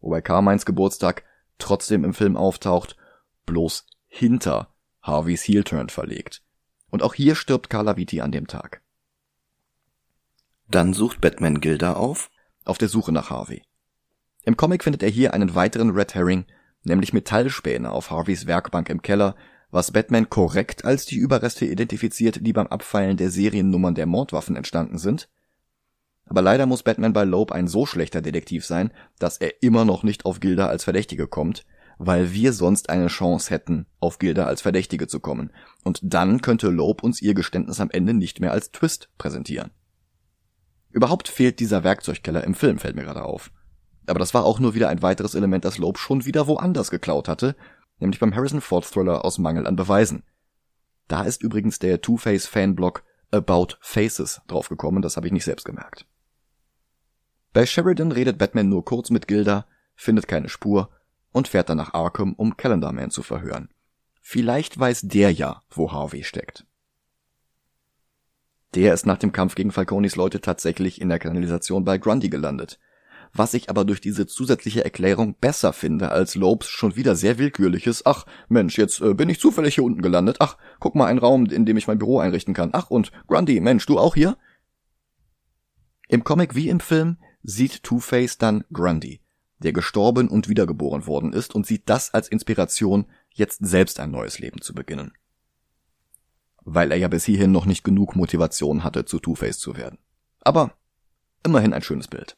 Wobei 0.00 0.20
Carmines 0.20 0.64
Geburtstag 0.64 1.24
trotzdem 1.58 2.04
im 2.04 2.14
Film 2.14 2.36
auftaucht, 2.36 2.96
bloß 3.46 3.86
hinter 4.08 4.74
Harveys 5.00 5.46
Heel-Turn 5.46 5.88
verlegt. 5.88 6.42
Und 6.92 7.02
auch 7.02 7.14
hier 7.14 7.34
stirbt 7.34 7.70
Carla 7.70 7.96
Viti 7.96 8.20
an 8.20 8.32
dem 8.32 8.46
Tag. 8.46 8.82
Dann 10.68 10.92
sucht 10.92 11.22
Batman 11.22 11.60
Gilda 11.60 11.94
auf, 11.94 12.30
auf 12.66 12.76
der 12.76 12.88
Suche 12.88 13.12
nach 13.12 13.30
Harvey. 13.30 13.62
Im 14.44 14.58
Comic 14.58 14.84
findet 14.84 15.02
er 15.02 15.08
hier 15.08 15.32
einen 15.32 15.54
weiteren 15.54 15.90
Red 15.90 16.14
Herring, 16.14 16.44
nämlich 16.84 17.14
Metallspäne 17.14 17.90
auf 17.90 18.10
Harveys 18.10 18.46
Werkbank 18.46 18.90
im 18.90 19.00
Keller, 19.00 19.36
was 19.70 19.90
Batman 19.90 20.28
korrekt 20.28 20.84
als 20.84 21.06
die 21.06 21.16
Überreste 21.16 21.64
identifiziert, 21.64 22.46
die 22.46 22.52
beim 22.52 22.66
Abfeilen 22.66 23.16
der 23.16 23.30
Seriennummern 23.30 23.94
der 23.94 24.06
Mordwaffen 24.06 24.54
entstanden 24.54 24.98
sind. 24.98 25.30
Aber 26.26 26.42
leider 26.42 26.66
muss 26.66 26.82
Batman 26.82 27.14
bei 27.14 27.24
Loeb 27.24 27.52
ein 27.52 27.68
so 27.68 27.86
schlechter 27.86 28.20
Detektiv 28.20 28.66
sein, 28.66 28.92
dass 29.18 29.38
er 29.38 29.62
immer 29.62 29.86
noch 29.86 30.02
nicht 30.02 30.26
auf 30.26 30.40
Gilda 30.40 30.66
als 30.66 30.84
Verdächtige 30.84 31.26
kommt, 31.26 31.64
weil 32.06 32.32
wir 32.32 32.52
sonst 32.52 32.90
eine 32.90 33.06
Chance 33.06 33.50
hätten, 33.50 33.86
auf 34.00 34.18
Gilda 34.18 34.46
als 34.46 34.62
Verdächtige 34.62 35.06
zu 35.06 35.20
kommen. 35.20 35.52
Und 35.84 36.00
dann 36.02 36.40
könnte 36.40 36.68
Loeb 36.68 37.02
uns 37.02 37.22
ihr 37.22 37.34
Geständnis 37.34 37.80
am 37.80 37.90
Ende 37.90 38.14
nicht 38.14 38.40
mehr 38.40 38.52
als 38.52 38.72
Twist 38.72 39.08
präsentieren. 39.18 39.70
Überhaupt 40.90 41.28
fehlt 41.28 41.60
dieser 41.60 41.84
Werkzeugkeller 41.84 42.44
im 42.44 42.54
Film, 42.54 42.78
fällt 42.78 42.96
mir 42.96 43.04
gerade 43.04 43.24
auf. 43.24 43.50
Aber 44.06 44.18
das 44.18 44.34
war 44.34 44.44
auch 44.44 44.58
nur 44.58 44.74
wieder 44.74 44.88
ein 44.88 45.02
weiteres 45.02 45.34
Element, 45.34 45.64
das 45.64 45.78
Loeb 45.78 45.98
schon 45.98 46.24
wieder 46.24 46.46
woanders 46.46 46.90
geklaut 46.90 47.28
hatte, 47.28 47.56
nämlich 47.98 48.18
beim 48.18 48.34
Harrison 48.34 48.60
Ford 48.60 48.84
Thriller 48.84 49.24
aus 49.24 49.38
Mangel 49.38 49.66
an 49.66 49.76
Beweisen. 49.76 50.24
Da 51.08 51.22
ist 51.22 51.42
übrigens 51.42 51.78
der 51.78 52.00
Two-Face 52.00 52.46
Fanblog 52.46 53.04
About 53.30 53.76
Faces 53.80 54.42
draufgekommen, 54.48 55.02
das 55.02 55.16
habe 55.16 55.28
ich 55.28 55.32
nicht 55.32 55.44
selbst 55.44 55.64
gemerkt. 55.64 56.06
Bei 57.52 57.64
Sheridan 57.64 58.12
redet 58.12 58.38
Batman 58.38 58.68
nur 58.68 58.84
kurz 58.84 59.10
mit 59.10 59.28
Gilda, 59.28 59.66
findet 59.94 60.26
keine 60.26 60.48
Spur 60.48 60.90
und 61.32 61.48
fährt 61.48 61.68
dann 61.68 61.78
nach 61.78 61.94
Arkham, 61.94 62.34
um 62.34 62.56
Calendar 62.56 62.92
Man 62.92 63.10
zu 63.10 63.22
verhören. 63.22 63.68
Vielleicht 64.20 64.78
weiß 64.78 65.02
der 65.02 65.32
ja, 65.32 65.62
wo 65.70 65.90
Harvey 65.92 66.22
steckt. 66.22 66.64
Der 68.74 68.94
ist 68.94 69.04
nach 69.04 69.18
dem 69.18 69.32
Kampf 69.32 69.54
gegen 69.54 69.72
Falconis 69.72 70.16
Leute 70.16 70.40
tatsächlich 70.40 71.00
in 71.00 71.08
der 71.08 71.18
Kanalisation 71.18 71.84
bei 71.84 71.98
Grundy 71.98 72.30
gelandet. 72.30 72.78
Was 73.34 73.54
ich 73.54 73.70
aber 73.70 73.84
durch 73.84 74.00
diese 74.00 74.26
zusätzliche 74.26 74.84
Erklärung 74.84 75.36
besser 75.40 75.72
finde 75.72 76.10
als 76.10 76.34
Lobes 76.34 76.68
schon 76.68 76.96
wieder 76.96 77.16
sehr 77.16 77.38
willkürliches, 77.38 78.04
ach 78.04 78.26
Mensch, 78.48 78.76
jetzt 78.76 79.00
äh, 79.00 79.14
bin 79.14 79.30
ich 79.30 79.40
zufällig 79.40 79.74
hier 79.74 79.84
unten 79.84 80.02
gelandet, 80.02 80.36
ach, 80.40 80.58
guck 80.80 80.94
mal, 80.94 81.06
ein 81.06 81.18
Raum, 81.18 81.46
in 81.46 81.64
dem 81.64 81.78
ich 81.78 81.86
mein 81.86 81.98
Büro 81.98 82.18
einrichten 82.18 82.52
kann, 82.52 82.70
ach 82.72 82.90
und 82.90 83.10
Grundy, 83.26 83.58
Mensch, 83.60 83.86
du 83.86 83.98
auch 83.98 84.14
hier? 84.14 84.36
Im 86.08 86.24
Comic 86.24 86.54
wie 86.54 86.68
im 86.68 86.80
Film 86.80 87.16
sieht 87.42 87.82
Two-Face 87.82 88.36
dann 88.36 88.64
Grundy, 88.70 89.21
der 89.62 89.72
gestorben 89.72 90.28
und 90.28 90.48
wiedergeboren 90.48 91.06
worden 91.06 91.32
ist 91.32 91.54
und 91.54 91.66
sieht 91.66 91.88
das 91.88 92.12
als 92.12 92.28
Inspiration, 92.28 93.06
jetzt 93.30 93.64
selbst 93.64 94.00
ein 94.00 94.10
neues 94.10 94.38
Leben 94.38 94.60
zu 94.60 94.74
beginnen. 94.74 95.12
Weil 96.64 96.92
er 96.92 96.98
ja 96.98 97.08
bis 97.08 97.24
hierhin 97.24 97.52
noch 97.52 97.66
nicht 97.66 97.84
genug 97.84 98.14
Motivation 98.14 98.84
hatte, 98.84 99.04
zu 99.04 99.18
Two-Face 99.18 99.58
zu 99.58 99.76
werden. 99.76 99.98
Aber 100.40 100.74
immerhin 101.44 101.72
ein 101.72 101.82
schönes 101.82 102.08
Bild. 102.08 102.36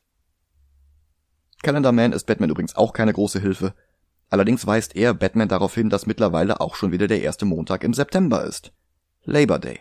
Calendar 1.62 1.92
Man 1.92 2.12
ist 2.12 2.24
Batman 2.24 2.50
übrigens 2.50 2.76
auch 2.76 2.92
keine 2.92 3.12
große 3.12 3.40
Hilfe. 3.40 3.74
Allerdings 4.28 4.66
weist 4.66 4.96
er 4.96 5.14
Batman 5.14 5.48
darauf 5.48 5.74
hin, 5.74 5.90
dass 5.90 6.06
mittlerweile 6.06 6.60
auch 6.60 6.74
schon 6.74 6.92
wieder 6.92 7.06
der 7.06 7.22
erste 7.22 7.44
Montag 7.44 7.84
im 7.84 7.94
September 7.94 8.44
ist. 8.44 8.72
Labor 9.24 9.58
Day. 9.58 9.80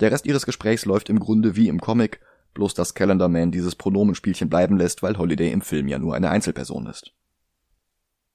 Der 0.00 0.10
Rest 0.10 0.26
ihres 0.26 0.46
Gesprächs 0.46 0.84
läuft 0.84 1.08
im 1.08 1.20
Grunde 1.20 1.54
wie 1.54 1.68
im 1.68 1.80
Comic 1.80 2.20
bloß 2.54 2.74
dass 2.74 2.94
Calendar 2.94 3.28
Man 3.28 3.50
dieses 3.50 3.74
Pronomenspielchen 3.74 4.48
bleiben 4.48 4.76
lässt, 4.78 5.02
weil 5.02 5.18
Holiday 5.18 5.52
im 5.52 5.60
Film 5.60 5.88
ja 5.88 5.98
nur 5.98 6.14
eine 6.14 6.30
Einzelperson 6.30 6.86
ist. 6.86 7.12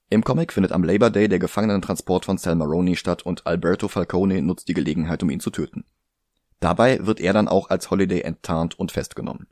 Im 0.10 0.24
Comic 0.24 0.54
findet 0.54 0.72
am 0.72 0.84
Labor 0.84 1.10
Day 1.10 1.28
der 1.28 1.40
Gefangenentransport 1.40 2.26
von 2.26 2.38
Sal 2.38 2.56
Maroni 2.56 2.96
statt 2.96 3.24
und 3.24 3.46
Alberto 3.46 3.88
Falcone 3.88 4.42
nutzt 4.42 4.68
die 4.68 4.74
Gelegenheit, 4.74 5.24
um 5.24 5.30
ihn 5.30 5.40
zu 5.40 5.52
töten. 5.52 5.86
Dabei 6.60 7.06
wird 7.06 7.20
er 7.20 7.32
dann 7.32 7.48
auch 7.48 7.70
als 7.70 7.90
Holiday 7.90 8.22
enttarnt 8.22 8.78
und 8.78 8.92
festgenommen. 8.92 9.48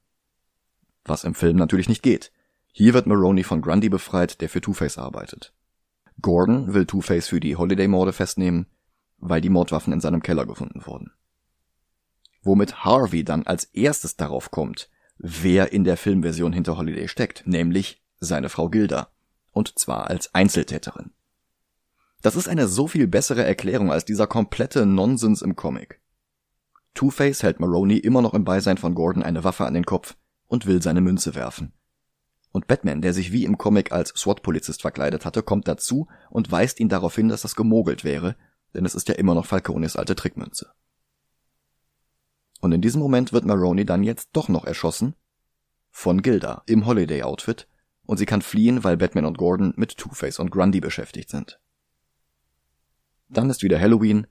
Was 1.06 1.24
im 1.24 1.36
Film 1.36 1.58
natürlich 1.58 1.88
nicht 1.88 2.04
geht. 2.04 2.32
Hier 2.74 2.94
wird 2.94 3.08
Maroni 3.08 3.44
von 3.44 3.62
Grundy 3.62 3.88
befreit, 3.90 4.42
der 4.42 4.50
für 4.50 4.62
Two-Face 4.62 4.98
arbeitet. 4.98 5.54
Gordon 6.22 6.74
will 6.74 6.86
Two-Face 6.86 7.28
für 7.28 7.40
die 7.40 7.56
Holiday-Morde 7.56 8.12
festnehmen, 8.12 8.66
weil 9.20 9.42
die 9.42 9.50
Mordwaffen 9.50 9.94
in 9.94 10.02
seinem 10.02 10.22
Keller 10.22 10.46
gefunden 10.46 10.86
wurden 10.86 11.12
womit 12.48 12.84
Harvey 12.84 13.24
dann 13.24 13.46
als 13.46 13.66
erstes 13.66 14.16
darauf 14.16 14.50
kommt, 14.50 14.90
wer 15.20 15.72
in 15.72 15.84
der 15.84 15.98
Filmversion 15.98 16.54
hinter 16.54 16.78
Holiday 16.78 17.08
steckt, 17.08 17.46
nämlich 17.46 18.02
seine 18.20 18.50
Frau 18.50 18.70
Gilda. 18.70 19.10
Und 19.52 19.78
zwar 19.78 20.10
als 20.10 20.34
Einzeltäterin. 20.34 21.12
Das 22.22 22.36
ist 22.36 22.48
eine 22.48 22.68
so 22.68 22.88
viel 22.88 23.08
bessere 23.08 23.44
Erklärung 23.44 23.92
als 23.92 24.06
dieser 24.06 24.28
komplette 24.28 24.86
Nonsens 24.86 25.42
im 25.42 25.56
Comic. 25.56 26.02
Two-Face 26.94 27.44
hält 27.44 27.60
Maroney 27.60 27.98
immer 27.98 28.24
noch 28.24 28.34
im 28.34 28.44
Beisein 28.44 28.78
von 28.78 28.96
Gordon 28.96 29.22
eine 29.22 29.44
Waffe 29.44 29.66
an 29.66 29.76
den 29.76 29.86
Kopf 29.86 30.16
und 30.48 30.66
will 30.66 30.82
seine 30.82 31.02
Münze 31.02 31.36
werfen. 31.36 31.74
Und 32.52 32.66
Batman, 32.66 33.02
der 33.02 33.14
sich 33.14 33.32
wie 33.32 33.46
im 33.46 33.58
Comic 33.60 33.92
als 33.92 34.10
SWAT-Polizist 34.16 34.82
verkleidet 34.82 35.26
hatte, 35.26 35.44
kommt 35.44 35.68
dazu 35.68 36.08
und 36.32 36.52
weist 36.52 36.80
ihn 36.80 36.90
darauf 36.90 37.16
hin, 37.16 37.30
dass 37.30 37.44
das 37.44 37.56
gemogelt 37.56 38.04
wäre, 38.04 38.36
denn 38.74 38.86
es 38.86 38.96
ist 38.96 39.10
ja 39.10 39.16
immer 39.16 39.36
noch 39.36 39.46
Falcones 39.46 39.96
alte 39.96 40.16
Trickmünze. 40.16 40.72
Und 42.62 42.72
in 42.72 42.82
diesem 42.82 43.02
Moment 43.02 43.34
wird 43.34 43.46
Maroney 43.46 43.86
dann 43.86 44.04
jetzt 44.04 44.30
doch 44.34 44.50
noch 44.50 44.66
erschossen 44.66 45.16
von 45.92 46.22
Gilda 46.22 46.64
im 46.66 46.86
Holiday-Outfit 46.86 47.68
und 48.06 48.18
sie 48.18 48.26
kann 48.26 48.42
fliehen, 48.42 48.84
weil 48.84 48.98
Batman 48.98 49.26
und 49.26 49.38
Gordon 49.38 49.74
mit 49.78 49.98
Two-Face 49.98 50.40
und 50.40 50.52
Grundy 50.52 50.80
beschäftigt 50.80 51.30
sind. 51.30 51.60
Dann 53.30 53.50
ist 53.50 53.64
wieder 53.64 53.80
Halloween 53.80 54.28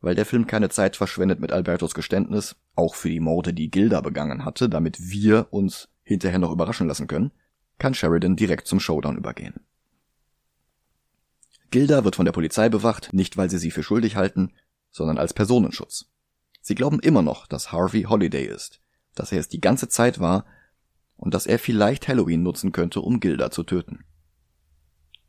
weil 0.00 0.14
der 0.14 0.26
Film 0.26 0.46
keine 0.46 0.68
Zeit 0.68 0.96
verschwendet 0.96 1.40
mit 1.40 1.52
Albertos 1.52 1.94
Geständnis, 1.94 2.56
auch 2.74 2.94
für 2.94 3.08
die 3.08 3.20
Morde, 3.20 3.52
die 3.52 3.70
Gilda 3.70 4.00
begangen 4.00 4.44
hatte, 4.44 4.68
damit 4.68 4.98
wir 5.00 5.48
uns 5.50 5.88
hinterher 6.02 6.38
noch 6.38 6.52
überraschen 6.52 6.86
lassen 6.86 7.06
können, 7.06 7.32
kann 7.78 7.94
Sheridan 7.94 8.36
direkt 8.36 8.66
zum 8.66 8.80
Showdown 8.80 9.16
übergehen. 9.16 9.60
Gilda 11.70 12.04
wird 12.04 12.16
von 12.16 12.24
der 12.24 12.32
Polizei 12.32 12.68
bewacht, 12.68 13.12
nicht 13.12 13.36
weil 13.36 13.50
sie 13.50 13.58
sie 13.58 13.70
für 13.70 13.82
schuldig 13.82 14.16
halten, 14.16 14.52
sondern 14.90 15.18
als 15.18 15.34
Personenschutz. 15.34 16.10
Sie 16.68 16.74
glauben 16.74 17.00
immer 17.00 17.22
noch, 17.22 17.46
dass 17.46 17.72
Harvey 17.72 18.02
Holiday 18.02 18.44
ist, 18.44 18.82
dass 19.14 19.32
er 19.32 19.40
es 19.40 19.48
die 19.48 19.62
ganze 19.62 19.88
Zeit 19.88 20.20
war 20.20 20.44
und 21.16 21.32
dass 21.32 21.46
er 21.46 21.58
vielleicht 21.58 22.08
Halloween 22.08 22.42
nutzen 22.42 22.72
könnte, 22.72 23.00
um 23.00 23.20
Gilda 23.20 23.50
zu 23.50 23.62
töten. 23.62 24.04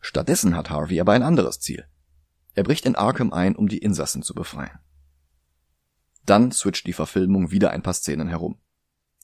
Stattdessen 0.02 0.54
hat 0.54 0.70
Harvey 0.70 1.00
aber 1.00 1.14
ein 1.14 1.24
anderes 1.24 1.62
Ziel. 1.62 1.86
Er 2.56 2.64
bricht 2.64 2.86
in 2.86 2.96
Arkham 2.96 3.32
ein, 3.32 3.56
um 3.56 3.70
die 3.70 3.78
Insassen 3.78 4.22
zu 4.22 4.36
befreien. 4.36 4.80
Dann 6.26 6.52
switcht 6.52 6.86
die 6.88 6.92
Verfilmung 6.92 7.52
wieder 7.52 7.72
ein 7.72 7.84
paar 7.84 7.94
Szenen 7.94 8.28
herum. 8.28 8.60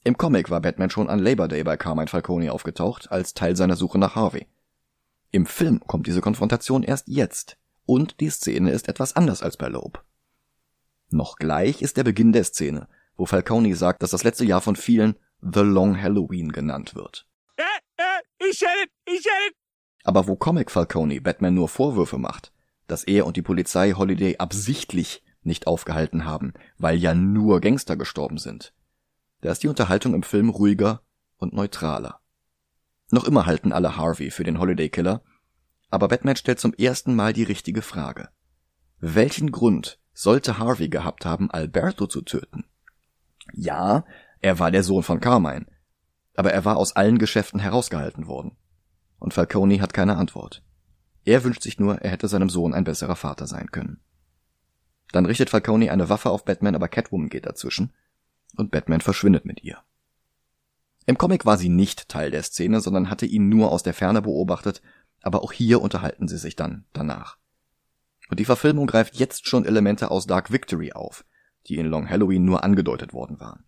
Im 0.06 0.18
Comic 0.18 0.50
war 0.50 0.62
Batman 0.62 0.90
schon 0.90 1.10
an 1.10 1.20
Labor 1.20 1.50
Day 1.50 1.66
bei 1.66 1.76
Carmine 1.76 2.08
Falcone 2.08 2.50
aufgetaucht, 2.54 3.12
als 3.12 3.34
Teil 3.34 3.58
seiner 3.58 3.76
Suche 3.76 3.98
nach 3.98 4.16
Harvey. 4.16 4.48
Im 5.32 5.46
Film 5.46 5.82
kommt 5.86 6.08
diese 6.08 6.22
Konfrontation 6.22 6.82
erst 6.82 7.10
jetzt, 7.10 7.58
und 7.86 8.22
die 8.22 8.30
Szene 8.30 8.72
ist 8.72 8.88
etwas 8.88 9.18
anders 9.18 9.44
als 9.44 9.58
bei 9.58 9.68
Loeb. 9.68 10.02
Noch 11.10 11.38
gleich 11.38 11.82
ist 11.82 11.98
der 11.98 12.04
Beginn 12.04 12.34
der 12.34 12.44
Szene, 12.44 12.88
wo 13.16 13.26
Falcone 13.26 13.76
sagt, 13.76 14.04
dass 14.04 14.12
das 14.12 14.24
letzte 14.24 14.46
Jahr 14.46 14.62
von 14.62 14.76
vielen 14.76 15.16
The 15.42 15.62
Long 15.62 16.02
Halloween 16.02 16.52
genannt 16.52 16.96
wird. 16.96 17.28
Ich 18.40 18.62
it, 18.62 18.92
ich 19.06 19.26
it. 19.26 19.56
Aber 20.04 20.28
wo 20.28 20.36
Comic 20.36 20.70
Falcone 20.70 21.22
Batman 21.22 21.56
nur 21.56 21.70
Vorwürfe 21.70 22.18
macht, 22.18 22.52
dass 22.88 23.04
er 23.04 23.26
und 23.26 23.38
die 23.38 23.42
Polizei 23.42 23.94
Holiday 23.94 24.38
absichtlich 24.38 25.24
nicht 25.42 25.68
aufgehalten 25.68 26.26
haben, 26.26 26.54
weil 26.78 26.98
ja 26.98 27.16
nur 27.16 27.62
Gangster 27.62 27.96
gestorben 27.96 28.38
sind, 28.38 28.74
da 29.42 29.52
ist 29.52 29.64
die 29.64 29.68
Unterhaltung 29.68 30.14
im 30.14 30.24
Film 30.24 30.50
ruhiger 30.50 31.02
und 31.38 31.54
neutraler. 31.54 32.20
Noch 33.12 33.26
immer 33.26 33.46
halten 33.46 33.72
alle 33.72 33.98
Harvey 33.98 34.32
für 34.32 34.44
den 34.44 34.60
Holiday 34.60 34.90
Killer, 34.90 35.24
aber 35.90 36.08
Batman 36.08 36.36
stellt 36.36 36.60
zum 36.60 36.74
ersten 36.74 37.16
Mal 37.16 37.34
die 37.34 37.44
richtige 37.44 37.82
Frage. 37.82 38.30
Welchen 39.00 39.52
Grund 39.52 40.00
sollte 40.16 40.58
Harvey 40.58 40.90
gehabt 40.90 41.26
haben, 41.26 41.52
Alberto 41.52 42.08
zu 42.08 42.22
töten? 42.22 42.64
Ja, 43.54 44.06
er 44.42 44.58
war 44.58 44.72
der 44.72 44.82
Sohn 44.82 45.04
von 45.04 45.20
Carmine, 45.20 45.68
aber 46.36 46.52
er 46.52 46.66
war 46.66 46.78
aus 46.78 46.96
allen 46.96 47.20
Geschäften 47.20 47.60
herausgehalten 47.60 48.26
worden. 48.26 48.58
Und 49.20 49.34
Falcone 49.34 49.82
hat 49.82 49.94
keine 49.94 50.18
Antwort. 50.18 50.64
Er 51.26 51.44
wünscht 51.44 51.62
sich 51.62 51.80
nur, 51.80 52.00
er 52.02 52.12
hätte 52.12 52.28
seinem 52.28 52.50
Sohn 52.50 52.74
ein 52.74 52.84
besserer 52.84 53.16
Vater 53.16 53.46
sein 53.46 53.72
können. 53.72 54.00
Dann 55.12 55.26
richtet 55.26 55.50
Falcone 55.50 55.92
eine 55.92 56.10
Waffe 56.10 56.30
auf 56.30 56.46
Batman, 56.46 56.76
aber 56.76 56.88
Catwoman 56.88 57.30
geht 57.30 57.46
dazwischen 57.46 57.94
und 58.56 58.72
Batman 58.72 59.02
verschwindet 59.02 59.46
mit 59.46 59.64
ihr. 59.64 59.78
Im 61.06 61.18
Comic 61.18 61.46
war 61.46 61.58
sie 61.58 61.70
nicht 61.70 62.10
Teil 62.10 62.32
der 62.32 62.44
Szene, 62.44 62.80
sondern 62.82 63.10
hatte 63.10 63.26
ihn 63.26 63.50
nur 63.50 63.72
aus 63.72 63.84
der 63.84 63.94
Ferne 63.94 64.22
beobachtet, 64.22 64.82
aber 65.22 65.44
auch 65.44 65.52
hier 65.52 65.82
unterhalten 65.82 66.28
sie 66.28 66.38
sich 66.38 66.56
dann 66.56 66.86
danach. 66.94 67.38
Und 68.30 68.40
die 68.40 68.46
Verfilmung 68.46 68.88
greift 68.88 69.16
jetzt 69.16 69.48
schon 69.48 69.66
Elemente 69.66 70.12
aus 70.12 70.26
Dark 70.26 70.52
Victory 70.52 70.94
auf, 70.94 71.26
die 71.68 71.78
in 71.78 71.88
Long 71.88 72.10
Halloween 72.10 72.46
nur 72.46 72.64
angedeutet 72.64 73.14
worden 73.14 73.40
waren. 73.40 73.66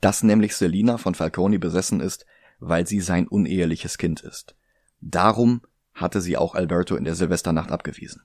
Dass 0.00 0.22
nämlich 0.22 0.56
Selina 0.56 0.98
von 0.98 1.14
Falcone 1.14 1.58
besessen 1.58 2.00
ist, 2.00 2.26
weil 2.58 2.86
sie 2.86 3.00
sein 3.00 3.28
uneheliches 3.28 3.98
Kind 3.98 4.20
ist. 4.20 4.56
Darum 5.00 5.62
hatte 5.92 6.20
sie 6.20 6.36
auch 6.36 6.54
Alberto 6.54 6.96
in 6.96 7.04
der 7.04 7.14
Silvesternacht 7.14 7.70
abgewiesen. 7.70 8.22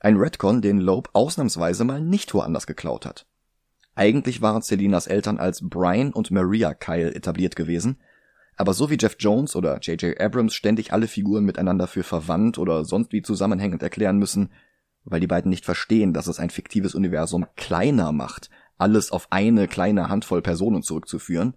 Ein 0.00 0.16
Redcon, 0.16 0.62
den 0.62 0.78
Loeb 0.78 1.10
ausnahmsweise 1.12 1.84
mal 1.84 2.00
nicht 2.00 2.34
woanders 2.34 2.66
geklaut 2.66 3.06
hat. 3.06 3.26
Eigentlich 3.94 4.40
waren 4.40 4.62
Selinas 4.62 5.06
Eltern 5.06 5.38
als 5.38 5.60
Brian 5.62 6.12
und 6.12 6.30
Maria 6.30 6.74
Kyle 6.74 7.14
etabliert 7.14 7.54
gewesen, 7.54 8.00
aber 8.56 8.74
so 8.74 8.90
wie 8.90 8.98
Jeff 9.00 9.16
Jones 9.18 9.56
oder 9.56 9.78
J.J. 9.78 10.20
Abrams 10.20 10.54
ständig 10.54 10.92
alle 10.92 11.08
Figuren 11.08 11.44
miteinander 11.44 11.86
für 11.86 12.02
verwandt 12.02 12.58
oder 12.58 12.84
sonst 12.84 13.12
wie 13.12 13.22
zusammenhängend 13.22 13.82
erklären 13.82 14.18
müssen, 14.18 14.50
weil 15.04 15.20
die 15.20 15.26
beiden 15.26 15.50
nicht 15.50 15.64
verstehen, 15.64 16.12
dass 16.12 16.26
es 16.26 16.38
ein 16.38 16.50
fiktives 16.50 16.94
Universum 16.94 17.46
kleiner 17.56 18.12
macht, 18.12 18.50
alles 18.76 19.12
auf 19.12 19.28
eine 19.30 19.68
kleine 19.68 20.08
Handvoll 20.08 20.42
Personen 20.42 20.82
zurückzuführen, 20.82 21.54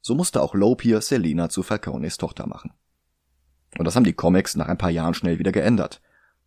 so 0.00 0.14
musste 0.14 0.42
auch 0.42 0.54
Loeb 0.54 0.82
hier 0.82 1.00
Selina 1.00 1.48
zu 1.48 1.62
Falcones 1.62 2.18
Tochter 2.18 2.46
machen. 2.46 2.72
Und 3.78 3.86
das 3.86 3.96
haben 3.96 4.04
die 4.04 4.12
Comics 4.12 4.54
nach 4.54 4.68
ein 4.68 4.78
paar 4.78 4.90
Jahren 4.90 5.14
schnell 5.14 5.38
wieder 5.38 5.52
geändert. 5.52 6.00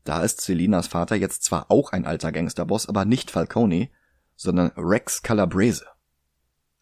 Da 0.03 0.21
ist 0.23 0.41
Selinas 0.41 0.87
Vater 0.87 1.15
jetzt 1.15 1.43
zwar 1.43 1.69
auch 1.69 1.91
ein 1.91 2.05
alter 2.05 2.31
Gangsterboss, 2.31 2.87
aber 2.87 3.03
nicht 3.03 3.31
Falcone, 3.31 3.89
sondern 4.35 4.71
Rex 4.77 5.23
Calabrese. 5.23 5.85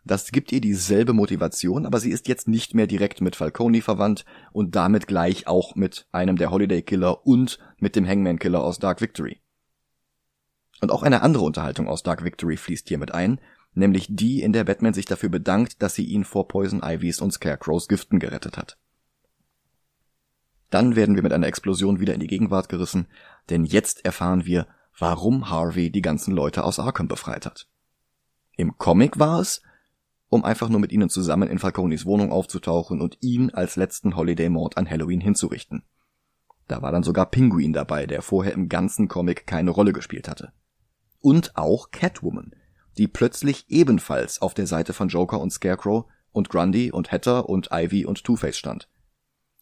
Das 0.06 0.32
gibt 0.32 0.52
ihr 0.52 0.62
dieselbe 0.62 1.14
Motivation, 1.14 1.88
aber 1.88 2.00
sie 2.00 2.12
ist 2.12 2.28
jetzt 2.28 2.48
nicht 2.48 2.76
mehr 2.76 2.86
direkt 2.86 3.22
mit 3.22 3.36
Falcone 3.36 3.82
verwandt 3.82 4.24
und 4.54 4.76
damit 4.76 5.08
gleich 5.08 5.48
auch 5.48 5.76
mit 5.76 6.08
einem 6.12 6.38
der 6.38 6.52
Holiday 6.52 6.84
Killer 6.84 7.26
und 7.26 7.58
mit 7.80 7.96
dem 7.96 8.08
Hangman 8.08 8.38
Killer 8.38 8.64
aus 8.64 8.78
Dark 8.78 9.02
Victory. 9.02 9.42
Und 10.80 10.92
auch 10.92 11.02
eine 11.02 11.24
andere 11.24 11.44
Unterhaltung 11.44 11.88
aus 11.88 12.04
Dark 12.04 12.24
Victory 12.24 12.56
fließt 12.56 12.88
hier 12.88 13.00
mit 13.00 13.16
ein, 13.16 13.42
nämlich 13.74 14.06
die, 14.08 14.44
in 14.44 14.54
der 14.54 14.64
Batman 14.64 14.94
sich 14.94 15.06
dafür 15.06 15.30
bedankt, 15.30 15.82
dass 15.82 15.96
sie 15.96 16.06
ihn 16.06 16.24
vor 16.24 16.48
Poison 16.48 16.82
Ivys 16.84 17.20
und 17.20 17.32
Scarecrows 17.32 17.88
Giften 17.88 18.20
gerettet 18.20 18.58
hat. 18.58 18.78
Dann 20.70 20.96
werden 20.96 21.16
wir 21.16 21.24
mit 21.24 21.34
einer 21.34 21.48
Explosion 21.48 22.00
wieder 22.00 22.14
in 22.14 22.20
die 22.20 22.28
Gegenwart 22.28 22.70
gerissen, 22.70 23.08
denn 23.50 23.66
jetzt 23.66 24.06
erfahren 24.06 24.46
wir, 24.46 24.68
warum 25.00 25.50
Harvey 25.50 25.90
die 25.90 26.04
ganzen 26.04 26.34
Leute 26.36 26.64
aus 26.64 26.80
Arkham 26.80 27.08
befreit 27.08 27.48
hat. 27.48 27.68
Im 28.56 28.78
Comic 28.78 29.18
war 29.18 29.40
es, 29.40 29.62
um 30.36 30.46
einfach 30.46 30.70
nur 30.70 30.80
mit 30.80 30.92
ihnen 30.92 31.10
zusammen 31.10 31.50
in 31.50 31.60
Falconis 31.60 32.06
Wohnung 32.06 32.32
aufzutauchen 32.32 33.02
und 33.02 33.18
ihn 33.22 33.50
als 33.52 33.76
letzten 33.76 34.16
Holiday-Mord 34.16 34.78
an 34.78 34.90
Halloween 34.90 35.22
hinzurichten. 35.22 35.84
Da 36.68 36.82
war 36.82 36.92
dann 36.92 37.04
sogar 37.04 37.28
Pinguin 37.28 37.74
dabei, 37.74 38.06
der 38.06 38.22
vorher 38.22 38.54
im 38.54 38.70
ganzen 38.70 39.08
Comic 39.08 39.48
keine 39.48 39.72
Rolle 39.72 39.94
gespielt 39.94 40.28
hatte. 40.28 40.52
Und 41.22 41.58
auch 41.58 41.92
Catwoman, 41.92 42.52
die 42.98 43.08
plötzlich 43.08 43.66
ebenfalls 43.70 44.42
auf 44.42 44.54
der 44.54 44.68
Seite 44.68 44.94
von 44.94 45.08
Joker 45.08 45.40
und 45.40 45.52
Scarecrow 45.52 46.06
und 46.32 46.50
Grundy 46.50 46.92
und 46.92 47.12
Hatter 47.12 47.50
und 47.50 47.70
Ivy 47.72 48.06
und 48.06 48.24
Two-Face 48.24 48.58
stand. 48.58 48.90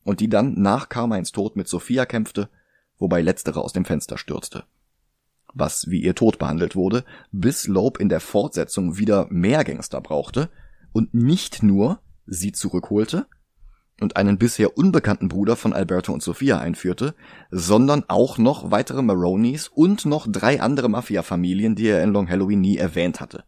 Und 0.04 0.20
die 0.20 0.30
dann 0.30 0.60
nach 0.60 0.90
Carmines 0.90 1.32
Tod 1.32 1.56
mit 1.56 1.68
Sophia 1.68 2.06
kämpfte, 2.06 2.50
wobei 2.98 3.22
letztere 3.22 3.62
aus 3.62 3.74
dem 3.74 3.86
Fenster 3.86 4.18
stürzte 4.18 4.66
was 5.54 5.90
wie 5.90 6.02
ihr 6.02 6.16
Tod 6.16 6.40
behandelt 6.40 6.76
wurde, 6.76 7.06
bis 7.32 7.68
Loeb 7.68 8.00
in 8.00 8.10
der 8.10 8.20
Fortsetzung 8.20 8.98
wieder 8.98 9.28
mehr 9.30 9.64
Gangster 9.64 10.02
brauchte 10.02 10.50
und 10.94 11.14
nicht 11.14 11.64
nur 11.64 12.00
sie 12.26 12.54
zurückholte 12.54 13.28
und 14.00 14.16
einen 14.16 14.38
bisher 14.38 14.78
unbekannten 14.78 15.28
Bruder 15.28 15.56
von 15.56 15.74
Alberto 15.74 16.14
und 16.14 16.24
Sophia 16.24 16.60
einführte, 16.60 17.16
sondern 17.52 18.06
auch 18.08 18.38
noch 18.38 18.72
weitere 18.72 19.02
Maronis 19.02 19.68
und 19.68 20.06
noch 20.06 20.28
drei 20.30 20.62
andere 20.62 20.90
Mafia-Familien, 20.90 21.76
die 21.76 21.88
er 21.88 22.04
in 22.04 22.14
Long 22.14 22.30
Halloween 22.30 22.62
nie 22.62 22.78
erwähnt 22.78 23.20
hatte. 23.20 23.44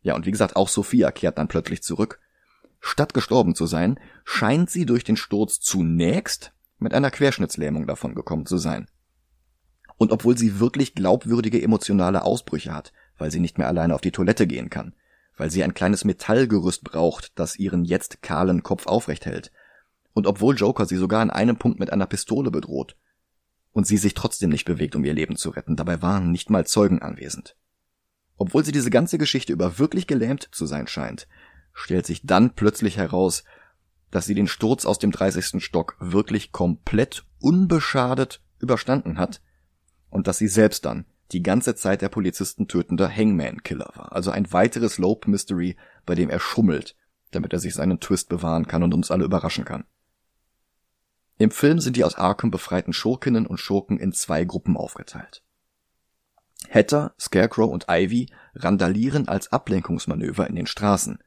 Ja, 0.00 0.14
und 0.14 0.26
wie 0.26 0.30
gesagt, 0.30 0.56
auch 0.56 0.68
Sophia 0.68 1.10
kehrt 1.10 1.38
dann 1.38 1.48
plötzlich 1.48 1.82
zurück. 1.82 2.20
Statt 2.80 3.14
gestorben 3.14 3.54
zu 3.54 3.66
sein, 3.66 3.98
scheint 4.24 4.70
sie 4.70 4.84
durch 4.84 5.04
den 5.04 5.16
Sturz 5.16 5.60
zunächst 5.60 6.52
mit 6.78 6.92
einer 6.92 7.10
Querschnittslähmung 7.10 7.86
davon 7.86 8.14
gekommen 8.14 8.44
zu 8.44 8.58
sein. 8.58 8.88
Und 9.96 10.12
obwohl 10.12 10.36
sie 10.36 10.60
wirklich 10.60 10.94
glaubwürdige 10.94 11.62
emotionale 11.62 12.22
Ausbrüche 12.22 12.74
hat, 12.74 12.92
weil 13.16 13.30
sie 13.30 13.40
nicht 13.40 13.56
mehr 13.56 13.68
alleine 13.68 13.94
auf 13.94 14.02
die 14.02 14.10
Toilette 14.10 14.46
gehen 14.46 14.68
kann, 14.68 14.94
weil 15.36 15.50
sie 15.50 15.64
ein 15.64 15.74
kleines 15.74 16.04
Metallgerüst 16.04 16.84
braucht, 16.84 17.38
das 17.38 17.56
ihren 17.56 17.84
jetzt 17.84 18.22
kahlen 18.22 18.62
Kopf 18.62 18.86
aufrecht 18.86 19.26
hält, 19.26 19.50
und 20.12 20.26
obwohl 20.26 20.56
Joker 20.56 20.86
sie 20.86 20.96
sogar 20.96 21.20
an 21.20 21.30
einem 21.30 21.56
Punkt 21.56 21.80
mit 21.80 21.92
einer 21.92 22.06
Pistole 22.06 22.50
bedroht, 22.50 22.96
und 23.72 23.86
sie 23.86 23.96
sich 23.96 24.14
trotzdem 24.14 24.50
nicht 24.50 24.64
bewegt, 24.64 24.94
um 24.94 25.04
ihr 25.04 25.14
Leben 25.14 25.36
zu 25.36 25.50
retten, 25.50 25.76
dabei 25.76 26.00
waren 26.00 26.30
nicht 26.30 26.48
mal 26.48 26.66
Zeugen 26.66 27.02
anwesend. 27.02 27.56
Obwohl 28.36 28.64
sie 28.64 28.72
diese 28.72 28.90
ganze 28.90 29.18
Geschichte 29.18 29.52
über 29.52 29.78
wirklich 29.78 30.06
gelähmt 30.06 30.48
zu 30.52 30.66
sein 30.66 30.86
scheint, 30.86 31.26
stellt 31.72 32.06
sich 32.06 32.24
dann 32.24 32.54
plötzlich 32.54 32.96
heraus, 32.96 33.44
dass 34.10 34.26
sie 34.26 34.34
den 34.34 34.46
Sturz 34.46 34.86
aus 34.86 35.00
dem 35.00 35.10
30. 35.10 35.62
Stock 35.62 35.96
wirklich 35.98 36.52
komplett 36.52 37.24
unbeschadet 37.40 38.40
überstanden 38.60 39.18
hat 39.18 39.42
und 40.08 40.28
dass 40.28 40.38
sie 40.38 40.48
selbst 40.48 40.84
dann 40.84 41.04
die 41.34 41.42
ganze 41.42 41.74
Zeit 41.74 42.00
der 42.00 42.08
Polizisten 42.08 42.68
tötender 42.68 43.08
Hangman-Killer 43.08 43.90
war. 43.94 44.12
Also 44.12 44.30
ein 44.30 44.52
weiteres 44.52 44.98
Lope-Mystery, 44.98 45.76
bei 46.06 46.14
dem 46.14 46.30
er 46.30 46.40
schummelt, 46.40 46.96
damit 47.32 47.52
er 47.52 47.58
sich 47.58 47.74
seinen 47.74 48.00
Twist 48.00 48.28
bewahren 48.28 48.66
kann 48.66 48.82
und 48.82 48.94
uns 48.94 49.10
alle 49.10 49.24
überraschen 49.24 49.64
kann. 49.64 49.84
Im 51.36 51.50
Film 51.50 51.80
sind 51.80 51.96
die 51.96 52.04
aus 52.04 52.14
Arkham 52.14 52.50
befreiten 52.50 52.92
Schurkinnen 52.92 53.46
und 53.46 53.58
Schurken 53.58 53.98
in 53.98 54.12
zwei 54.12 54.44
Gruppen 54.44 54.76
aufgeteilt. 54.76 55.42
Hatter, 56.70 57.14
Scarecrow 57.18 57.70
und 57.70 57.86
Ivy 57.88 58.30
randalieren 58.54 59.28
als 59.28 59.52
Ablenkungsmanöver 59.52 60.46
in 60.46 60.54
den 60.54 60.66
Straßen, 60.66 61.18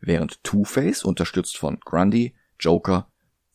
während 0.00 0.42
Two-Face, 0.42 1.04
unterstützt 1.04 1.56
von 1.56 1.78
Grundy, 1.80 2.34
Joker 2.58 3.10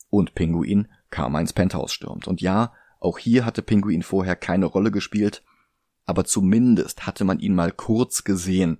und 0.10 0.34
Pinguin, 0.34 0.88
Carmines 1.10 1.54
Penthouse 1.54 1.92
stürmt. 1.92 2.28
Und 2.28 2.42
ja, 2.42 2.74
auch 3.00 3.18
hier 3.18 3.46
hatte 3.46 3.62
Pinguin 3.62 4.02
vorher 4.02 4.36
keine 4.36 4.66
Rolle 4.66 4.92
gespielt, 4.92 5.44
aber 6.12 6.26
zumindest 6.26 7.08
hatte 7.08 7.24
man 7.24 7.40
ihn 7.40 7.56
mal 7.56 7.72
kurz 7.72 8.26
gesehen, 8.26 8.80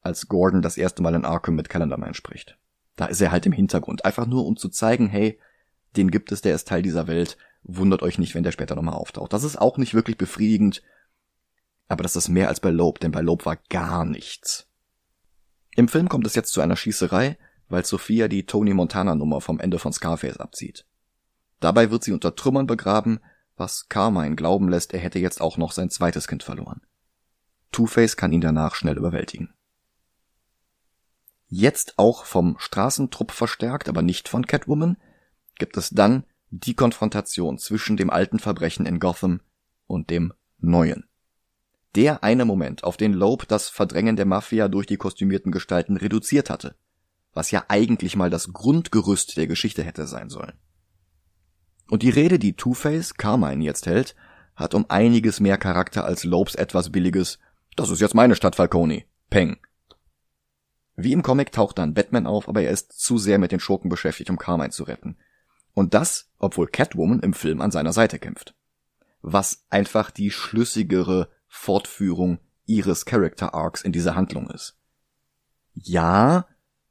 als 0.00 0.28
Gordon 0.28 0.62
das 0.62 0.76
erste 0.76 1.02
Mal 1.02 1.16
in 1.16 1.24
Arkham 1.24 1.56
mit 1.56 1.68
Calendarman 1.68 2.14
spricht. 2.14 2.56
Da 2.94 3.06
ist 3.06 3.20
er 3.20 3.32
halt 3.32 3.46
im 3.46 3.52
Hintergrund, 3.52 4.04
einfach 4.04 4.26
nur 4.26 4.46
um 4.46 4.56
zu 4.56 4.68
zeigen, 4.68 5.08
hey, 5.08 5.40
den 5.96 6.08
gibt 6.08 6.30
es, 6.30 6.42
der 6.42 6.54
ist 6.54 6.68
Teil 6.68 6.82
dieser 6.82 7.08
Welt, 7.08 7.36
wundert 7.64 8.04
euch 8.04 8.20
nicht, 8.20 8.36
wenn 8.36 8.44
der 8.44 8.52
später 8.52 8.76
nochmal 8.76 8.94
auftaucht. 8.94 9.32
Das 9.32 9.42
ist 9.42 9.60
auch 9.60 9.76
nicht 9.76 9.92
wirklich 9.92 10.16
befriedigend, 10.16 10.84
aber 11.88 12.04
das 12.04 12.14
ist 12.14 12.28
mehr 12.28 12.46
als 12.46 12.60
bei 12.60 12.70
Loeb, 12.70 13.00
denn 13.00 13.10
bei 13.10 13.22
Loeb 13.22 13.44
war 13.44 13.58
gar 13.68 14.04
nichts. 14.04 14.68
Im 15.74 15.88
Film 15.88 16.08
kommt 16.08 16.28
es 16.28 16.36
jetzt 16.36 16.52
zu 16.52 16.60
einer 16.60 16.76
Schießerei, 16.76 17.38
weil 17.68 17.84
Sophia 17.84 18.28
die 18.28 18.46
Tony 18.46 18.72
Montana 18.72 19.16
Nummer 19.16 19.40
vom 19.40 19.58
Ende 19.58 19.80
von 19.80 19.92
Scarface 19.92 20.36
abzieht. 20.36 20.86
Dabei 21.58 21.90
wird 21.90 22.04
sie 22.04 22.12
unter 22.12 22.36
Trümmern 22.36 22.68
begraben, 22.68 23.18
was 23.56 23.88
Carmine 23.88 24.36
glauben 24.36 24.68
lässt, 24.68 24.92
er 24.92 25.00
hätte 25.00 25.18
jetzt 25.18 25.40
auch 25.40 25.56
noch 25.56 25.72
sein 25.72 25.90
zweites 25.90 26.28
Kind 26.28 26.42
verloren. 26.42 26.80
Two-Face 27.72 28.16
kann 28.16 28.32
ihn 28.32 28.40
danach 28.40 28.74
schnell 28.74 28.96
überwältigen. 28.96 29.52
Jetzt 31.48 31.98
auch 31.98 32.24
vom 32.24 32.56
Straßentrupp 32.58 33.30
verstärkt, 33.30 33.88
aber 33.88 34.02
nicht 34.02 34.28
von 34.28 34.46
Catwoman, 34.46 34.96
gibt 35.58 35.76
es 35.76 35.90
dann 35.90 36.24
die 36.50 36.74
Konfrontation 36.74 37.58
zwischen 37.58 37.96
dem 37.96 38.10
alten 38.10 38.38
Verbrechen 38.38 38.86
in 38.86 38.98
Gotham 38.98 39.40
und 39.86 40.10
dem 40.10 40.32
neuen. 40.58 41.08
Der 41.94 42.22
eine 42.22 42.44
Moment, 42.44 42.84
auf 42.84 42.96
den 42.96 43.12
Loeb 43.12 43.48
das 43.48 43.68
Verdrängen 43.68 44.16
der 44.16 44.26
Mafia 44.26 44.68
durch 44.68 44.86
die 44.86 44.96
kostümierten 44.96 45.52
Gestalten 45.52 45.96
reduziert 45.96 46.50
hatte, 46.50 46.76
was 47.32 47.50
ja 47.50 47.64
eigentlich 47.68 48.16
mal 48.16 48.28
das 48.28 48.52
Grundgerüst 48.52 49.36
der 49.36 49.46
Geschichte 49.46 49.82
hätte 49.82 50.06
sein 50.06 50.28
sollen. 50.28 50.52
Und 51.88 52.02
die 52.02 52.10
Rede, 52.10 52.38
die 52.38 52.54
Two-Face 52.54 53.14
Carmine 53.14 53.64
jetzt 53.64 53.86
hält, 53.86 54.14
hat 54.54 54.74
um 54.74 54.86
einiges 54.88 55.40
mehr 55.40 55.58
Charakter 55.58 56.04
als 56.04 56.24
Lopes 56.24 56.54
etwas 56.54 56.90
billiges, 56.90 57.38
das 57.76 57.90
ist 57.90 58.00
jetzt 58.00 58.14
meine 58.14 58.34
Stadt 58.34 58.56
Falcone, 58.56 59.04
Peng. 59.30 59.58
Wie 60.96 61.12
im 61.12 61.22
Comic 61.22 61.52
taucht 61.52 61.78
dann 61.78 61.92
Batman 61.92 62.26
auf, 62.26 62.48
aber 62.48 62.62
er 62.62 62.70
ist 62.70 62.98
zu 62.98 63.18
sehr 63.18 63.38
mit 63.38 63.52
den 63.52 63.60
Schurken 63.60 63.90
beschäftigt, 63.90 64.30
um 64.30 64.38
Carmine 64.38 64.70
zu 64.70 64.84
retten. 64.84 65.18
Und 65.74 65.92
das, 65.92 66.30
obwohl 66.38 66.68
Catwoman 66.68 67.20
im 67.20 67.34
Film 67.34 67.60
an 67.60 67.70
seiner 67.70 67.92
Seite 67.92 68.18
kämpft. 68.18 68.54
Was 69.20 69.66
einfach 69.68 70.10
die 70.10 70.30
schlüssigere 70.30 71.28
Fortführung 71.48 72.38
ihres 72.64 73.04
Character 73.04 73.54
Arcs 73.54 73.82
in 73.82 73.92
dieser 73.92 74.16
Handlung 74.16 74.50
ist. 74.50 74.78
Ja, 75.74 76.46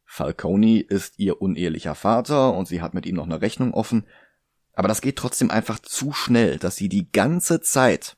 Falcone 0.05 0.81
ist 0.81 1.17
ihr 1.17 1.41
unehelicher 1.41 1.95
Vater 1.95 2.53
und 2.53 2.67
sie 2.67 2.81
hat 2.81 2.93
mit 2.93 3.07
ihm 3.07 3.15
noch 3.15 3.25
eine 3.25 3.41
Rechnung 3.41 3.73
offen, 3.73 4.05
aber 4.75 4.87
das 4.87 5.01
geht 5.01 5.15
trotzdem 5.17 5.49
einfach 5.49 5.79
zu 5.79 6.11
schnell, 6.11 6.59
dass 6.59 6.75
sie 6.75 6.89
die 6.89 7.11
ganze 7.11 7.61
Zeit 7.61 8.17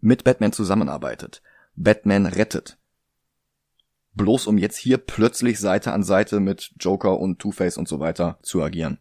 mit 0.00 0.24
Batman 0.24 0.52
zusammenarbeitet, 0.52 1.42
Batman 1.74 2.26
rettet. 2.26 2.78
Bloß 4.12 4.46
um 4.46 4.58
jetzt 4.58 4.76
hier 4.76 4.98
plötzlich 4.98 5.58
Seite 5.58 5.92
an 5.92 6.04
Seite 6.04 6.38
mit 6.38 6.72
Joker 6.78 7.18
und 7.18 7.40
Two-Face 7.40 7.78
und 7.78 7.88
so 7.88 7.98
weiter 7.98 8.38
zu 8.42 8.62
agieren. 8.62 8.98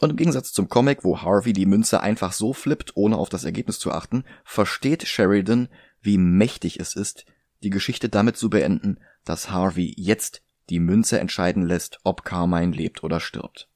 Und 0.00 0.10
im 0.10 0.16
Gegensatz 0.16 0.52
zum 0.52 0.68
Comic, 0.68 1.04
wo 1.04 1.20
Harvey 1.20 1.52
die 1.52 1.66
Münze 1.66 2.00
einfach 2.00 2.32
so 2.32 2.54
flippt, 2.54 2.96
ohne 2.96 3.18
auf 3.18 3.28
das 3.28 3.44
Ergebnis 3.44 3.78
zu 3.78 3.92
achten, 3.92 4.24
versteht 4.44 5.06
Sheridan, 5.06 5.68
wie 6.00 6.16
mächtig 6.16 6.80
es 6.80 6.94
ist, 6.94 7.26
die 7.62 7.68
Geschichte 7.68 8.08
damit 8.08 8.38
zu 8.38 8.48
beenden, 8.48 8.98
dass 9.24 9.50
Harvey 9.50 9.92
jetzt 9.98 10.42
die 10.70 10.80
Münze 10.80 11.20
entscheiden 11.20 11.66
lässt, 11.66 11.98
ob 12.04 12.24
Carmine 12.24 12.74
lebt 12.74 13.04
oder 13.04 13.20
stirbt. 13.20 13.69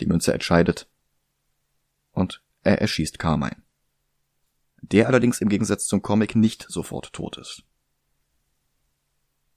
Die 0.00 0.06
Münze 0.06 0.32
entscheidet 0.32 0.88
und 2.12 2.42
er 2.62 2.80
erschießt 2.80 3.18
Carmine. 3.18 3.62
Der 4.80 5.06
allerdings 5.06 5.40
im 5.40 5.48
Gegensatz 5.48 5.86
zum 5.86 6.02
Comic 6.02 6.36
nicht 6.36 6.66
sofort 6.68 7.12
tot 7.12 7.38
ist. 7.38 7.64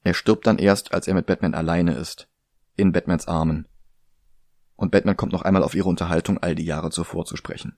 Er 0.04 0.14
stirbt 0.14 0.48
dann 0.48 0.58
erst, 0.58 0.94
als 0.94 1.08
er 1.08 1.14
mit 1.14 1.26
Batman 1.26 1.54
alleine 1.54 1.96
ist, 1.96 2.30
in 2.76 2.92
Batmans 2.92 3.28
Armen 3.28 3.68
und 4.78 4.92
Batman 4.92 5.18
kommt 5.18 5.34
noch 5.34 5.42
einmal 5.42 5.64
auf 5.64 5.76
ihre 5.76 5.90
Unterhaltung 5.90 6.38
all 6.38 6.56
die 6.56 6.64
Jahre 6.64 6.92
zuvor 6.92 7.26
zu 7.26 7.36
sprechen. 7.36 7.76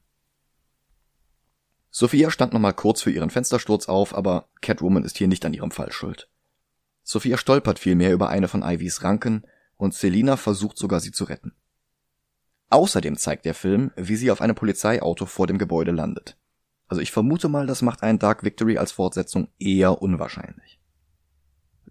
Sophia 1.89 2.29
stand 2.29 2.53
noch 2.53 2.59
mal 2.59 2.73
kurz 2.73 3.01
für 3.01 3.09
ihren 3.09 3.31
Fenstersturz 3.31 3.87
auf, 3.89 4.13
aber 4.13 4.49
Catwoman 4.61 5.03
ist 5.03 5.17
hier 5.17 5.27
nicht 5.27 5.43
an 5.45 5.53
ihrem 5.53 5.71
Fall 5.71 5.91
schuld. 5.91 6.29
Sophia 7.01 7.37
stolpert 7.37 7.79
vielmehr 7.79 8.13
über 8.13 8.29
eine 8.29 8.47
von 8.47 8.61
Ivys 8.61 9.01
Ranken 9.01 9.43
und 9.77 9.95
Selina 9.95 10.37
versucht 10.37 10.77
sogar 10.77 10.99
sie 10.99 11.11
zu 11.11 11.23
retten. 11.23 11.55
Außerdem 12.69 13.17
zeigt 13.17 13.45
der 13.45 13.55
Film, 13.55 13.91
wie 13.95 14.15
sie 14.15 14.31
auf 14.31 14.41
einem 14.41 14.55
Polizeiauto 14.55 15.25
vor 15.25 15.47
dem 15.47 15.57
Gebäude 15.57 15.91
landet. 15.91 16.37
Also 16.87 17.01
ich 17.01 17.11
vermute 17.11 17.49
mal, 17.49 17.67
das 17.67 17.81
macht 17.81 18.03
einen 18.03 18.19
Dark 18.19 18.43
Victory 18.43 18.77
als 18.77 18.91
Fortsetzung 18.91 19.47
eher 19.59 20.01
unwahrscheinlich. 20.01 20.79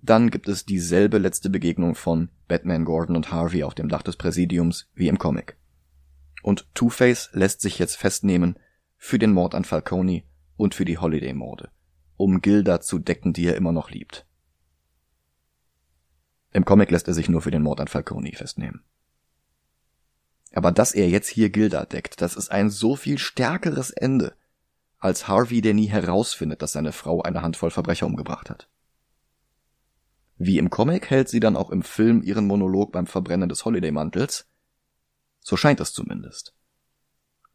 Dann 0.01 0.31
gibt 0.31 0.49
es 0.49 0.64
dieselbe 0.64 1.18
letzte 1.18 1.51
Begegnung 1.51 1.95
von 1.95 2.31
Batman, 2.47 2.85
Gordon 2.85 3.16
und 3.16 3.33
Harvey 3.33 3.64
auf 3.64 3.74
dem 3.74 3.89
Dach 3.89 4.03
des 4.03 4.16
Präsidiums 4.16 4.89
wie 4.95 5.09
im 5.09 5.18
Comic. 5.18 5.57
Und 6.43 6.72
Two-Face 6.74 7.31
lässt 7.33 7.61
sich 7.61 7.79
jetzt 7.79 7.97
festnehmen 7.97 8.59
für 8.97 9.18
den 9.18 9.33
Mord 9.33 9.55
an 9.55 9.64
Falcone 9.64 10.22
und 10.57 10.74
für 10.74 10.85
die 10.85 10.99
Holiday-Morde, 10.99 11.70
um 12.16 12.41
Gilda 12.41 12.81
zu 12.81 12.99
decken, 12.99 13.33
die 13.33 13.47
er 13.47 13.57
immer 13.57 13.72
noch 13.72 13.91
liebt. 13.91 14.26
Im 16.53 16.64
Comic 16.64 16.91
lässt 16.91 17.09
er 17.09 17.14
sich 17.14 17.29
nur 17.29 17.43
für 17.43 17.51
den 17.51 17.62
Mord 17.62 17.81
an 17.81 17.89
Falcone 17.89 18.33
festnehmen. 18.33 18.85
Aber 20.53 20.73
dass 20.73 20.93
er 20.93 21.09
jetzt 21.09 21.29
hier 21.29 21.51
Gilda 21.51 21.85
deckt, 21.85 22.21
das 22.21 22.37
ist 22.37 22.51
ein 22.51 22.71
so 22.71 22.97
viel 22.97 23.19
stärkeres 23.19 23.91
Ende 23.91 24.35
als 24.99 25.29
Harvey, 25.29 25.61
der 25.61 25.75
nie 25.75 25.87
herausfindet, 25.87 26.63
dass 26.63 26.73
seine 26.73 26.93
Frau 26.93 27.23
eine 27.23 27.43
Handvoll 27.43 27.71
Verbrecher 27.71 28.07
umgebracht 28.07 28.51
hat. 28.51 28.69
Wie 30.37 30.59
im 30.59 30.71
Comic 30.71 31.11
hält 31.11 31.29
sie 31.29 31.41
dann 31.41 31.57
auch 31.57 31.71
im 31.71 31.83
Film 31.83 32.23
ihren 32.23 32.47
Monolog 32.47 32.93
beim 32.93 33.07
Verbrennen 33.07 33.49
des 33.49 33.65
Holiday-Mantels. 33.65 34.49
So 35.41 35.57
scheint 35.57 35.81
es 35.81 35.93
zumindest. 35.93 36.55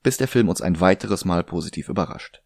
Bis 0.04 0.18
der 0.18 0.28
Film 0.28 0.50
uns 0.50 0.62
ein 0.62 0.80
weiteres 0.80 1.24
Mal 1.24 1.44
positiv 1.44 1.88
überrascht. 1.88 2.44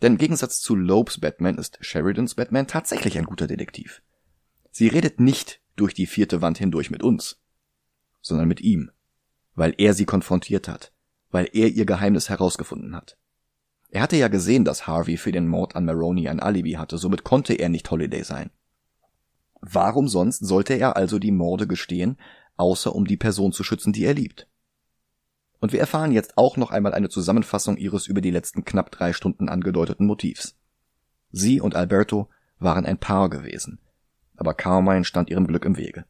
Denn 0.00 0.12
im 0.12 0.18
Gegensatz 0.18 0.60
zu 0.60 0.74
Lopes 0.74 1.20
Batman 1.20 1.58
ist 1.58 1.78
Sheridans 1.80 2.34
Batman 2.34 2.66
tatsächlich 2.66 3.18
ein 3.18 3.24
guter 3.24 3.46
Detektiv. 3.46 4.02
Sie 4.70 4.88
redet 4.88 5.20
nicht 5.20 5.60
durch 5.76 5.94
die 5.94 6.06
vierte 6.06 6.40
Wand 6.40 6.58
hindurch 6.58 6.90
mit 6.90 7.02
uns, 7.02 7.40
sondern 8.22 8.48
mit 8.48 8.62
ihm, 8.62 8.90
weil 9.54 9.74
er 9.78 9.94
sie 9.94 10.04
konfrontiert 10.04 10.68
hat, 10.68 10.92
weil 11.30 11.48
er 11.52 11.68
ihr 11.68 11.86
Geheimnis 11.86 12.28
herausgefunden 12.28 12.94
hat. 12.94 13.16
Er 13.90 14.00
hatte 14.02 14.16
ja 14.16 14.28
gesehen, 14.28 14.64
dass 14.64 14.86
Harvey 14.86 15.18
für 15.18 15.32
den 15.32 15.46
Mord 15.46 15.76
an 15.76 15.84
Maroney 15.84 16.28
ein 16.28 16.40
Alibi 16.40 16.72
hatte, 16.72 16.96
somit 16.96 17.24
konnte 17.24 17.54
er 17.54 17.68
nicht 17.68 17.90
Holiday 17.90 18.22
sein. 18.22 18.50
Warum 19.60 20.08
sonst 20.08 20.38
sollte 20.38 20.74
er 20.74 20.96
also 20.96 21.18
die 21.18 21.30
Morde 21.30 21.66
gestehen, 21.66 22.18
außer 22.56 22.94
um 22.94 23.06
die 23.06 23.16
Person 23.16 23.52
zu 23.52 23.62
schützen, 23.62 23.92
die 23.92 24.04
er 24.04 24.14
liebt? 24.14 24.48
Und 25.60 25.72
wir 25.72 25.80
erfahren 25.80 26.10
jetzt 26.10 26.36
auch 26.38 26.56
noch 26.56 26.70
einmal 26.70 26.94
eine 26.94 27.08
Zusammenfassung 27.08 27.76
ihres 27.76 28.06
über 28.06 28.20
die 28.20 28.32
letzten 28.32 28.64
knapp 28.64 28.90
drei 28.90 29.12
Stunden 29.12 29.48
angedeuteten 29.48 30.06
Motivs. 30.06 30.56
Sie 31.30 31.60
und 31.60 31.76
Alberto 31.76 32.28
waren 32.58 32.84
ein 32.86 32.98
Paar 32.98 33.30
gewesen, 33.30 33.78
aber 34.36 34.54
Carmine 34.54 35.04
stand 35.04 35.30
ihrem 35.30 35.46
Glück 35.46 35.64
im 35.64 35.76
Wege. 35.76 36.04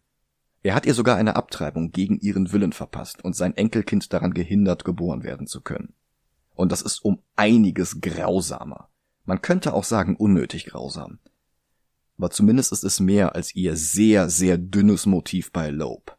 Er 0.63 0.75
hat 0.75 0.87
ihr 0.87 0.95
sogar 0.95 1.17
eine 1.17 1.37
Abtreibung 1.37 1.91
gegen 1.91 2.19
ihren 2.21 2.53
Willen 2.53 2.73
verpasst 2.73 3.25
und 3.25 3.35
sein 3.35 3.57
Enkelkind 3.57 4.13
daran 4.13 4.33
gehindert, 4.33 4.85
geboren 4.85 5.25
werden 5.25 5.47
zu 5.47 5.61
können. 5.61 5.95
Und 6.55 6.71
das 6.71 6.83
ist 6.83 7.05
um 7.05 7.21
einiges 7.35 8.01
grausamer. 8.01 8.89
Man 9.25 9.43
könnte 9.43 9.73
auch 9.73 9.85
sagen 9.85 10.17
unnötig 10.17 10.67
grausam 10.67 11.19
aber 12.23 12.31
zumindest 12.31 12.71
ist 12.71 12.85
es 12.85 13.01
mehr 13.01 13.35
als 13.35 13.55
ihr 13.57 13.75
sehr, 13.75 14.31
sehr 14.31 14.57
dünnes 14.57 15.07
Motiv 15.07 15.51
bei 15.51 15.71
Loeb. 15.71 16.17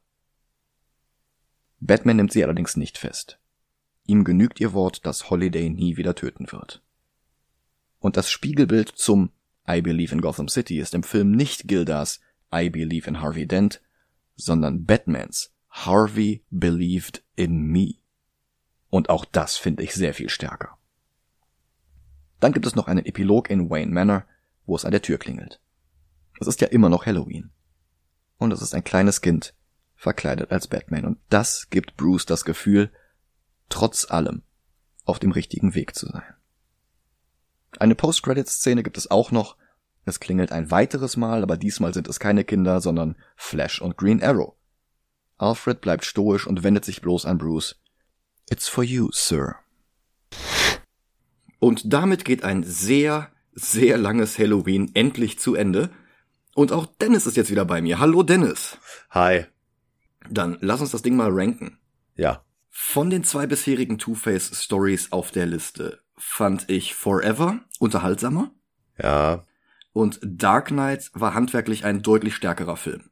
Batman 1.80 2.18
nimmt 2.18 2.34
sie 2.34 2.44
allerdings 2.44 2.76
nicht 2.76 2.98
fest. 2.98 3.40
Ihm 4.06 4.26
genügt 4.26 4.60
ihr 4.60 4.74
Wort, 4.74 5.06
dass 5.06 5.30
Holiday 5.30 5.70
nie 5.70 5.96
wieder 5.96 6.14
töten 6.14 6.52
wird. 6.52 6.84
Und 8.00 8.18
das 8.18 8.30
Spiegelbild 8.30 8.90
zum 8.90 9.32
I 9.66 9.82
Believe 9.82 10.14
in 10.14 10.20
Gotham 10.20 10.50
City 10.50 10.80
ist 10.80 10.94
im 10.94 11.04
Film 11.04 11.32
nicht 11.32 11.70
Gildas 11.70 12.20
I 12.54 12.70
Believe 12.70 13.08
in 13.08 13.22
Harvey 13.22 13.48
Dent, 13.48 13.82
sondern 14.36 14.86
Batmans 14.86 15.54
Harvey 15.70 16.44
Believed 16.50 17.24
in 17.36 17.62
Me. 17.64 17.96
Und 18.90 19.10
auch 19.10 19.26
das 19.26 19.58
finde 19.58 19.84
ich 19.84 19.94
sehr 19.94 20.14
viel 20.14 20.30
stärker. 20.30 20.78
Dann 22.40 22.52
gibt 22.52 22.66
es 22.66 22.76
noch 22.76 22.88
einen 22.88 23.06
Epilog 23.06 23.50
in 23.50 23.70
Wayne 23.70 23.92
Manor, 23.92 24.26
wo 24.66 24.76
es 24.76 24.86
an 24.86 24.92
der 24.92 25.02
Tür 25.02 25.18
klingelt. 25.18 25.60
Es 26.40 26.48
ist 26.48 26.62
ja 26.62 26.68
immer 26.68 26.90
noch 26.90 27.06
Halloween. 27.06 27.52
Und 28.38 28.52
es 28.52 28.62
ist 28.62 28.76
ein 28.76 28.84
kleines 28.84 29.22
Kind, 29.22 29.56
verkleidet 29.96 30.52
als 30.52 30.68
Batman. 30.68 31.06
Und 31.06 31.20
das 31.30 31.70
gibt 31.70 31.98
Bruce 31.98 32.26
das 32.26 32.46
Gefühl, 32.46 32.92
trotz 33.70 34.10
allem 34.10 34.44
auf 35.06 35.20
dem 35.20 35.32
richtigen 35.32 35.74
Weg 35.74 35.96
zu 35.96 36.08
sein. 36.08 36.36
Eine 37.80 37.96
Post-Credits-Szene 37.96 38.84
gibt 38.84 38.98
es 38.98 39.10
auch 39.10 39.32
noch. 39.32 39.58
Es 40.06 40.20
klingelt 40.20 40.52
ein 40.52 40.70
weiteres 40.70 41.18
Mal, 41.18 41.44
aber 41.44 41.58
diesmal 41.58 41.94
sind 41.94 42.08
es 42.08 42.20
keine 42.20 42.44
Kinder, 42.44 42.82
sondern 42.82 43.16
Flash 43.36 43.82
und 43.82 43.98
Green 43.98 44.22
Arrow. 44.22 44.56
Alfred 45.38 45.82
bleibt 45.82 46.06
stoisch 46.06 46.46
und 46.46 46.64
wendet 46.64 46.86
sich 46.86 47.02
bloß 47.02 47.26
an 47.26 47.38
Bruce. 47.38 47.82
It's 48.50 48.68
for 48.68 48.84
you, 48.84 49.10
Sir. 49.12 49.56
Und 51.60 51.94
damit 51.94 52.26
geht 52.26 52.44
ein 52.44 52.64
sehr, 52.64 53.32
sehr 53.54 53.98
langes 53.98 54.38
Halloween 54.38 54.92
endlich 54.94 55.40
zu 55.40 55.56
Ende. 55.56 55.90
Und 56.56 56.72
auch 56.72 56.86
Dennis 56.86 57.26
ist 57.26 57.38
jetzt 57.38 57.52
wieder 57.52 57.66
bei 57.66 57.82
mir. 57.82 58.00
Hallo 58.00 58.24
Dennis. 58.24 58.78
Hi. 59.12 59.46
Dann 60.30 60.58
lass 60.62 60.82
uns 60.82 60.92
das 60.92 61.02
Ding 61.02 61.16
mal 61.16 61.32
ranken. 61.32 61.80
Ja. 62.16 62.44
Von 62.70 63.10
den 63.10 63.24
zwei 63.24 63.48
bisherigen 63.48 63.98
Two-Face-Stories 63.98 65.12
auf 65.12 65.32
der 65.32 65.46
Liste 65.46 66.02
fand 66.18 66.70
ich 66.70 66.96
Forever 66.96 67.60
unterhaltsamer 67.80 68.52
Ja. 68.98 69.46
Und 69.94 70.20
Dark 70.24 70.68
Knight 70.68 71.12
war 71.14 71.34
handwerklich 71.34 71.86
ein 71.86 72.02
deutlich 72.02 72.36
stärkerer 72.36 72.78
Film. 72.78 73.10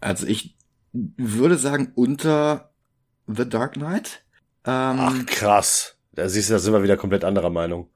Also 0.00 0.26
ich 0.26 0.56
würde 0.92 1.56
sagen 1.58 1.92
unter 1.94 2.70
The 3.26 3.48
Dark 3.48 3.72
Knight. 3.72 4.24
Ähm, 4.64 4.96
Ach, 5.00 5.26
krass. 5.26 5.96
Da 6.12 6.28
siehst 6.28 6.48
du, 6.48 6.54
da 6.54 6.58
sind 6.58 6.72
wir 6.72 6.82
wieder 6.82 6.96
komplett 6.96 7.24
anderer 7.24 7.50
Meinung. 7.50 7.90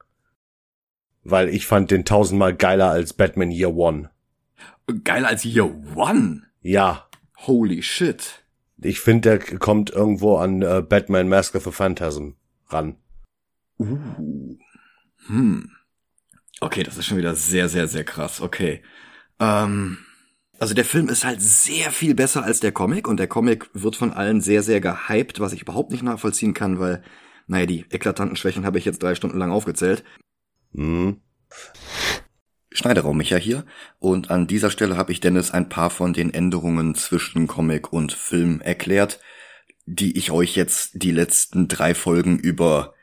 Weil 1.23 1.49
ich 1.49 1.67
fand 1.67 1.91
den 1.91 2.05
tausendmal 2.05 2.55
geiler 2.55 2.89
als 2.89 3.13
Batman 3.13 3.51
Year 3.51 3.75
One. 3.75 4.09
geiler 5.03 5.27
als 5.27 5.45
Year 5.45 5.71
One. 5.95 6.43
Ja. 6.61 7.07
Holy 7.37 7.81
shit. 7.81 8.43
Ich 8.77 8.99
finde, 8.99 9.37
der 9.37 9.59
kommt 9.59 9.91
irgendwo 9.91 10.37
an 10.37 10.61
äh, 10.63 10.81
Batman 10.87 11.29
Mask 11.29 11.55
of 11.55 11.65
the 11.65 11.71
Phantasm 11.71 12.31
ran. 12.67 12.97
Uh. 13.77 14.57
Hm. 15.27 15.69
Okay, 16.61 16.83
das 16.83 16.95
ist 16.95 17.07
schon 17.07 17.17
wieder 17.17 17.35
sehr, 17.35 17.67
sehr, 17.67 17.87
sehr 17.87 18.03
krass. 18.03 18.39
Okay. 18.39 18.83
Ähm, 19.39 19.97
also 20.59 20.75
der 20.75 20.85
Film 20.85 21.09
ist 21.09 21.25
halt 21.25 21.41
sehr 21.41 21.91
viel 21.91 22.13
besser 22.13 22.43
als 22.43 22.59
der 22.59 22.71
Comic 22.71 23.07
und 23.07 23.17
der 23.17 23.27
Comic 23.27 23.69
wird 23.73 23.95
von 23.95 24.13
allen 24.13 24.41
sehr, 24.41 24.61
sehr 24.61 24.79
gehypt, 24.79 25.39
was 25.39 25.53
ich 25.53 25.63
überhaupt 25.63 25.89
nicht 25.89 26.03
nachvollziehen 26.03 26.53
kann, 26.53 26.79
weil, 26.79 27.03
naja, 27.47 27.65
die 27.65 27.85
eklatanten 27.89 28.35
Schwächen 28.35 28.63
habe 28.63 28.77
ich 28.77 28.85
jetzt 28.85 29.01
drei 29.01 29.15
Stunden 29.15 29.39
lang 29.39 29.51
aufgezählt. 29.51 30.03
Hm. 30.75 31.19
Schneideraum 32.71 33.17
Micha 33.17 33.37
hier 33.37 33.65
und 33.97 34.29
an 34.29 34.45
dieser 34.45 34.69
Stelle 34.69 34.97
habe 34.97 35.11
ich 35.11 35.19
Dennis 35.19 35.49
ein 35.49 35.67
paar 35.67 35.89
von 35.89 36.13
den 36.13 36.31
Änderungen 36.31 36.93
zwischen 36.93 37.47
Comic 37.47 37.91
und 37.91 38.13
Film 38.13 38.61
erklärt, 38.61 39.19
die 39.87 40.15
ich 40.15 40.29
euch 40.29 40.55
jetzt 40.55 40.91
die 41.01 41.11
letzten 41.11 41.67
drei 41.67 41.95
Folgen 41.95 42.37
über 42.37 42.93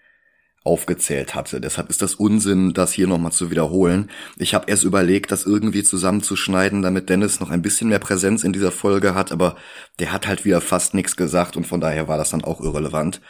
aufgezählt 0.65 1.35
hatte. 1.35 1.61
Deshalb 1.61 1.89
ist 1.89 2.03
das 2.03 2.15
Unsinn, 2.15 2.75
das 2.75 2.93
hier 2.93 3.07
nochmal 3.07 3.33
zu 3.33 3.51
wiederholen. 3.51 4.11
Ich 4.37 4.55
habe 4.55 4.69
erst 4.69 4.85
überlegt, 4.85 5.33
das 5.33 5.47
irgendwie 5.47 5.83
zusammenzuschneiden, 5.83 6.83
damit 6.83 7.09
Dennis 7.09 7.41
noch 7.41 7.51
ein 7.51 7.63
bisschen 7.63 7.89
mehr 7.89 7.99
Präsenz 7.99 8.45
in 8.45 8.53
dieser 8.53 8.73
Folge 8.73 9.15
hat, 9.15 9.33
aber 9.33 9.57
der 9.99 10.13
hat 10.13 10.27
halt 10.27 10.45
wieder 10.45 10.61
fast 10.61 10.95
nichts 10.95 11.17
gesagt 11.17 11.57
und 11.57 11.67
von 11.67 11.81
daher 11.81 12.09
war 12.09 12.19
das 12.19 12.31
dann 12.31 12.45
auch 12.45 12.61
irrelevant. 12.61 13.21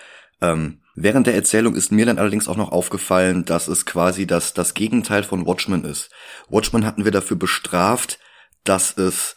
Ähm, 0.41 0.81
während 0.95 1.27
der 1.27 1.35
Erzählung 1.35 1.75
ist 1.75 1.93
mir 1.93 2.07
dann 2.07 2.19
allerdings 2.19 2.49
auch 2.49 2.57
noch 2.57 2.73
aufgefallen, 2.73 3.45
dass 3.45 3.69
es 3.69 3.87
quasi 3.87 4.27
das, 4.27 4.55
das 4.55 4.75
Gegenteil 4.75 5.23
von 5.23 5.47
Watchmen 5.47 5.85
ist. 5.85 6.11
Watchmen 6.49 6.87
hatten 6.87 7.05
wir 7.05 7.13
dafür 7.13 7.37
bestraft, 7.37 8.19
dass 8.65 8.97
es 8.97 9.37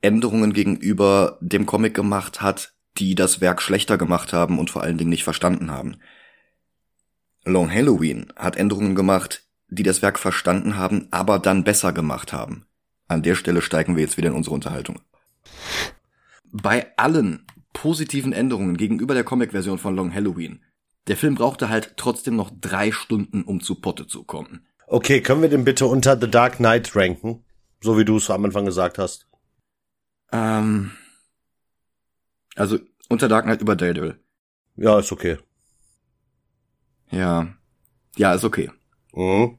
Änderungen 0.00 0.52
gegenüber 0.52 1.38
dem 1.40 1.66
Comic 1.66 1.94
gemacht 1.94 2.40
hat, 2.40 2.72
die 2.98 3.14
das 3.14 3.40
Werk 3.40 3.62
schlechter 3.62 3.98
gemacht 3.98 4.32
haben 4.32 4.58
und 4.58 4.70
vor 4.70 4.82
allen 4.82 4.98
Dingen 4.98 5.10
nicht 5.10 5.24
verstanden 5.24 5.70
haben. 5.70 5.96
Long 7.44 7.70
Halloween 7.72 8.32
hat 8.36 8.56
Änderungen 8.56 8.94
gemacht, 8.94 9.44
die 9.68 9.82
das 9.82 10.02
Werk 10.02 10.18
verstanden 10.18 10.76
haben, 10.76 11.08
aber 11.10 11.38
dann 11.38 11.64
besser 11.64 11.92
gemacht 11.92 12.32
haben. 12.32 12.66
An 13.06 13.22
der 13.22 13.34
Stelle 13.34 13.62
steigen 13.62 13.96
wir 13.96 14.02
jetzt 14.02 14.16
wieder 14.16 14.28
in 14.28 14.34
unsere 14.34 14.54
Unterhaltung. 14.54 15.00
Bei 16.50 16.92
allen 16.96 17.46
positiven 17.72 18.32
Änderungen 18.32 18.76
gegenüber 18.76 19.14
der 19.14 19.24
Comic-Version 19.24 19.78
von 19.78 19.94
Long 19.94 20.12
Halloween, 20.12 20.62
der 21.06 21.16
Film 21.16 21.36
brauchte 21.36 21.68
halt 21.68 21.94
trotzdem 21.96 22.36
noch 22.36 22.50
drei 22.60 22.92
Stunden, 22.92 23.42
um 23.42 23.60
zu 23.60 23.76
Potte 23.76 24.06
zu 24.06 24.24
kommen. 24.24 24.66
Okay, 24.86 25.22
können 25.22 25.42
wir 25.42 25.48
den 25.48 25.64
bitte 25.64 25.86
unter 25.86 26.18
The 26.20 26.30
Dark 26.30 26.56
Knight 26.56 26.94
ranken? 26.94 27.44
So 27.80 27.96
wie 27.98 28.04
du 28.04 28.16
es 28.16 28.30
am 28.30 28.44
Anfang 28.44 28.64
gesagt 28.64 28.98
hast. 28.98 29.26
Ähm, 30.32 30.92
also 32.56 32.78
unter 33.08 33.28
Dark 33.28 33.44
Knight 33.44 33.60
über 33.60 33.76
Daredevil. 33.76 34.18
Ja, 34.76 34.98
ist 34.98 35.12
okay. 35.12 35.38
Ja. 37.10 37.48
Ja, 38.16 38.34
ist 38.34 38.44
okay. 38.44 38.70
Mhm. 39.14 39.58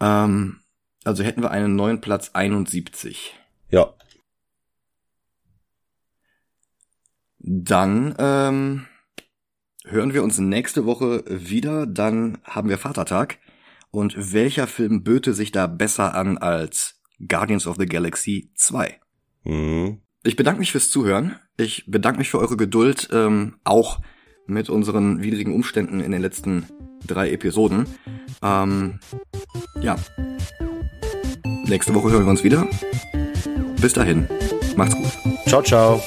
Ähm, 0.00 0.60
also 1.04 1.24
hätten 1.24 1.42
wir 1.42 1.50
einen 1.50 1.76
neuen 1.76 2.00
Platz 2.00 2.30
71. 2.32 3.34
Ja. 3.70 3.94
Dann 7.38 8.14
ähm, 8.18 8.86
hören 9.84 10.14
wir 10.14 10.22
uns 10.22 10.38
nächste 10.38 10.86
Woche 10.86 11.24
wieder. 11.26 11.86
Dann 11.86 12.38
haben 12.44 12.68
wir 12.68 12.78
Vatertag. 12.78 13.38
Und 13.90 14.32
welcher 14.32 14.66
Film 14.66 15.02
böte 15.02 15.34
sich 15.34 15.52
da 15.52 15.66
besser 15.66 16.14
an 16.14 16.38
als 16.38 17.00
Guardians 17.26 17.66
of 17.66 17.76
the 17.78 17.86
Galaxy 17.86 18.50
2? 18.54 18.98
Mhm. 19.44 20.00
Ich 20.24 20.36
bedanke 20.36 20.60
mich 20.60 20.72
fürs 20.72 20.90
Zuhören. 20.90 21.36
Ich 21.56 21.84
bedanke 21.86 22.18
mich 22.18 22.30
für 22.30 22.38
eure 22.38 22.56
Geduld, 22.56 23.08
ähm, 23.12 23.58
auch 23.64 24.00
mit 24.46 24.68
unseren 24.68 25.22
widrigen 25.22 25.54
Umständen 25.54 26.00
in 26.00 26.12
den 26.12 26.22
letzten 26.22 26.66
drei 27.06 27.30
Episoden. 27.30 27.86
Ähm, 28.42 28.98
ja. 29.80 29.96
Nächste 31.66 31.94
Woche 31.94 32.10
hören 32.10 32.24
wir 32.24 32.30
uns 32.30 32.44
wieder. 32.44 32.66
Bis 33.80 33.92
dahin. 33.92 34.28
Macht's 34.76 34.96
gut. 34.96 35.12
Ciao, 35.46 35.62
ciao. 35.62 36.00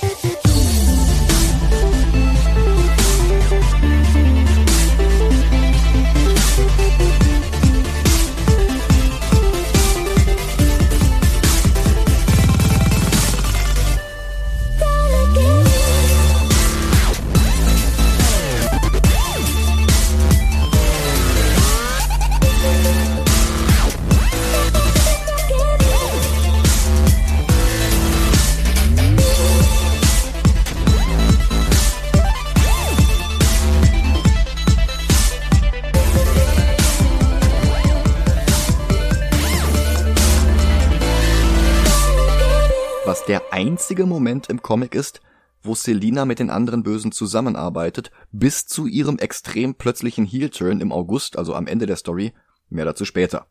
Einzige 43.56 44.06
Moment 44.06 44.50
im 44.50 44.62
Comic 44.62 44.94
ist, 44.94 45.22
wo 45.62 45.76
Selina 45.76 46.26
mit 46.26 46.40
den 46.40 46.50
anderen 46.50 46.84
Bösen 46.84 47.14
zusammenarbeitet, 47.14 48.12
bis 48.34 48.68
zu 48.68 48.86
ihrem 48.86 49.18
extrem 49.18 49.76
plötzlichen 49.76 50.26
Heel-Turn 50.26 50.82
im 50.82 50.92
August, 50.92 51.38
also 51.38 51.56
am 51.56 51.66
Ende 51.66 51.86
der 51.86 51.96
Story. 51.96 52.34
Mehr 52.68 52.84
dazu 52.84 53.06
später. 53.06 53.48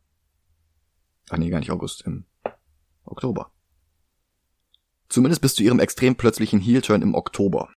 Ach 1.30 1.38
nee, 1.38 1.48
gar 1.48 1.58
nicht 1.58 1.70
August, 1.70 2.02
im 2.02 2.26
Oktober. 3.06 3.50
Zumindest 5.08 5.40
bis 5.40 5.54
zu 5.54 5.62
ihrem 5.62 5.80
extrem 5.80 6.16
plötzlichen 6.16 6.60
Heel-Turn 6.60 7.00
im 7.00 7.14
Oktober. 7.14 7.70